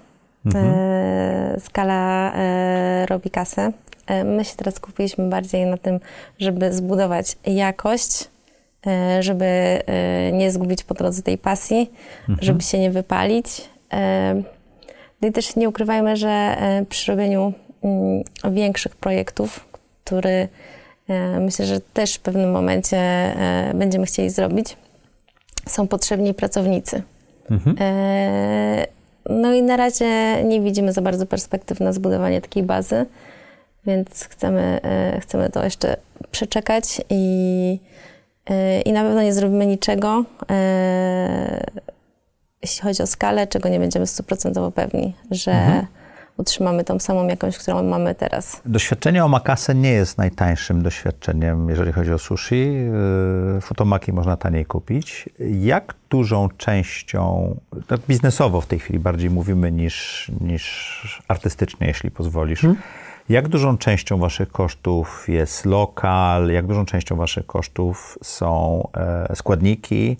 e, 0.55 1.55
skala 1.59 2.31
e, 2.35 3.05
robi 3.05 3.29
kasę. 3.29 3.71
E, 4.07 4.23
my 4.23 4.45
się 4.45 4.55
teraz 4.55 4.75
skupiliśmy 4.75 5.29
bardziej 5.29 5.65
na 5.65 5.77
tym, 5.77 5.99
żeby 6.39 6.73
zbudować 6.73 7.37
jakość, 7.45 8.29
e, 8.87 9.23
żeby 9.23 9.81
nie 10.33 10.51
zgubić 10.51 10.83
po 10.83 10.93
drodze 10.93 11.21
tej 11.21 11.37
pasji, 11.37 11.91
żeby 12.41 12.61
się 12.61 12.79
nie 12.79 12.91
wypalić. 12.91 13.69
No 15.21 15.27
i 15.27 15.31
też 15.31 15.55
nie 15.55 15.69
ukrywajmy, 15.69 16.15
że 16.17 16.57
przy 16.89 17.11
robieniu 17.11 17.53
mm, 17.83 18.23
większych 18.53 18.95
projektów, 18.95 19.66
który 20.07 20.47
e, 21.09 21.39
myślę, 21.39 21.65
że 21.65 21.79
też 21.79 22.15
w 22.15 22.19
pewnym 22.19 22.51
momencie 22.51 22.97
e, 22.97 23.71
będziemy 23.75 24.05
chcieli 24.05 24.29
zrobić, 24.29 24.77
są 25.65 25.87
potrzebni 25.87 26.33
pracownicy. 26.33 27.01
E, 27.79 28.87
No 29.29 29.53
i 29.53 29.61
na 29.61 29.77
razie 29.77 30.43
nie 30.43 30.61
widzimy 30.61 30.93
za 30.93 31.01
bardzo 31.01 31.25
perspektyw 31.25 31.79
na 31.79 31.93
zbudowanie 31.93 32.41
takiej 32.41 32.63
bazy, 32.63 33.05
więc 33.85 34.23
chcemy, 34.23 34.79
chcemy 35.21 35.49
to 35.49 35.63
jeszcze 35.63 35.97
przeczekać 36.31 37.01
i, 37.09 37.79
i 38.85 38.93
na 38.93 39.03
pewno 39.03 39.21
nie 39.21 39.33
zrobimy 39.33 39.65
niczego, 39.65 40.23
jeśli 42.61 42.81
chodzi 42.81 43.03
o 43.03 43.07
skalę, 43.07 43.47
czego 43.47 43.69
nie 43.69 43.79
będziemy 43.79 44.07
stuprocentowo 44.07 44.71
pewni, 44.71 45.13
że 45.31 45.85
utrzymamy 46.37 46.83
tą 46.83 46.99
samą 46.99 47.27
jakąś, 47.27 47.57
którą 47.57 47.83
mamy 47.83 48.15
teraz. 48.15 48.61
Doświadczenie 48.65 49.25
omakase 49.25 49.75
nie 49.75 49.91
jest 49.91 50.17
najtańszym 50.17 50.83
doświadczeniem, 50.83 51.69
jeżeli 51.69 51.91
chodzi 51.91 52.13
o 52.13 52.17
sushi. 52.17 52.73
Yy, 53.55 53.61
Fotomaki 53.61 54.13
można 54.13 54.37
taniej 54.37 54.65
kupić. 54.65 55.29
Jak 55.61 55.95
dużą 56.09 56.49
częścią, 56.57 57.55
tak 57.87 57.99
biznesowo 57.99 58.61
w 58.61 58.65
tej 58.65 58.79
chwili 58.79 58.99
bardziej 58.99 59.29
mówimy 59.29 59.71
niż, 59.71 60.27
niż 60.41 61.23
artystycznie, 61.27 61.87
jeśli 61.87 62.11
pozwolisz, 62.11 62.65
jak 63.29 63.47
dużą 63.47 63.77
częścią 63.77 64.17
waszych 64.17 64.51
kosztów 64.51 65.25
jest 65.27 65.65
lokal, 65.65 66.49
jak 66.49 66.67
dużą 66.67 66.85
częścią 66.85 67.15
waszych 67.15 67.45
kosztów 67.45 68.17
są 68.23 68.83
e, 68.97 69.35
składniki, 69.35 70.17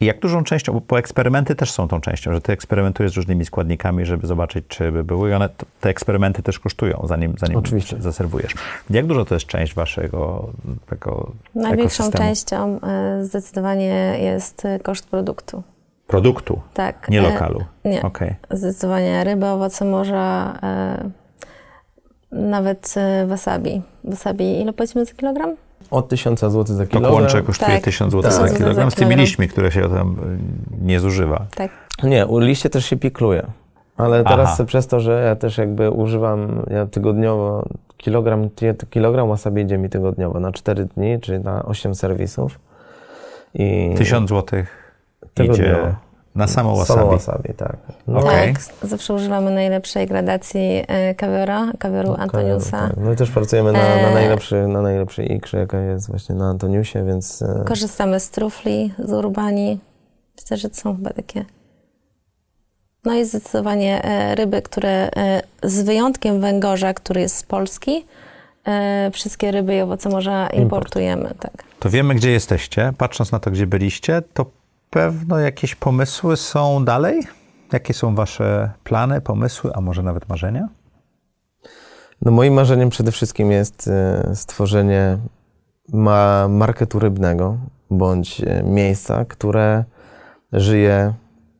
jak 0.00 0.20
dużą 0.20 0.44
częścią, 0.44 0.72
bo, 0.72 0.80
bo 0.88 0.98
eksperymenty 0.98 1.54
też 1.54 1.70
są 1.70 1.88
tą 1.88 2.00
częścią, 2.00 2.32
że 2.32 2.40
ty 2.40 2.52
eksperymentujesz 2.52 3.12
z 3.12 3.16
różnymi 3.16 3.44
składnikami, 3.44 4.04
żeby 4.04 4.26
zobaczyć, 4.26 4.64
czy 4.68 4.92
by 4.92 5.04
były 5.04 5.30
i 5.30 5.32
one, 5.32 5.48
te 5.80 5.88
eksperymenty 5.88 6.42
też 6.42 6.58
kosztują, 6.58 7.04
zanim, 7.04 7.34
zanim 7.38 7.56
Oczywiście. 7.56 7.96
zaserwujesz. 8.00 8.54
Jak 8.90 9.06
dużo 9.06 9.24
to 9.24 9.34
jest 9.34 9.46
część 9.46 9.74
waszego 9.74 10.48
tego 10.86 11.32
Największą 11.54 12.04
ekosystemu? 12.04 12.24
częścią 12.28 12.80
e, 12.80 13.24
zdecydowanie 13.24 14.18
jest 14.20 14.64
e, 14.64 14.78
koszt 14.78 15.08
produktu. 15.08 15.62
Produktu, 16.06 16.60
Tak. 16.74 17.08
nie 17.08 17.18
e, 17.20 17.22
lokalu. 17.22 17.64
Nie. 17.84 18.02
Okej. 18.02 18.34
Zdecydowanie 18.50 19.24
ryby, 19.24 19.46
owoce 19.46 19.84
morza, 19.84 20.58
e, 20.62 21.10
nawet 22.32 22.94
e, 22.96 23.26
wasabi. 23.26 23.82
Wasabi, 24.04 24.60
ile 24.60 24.72
płacimy 24.72 25.04
za 25.04 25.14
kilogram? 25.14 25.56
Od 25.90 26.08
1000 26.08 26.40
zł 26.40 26.64
za 26.76 26.86
To 26.86 26.90
kilo. 26.90 27.10
kłącze 27.10 27.42
kosztuje 27.42 27.72
Tak. 27.74 27.84
1000 27.84 28.12
zł 28.12 28.22
Tak. 28.22 28.32
za 28.32 28.42
1000 28.42 28.58
kilogram 28.58 28.90
z 28.90 28.94
tymi 28.94 29.06
kilogram. 29.06 29.20
liśćmi, 29.20 29.48
które 29.48 29.72
się 29.72 29.88
tam 29.88 30.16
y, 30.80 30.84
nie 30.86 31.00
zużywa. 31.00 31.46
Tak. 31.54 31.70
Nie, 32.02 32.26
u 32.26 32.38
liście 32.38 32.70
też 32.70 32.86
się 32.86 32.96
pikluje. 32.96 33.46
Ale 33.96 34.24
teraz 34.24 34.50
Aha. 34.54 34.64
przez 34.64 34.86
to, 34.86 35.00
że 35.00 35.22
ja 35.26 35.36
też 35.36 35.58
jakby 35.58 35.90
używam 35.90 36.62
ja 36.70 36.86
tygodniowo, 36.86 37.64
kilogram, 37.96 38.48
kilogram 38.90 39.28
wasabi 39.28 39.62
idzie 39.62 39.78
mi 39.78 39.88
tygodniowo 39.88 40.40
na 40.40 40.52
4 40.52 40.84
dni, 40.84 41.20
czyli 41.20 41.40
na 41.40 41.64
8 41.64 41.94
serwisów. 41.94 42.58
I 43.54 43.94
1000 43.98 44.28
zł 44.30 44.62
Tygodniowo. 45.34 45.70
idzie 45.72 45.94
na 46.36 46.48
samo 46.48 46.76
wasabi. 46.76 47.00
Samo 47.00 47.10
wasabi, 47.10 47.54
tak. 47.54 47.76
No, 48.06 48.18
Okej. 48.18 48.54
Tak, 48.54 48.62
zawsze 48.88 49.14
używamy 49.14 49.50
najlepszej 49.50 50.06
gradacji 50.06 50.84
e, 50.88 51.14
kawiora, 51.14 51.72
kawioru 51.78 52.14
Antoniusa. 52.18 52.88
Tak. 52.88 52.96
No 52.96 53.12
i 53.12 53.16
też 53.16 53.30
pracujemy 53.30 53.72
na, 53.72 53.78
na, 53.78 53.94
E. 53.94 54.14
najlepszy, 54.14 54.68
na 54.68 54.82
najlepszej 54.82 55.32
ikrze, 55.32 55.58
jaka 55.58 55.80
jest 55.80 56.10
właśnie 56.10 56.34
na 56.34 56.50
Antoniusie, 56.50 57.04
więc 57.04 57.42
e, 57.42 57.64
Korzystamy 57.66 58.20
z 58.20 58.30
trufli, 58.30 58.94
z 58.98 59.12
urbani. 59.12 59.78
Myślę, 60.40 60.56
że 60.56 60.70
to 60.70 60.76
są 60.76 60.96
chyba 60.96 61.10
takie. 61.10 61.44
No 63.04 63.14
i 63.14 63.24
zdecydowanie 63.24 64.02
ryby, 64.34 64.62
które 64.62 65.10
z 65.62 65.82
wyjątkiem 65.82 66.40
węgorza, 66.40 66.94
który 66.94 67.20
jest 67.20 67.36
z 67.36 67.42
Polski, 67.42 68.06
wszystkie 69.12 69.50
ryby 69.50 69.76
i 69.76 69.80
owoce 69.80 70.08
morza 70.08 70.46
importujemy. 70.46 71.34
Tak. 71.40 71.52
To 71.80 71.90
wiemy, 71.90 72.14
gdzie 72.14 72.30
jesteście. 72.30 72.92
Patrząc 72.98 73.32
na 73.32 73.38
to, 73.38 73.50
gdzie 73.50 73.66
byliście, 73.66 74.22
to 74.34 74.46
pewno 74.96 75.38
jakieś 75.38 75.74
pomysły 75.74 76.36
są 76.36 76.84
dalej? 76.84 77.22
Jakie 77.72 77.94
są 77.94 78.14
wasze 78.14 78.70
plany, 78.84 79.20
pomysły, 79.20 79.70
a 79.74 79.80
może 79.80 80.02
nawet 80.02 80.28
marzenia? 80.28 80.68
No 82.22 82.30
moim 82.30 82.54
marzeniem 82.54 82.90
przede 82.90 83.12
wszystkim 83.12 83.50
jest 83.50 83.88
e, 83.88 84.34
stworzenie 84.34 85.18
ma 85.92 86.48
marketu 86.48 86.98
rybnego 86.98 87.56
bądź 87.90 88.40
e, 88.40 88.62
miejsca, 88.62 89.24
które 89.24 89.84
żyje 90.52 91.12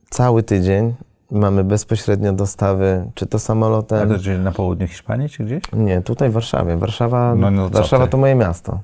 cały 0.09 0.43
tydzień. 0.43 0.95
Mamy 1.31 1.63
bezpośrednio 1.63 2.33
dostawy, 2.33 3.11
czy 3.15 3.25
to 3.25 3.39
samolotem. 3.39 4.09
to 4.09 4.15
gdzie, 4.15 4.37
na 4.37 4.51
południu 4.51 4.87
Hiszpanii, 4.87 5.29
czy 5.29 5.43
gdzieś? 5.43 5.63
Nie, 5.73 6.01
tutaj 6.01 6.29
w 6.29 6.33
Warszawie. 6.33 6.77
Warszawa, 6.77 7.35
No, 7.35 7.51
no 7.51 7.69
Warszawa 7.69 8.05
ty? 8.05 8.11
to 8.11 8.17
moje 8.17 8.35
miasto. 8.35 8.79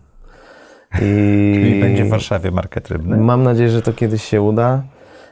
I 1.01 1.53
Czyli 1.55 1.81
będzie 1.81 2.05
w 2.05 2.09
Warszawie 2.09 2.51
market 2.51 2.87
rybny. 2.87 3.17
Mam 3.17 3.43
nadzieję, 3.43 3.69
że 3.69 3.81
to 3.81 3.93
kiedyś 3.93 4.23
się 4.23 4.41
uda, 4.41 4.83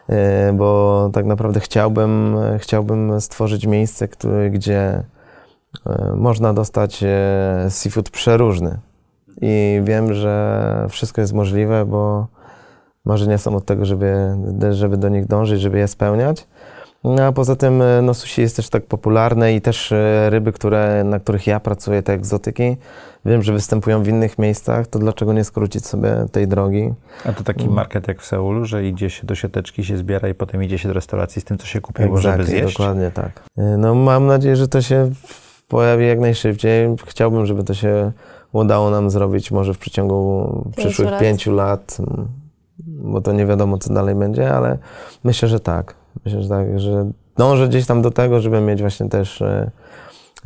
e, 0.09 0.53
bo 0.53 1.09
tak 1.13 1.25
naprawdę 1.25 1.59
chciałbym, 1.59 2.35
chciałbym 2.57 3.21
stworzyć 3.21 3.65
miejsce, 3.65 4.07
które, 4.07 4.49
gdzie 4.49 5.03
e, 5.85 6.13
można 6.15 6.53
dostać 6.53 7.03
e, 7.03 7.67
seafood 7.69 8.09
przeróżny. 8.09 8.77
i 9.41 9.81
wiem, 9.83 10.13
że 10.13 10.85
wszystko 10.89 11.21
jest 11.21 11.33
możliwe, 11.33 11.85
bo 11.85 12.27
marzenia 13.05 13.37
są 13.37 13.55
od 13.55 13.65
tego, 13.65 13.85
żeby, 13.85 14.35
żeby 14.71 14.97
do 14.97 15.09
nich 15.09 15.25
dążyć, 15.25 15.61
żeby 15.61 15.77
je 15.77 15.87
spełniać. 15.87 16.47
No 17.03 17.23
a 17.23 17.31
poza 17.31 17.55
tym 17.55 17.81
e, 17.81 18.01
no, 18.01 18.13
sushi 18.13 18.41
jest 18.41 18.55
też 18.55 18.69
tak 18.69 18.85
popularne 18.85 19.53
i 19.53 19.61
też 19.61 19.91
e, 19.91 20.29
ryby, 20.29 20.51
które, 20.51 21.03
na 21.03 21.19
których 21.19 21.47
ja 21.47 21.59
pracuję, 21.59 22.03
te 22.03 22.13
egzotyki, 22.13 22.77
wiem, 23.25 23.43
że 23.43 23.53
występują 23.53 24.03
w 24.03 24.07
innych 24.07 24.39
miejscach, 24.39 24.87
to 24.87 24.99
dlaczego 24.99 25.33
nie 25.33 25.43
skrócić 25.43 25.85
sobie 25.85 26.25
tej 26.31 26.47
drogi? 26.47 26.93
A 27.25 27.31
to 27.33 27.43
taki 27.43 27.69
market 27.69 28.07
jak 28.07 28.21
w 28.21 28.25
Seulu, 28.25 28.65
że 28.65 28.87
idzie 28.87 29.09
się 29.09 29.27
do 29.27 29.35
siateczki, 29.35 29.83
się 29.85 29.97
zbiera 29.97 30.29
i 30.29 30.33
potem 30.33 30.63
idzie 30.63 30.77
się 30.77 30.87
do 30.87 30.93
restauracji 30.93 31.41
z 31.41 31.45
tym, 31.45 31.57
co 31.57 31.65
się 31.65 31.81
kupiło, 31.81 32.17
żeby 32.17 32.35
Exactly, 32.35 32.45
zjeść? 32.45 32.77
dokładnie 32.77 33.11
tak. 33.11 33.43
E, 33.57 33.61
No 33.77 33.95
mam 33.95 34.27
nadzieję, 34.27 34.55
że 34.55 34.67
to 34.67 34.81
się 34.81 35.09
pojawi 35.67 36.07
jak 36.07 36.19
najszybciej. 36.19 36.95
Chciałbym, 37.07 37.45
żeby 37.45 37.63
to 37.63 37.73
się 37.73 38.11
udało 38.51 38.89
nam 38.89 39.09
zrobić 39.09 39.51
może 39.51 39.73
w 39.73 39.77
przeciągu 39.77 40.47
przyszłych 40.77 41.11
lat. 41.11 41.21
pięciu 41.21 41.51
lat, 41.51 41.97
bo 42.87 43.21
to 43.21 43.31
nie 43.31 43.45
wiadomo, 43.45 43.77
co 43.77 43.93
dalej 43.93 44.15
będzie, 44.15 44.53
ale 44.53 44.77
myślę, 45.23 45.47
że 45.47 45.59
tak. 45.59 46.00
Myślę, 46.25 46.43
że 46.43 46.49
tak, 46.49 46.79
że 46.79 47.11
dążę 47.37 47.67
gdzieś 47.67 47.85
tam 47.85 48.01
do 48.01 48.11
tego, 48.11 48.41
żeby 48.41 48.61
mieć 48.61 48.81
właśnie 48.81 49.09
też 49.09 49.41
e, 49.41 49.71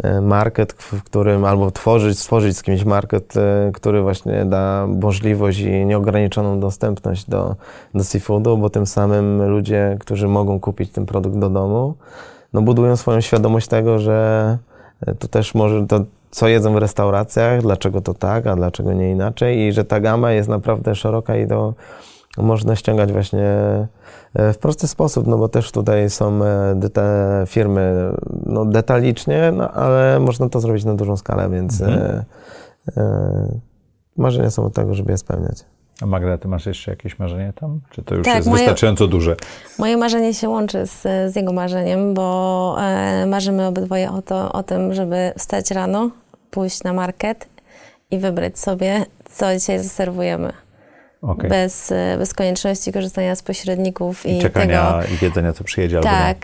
e, 0.03 0.21
market, 0.21 0.73
w 0.73 1.03
którym 1.03 1.45
albo 1.45 1.71
tworzyć, 1.71 2.19
stworzyć 2.19 2.57
z 2.57 2.63
kimś 2.63 2.85
market, 2.85 3.37
e, 3.37 3.71
który 3.73 4.01
właśnie 4.01 4.45
da 4.45 4.87
możliwość 4.87 5.59
i 5.59 5.85
nieograniczoną 5.85 6.59
dostępność 6.59 7.29
do, 7.29 7.55
do 7.93 8.03
seafoodu, 8.03 8.57
bo 8.57 8.69
tym 8.69 8.85
samym 8.85 9.49
ludzie, 9.49 9.97
którzy 9.99 10.27
mogą 10.27 10.59
kupić 10.59 10.91
ten 10.91 11.05
produkt 11.05 11.37
do 11.37 11.49
domu, 11.49 11.93
no 12.53 12.61
budują 12.61 12.95
swoją 12.95 13.21
świadomość 13.21 13.67
tego, 13.67 13.99
że 13.99 14.57
to 15.19 15.27
też 15.27 15.55
może 15.55 15.87
to, 15.87 16.05
co 16.31 16.47
jedzą 16.47 16.73
w 16.73 16.77
restauracjach, 16.77 17.61
dlaczego 17.61 18.01
to 18.01 18.13
tak, 18.13 18.47
a 18.47 18.55
dlaczego 18.55 18.93
nie 18.93 19.11
inaczej 19.11 19.59
i 19.59 19.71
że 19.71 19.85
ta 19.85 19.99
gama 19.99 20.31
jest 20.31 20.49
naprawdę 20.49 20.95
szeroka 20.95 21.37
i 21.37 21.47
to 21.47 21.73
można 22.37 22.75
ściągać 22.75 23.11
właśnie 23.11 23.47
e, 24.33 24.53
w 24.53 24.57
prosty 24.57 24.87
sposób, 24.87 25.27
no 25.27 25.37
bo 25.37 25.49
też 25.49 25.71
tutaj 25.71 26.09
są 26.09 26.43
e, 26.43 26.75
deta- 26.75 27.45
firmy 27.47 28.11
no 28.45 28.65
detalicznie, 28.65 29.51
no 29.55 29.71
ale 29.71 30.19
można 30.19 30.49
to 30.49 30.59
zrobić 30.59 30.85
na 30.85 30.93
dużą 30.95 31.17
skalę, 31.17 31.49
więc 31.49 31.81
e, 31.81 32.25
e, 32.97 33.59
marzenia 34.17 34.51
są 34.51 34.65
od 34.65 34.73
tego, 34.73 34.93
żeby 34.95 35.11
je 35.11 35.17
spełniać. 35.17 35.65
A 36.01 36.05
Magda, 36.05 36.37
ty 36.37 36.47
masz 36.47 36.65
jeszcze 36.65 36.91
jakieś 36.91 37.19
marzenie 37.19 37.53
tam? 37.59 37.81
Czy 37.89 38.03
to 38.03 38.15
już 38.15 38.25
Tak, 38.25 38.35
jest 38.35 38.47
moje- 38.47 38.59
wystarczająco 38.59 39.07
duże? 39.07 39.35
Moje 39.79 39.97
marzenie 39.97 40.33
się 40.33 40.49
łączy 40.49 40.85
z, 40.87 41.01
z 41.33 41.35
jego 41.35 41.53
marzeniem, 41.53 42.13
bo 42.13 42.75
e, 42.79 43.25
marzymy 43.25 43.67
obydwoje 43.67 44.11
o, 44.11 44.21
to, 44.21 44.51
o 44.51 44.63
tym, 44.63 44.93
żeby 44.93 45.31
wstać 45.37 45.71
rano, 45.71 46.09
pójść 46.51 46.83
na 46.83 46.93
market 46.93 47.47
i 48.11 48.19
wybrać 48.19 48.59
sobie, 48.59 49.05
co 49.31 49.53
dzisiaj 49.53 49.79
zaserwujemy. 49.79 50.53
Okej. 51.21 51.49
Bez, 51.49 51.91
e, 51.91 52.15
bez 52.17 52.33
konieczności 52.33 52.93
korzystania 52.93 53.35
z 53.35 53.43
pośredników 53.43 54.25
i, 54.25 54.37
I 54.37 54.41
czekania 54.41 54.99
tego. 55.01 55.13
i 55.13 55.17
wiedzenia, 55.17 55.53
co 55.53 55.63
przyjedzie 55.63 55.97
albo 55.97 56.09
nie. 56.09 56.15
Tak, 56.15 56.37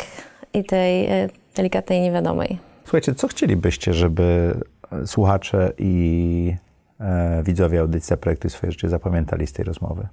i 0.53 0.63
tej 0.63 1.05
e, 1.05 1.30
delikatnej 1.55 2.01
niewiadomej. 2.01 2.59
Słuchajcie, 2.84 3.15
co 3.15 3.28
chcielibyście, 3.28 3.93
żeby 3.93 4.55
e, 4.91 5.07
słuchacze 5.07 5.72
i 5.78 6.55
e, 6.99 7.43
widzowie 7.43 7.80
audycji 7.80 8.17
Projektuj 8.17 8.49
swoje 8.49 8.72
życie 8.72 8.89
zapamiętali 8.89 9.47
z 9.47 9.53
tej 9.53 9.65
rozmowy? 9.65 10.07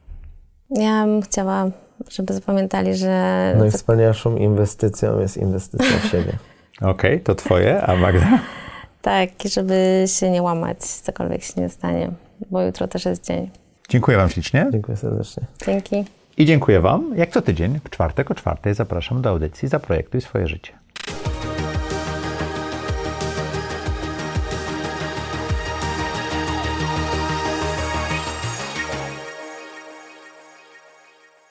Ja 0.70 1.04
bym 1.06 1.22
chciała, 1.22 1.70
żeby 2.10 2.34
zapamiętali, 2.34 2.94
że 2.94 3.54
Najwspanialszą 3.58 4.36
inwestycją 4.36 5.20
jest 5.20 5.36
inwestycja 5.36 5.98
w 6.02 6.06
siebie. 6.06 6.32
Okej, 6.80 7.20
to 7.20 7.34
twoje, 7.34 7.82
a 7.82 7.96
Magda? 7.96 8.38
tak, 9.02 9.28
żeby 9.44 10.04
się 10.06 10.30
nie 10.30 10.42
łamać, 10.42 10.78
cokolwiek 10.84 11.42
się 11.42 11.60
nie 11.60 11.68
stanie, 11.68 12.10
bo 12.50 12.62
jutro 12.62 12.88
też 12.88 13.04
jest 13.04 13.24
dzień. 13.24 13.50
Dziękuję 13.88 14.16
Wam 14.16 14.30
ślicznie. 14.30 14.68
Dziękuję 14.72 14.96
serdecznie. 14.96 15.42
Dzięki. 15.66 16.04
I 16.36 16.46
dziękuję 16.46 16.80
Wam. 16.80 17.12
Jak 17.16 17.30
co 17.30 17.42
tydzień, 17.42 17.80
w 17.84 17.90
czwartek 17.90 18.30
o 18.30 18.34
czwartej 18.34 18.74
zapraszam 18.74 19.22
do 19.22 19.30
audycji 19.30 19.68
Zaprojektuj 19.68 20.20
swoje 20.20 20.46
życie. 20.46 20.72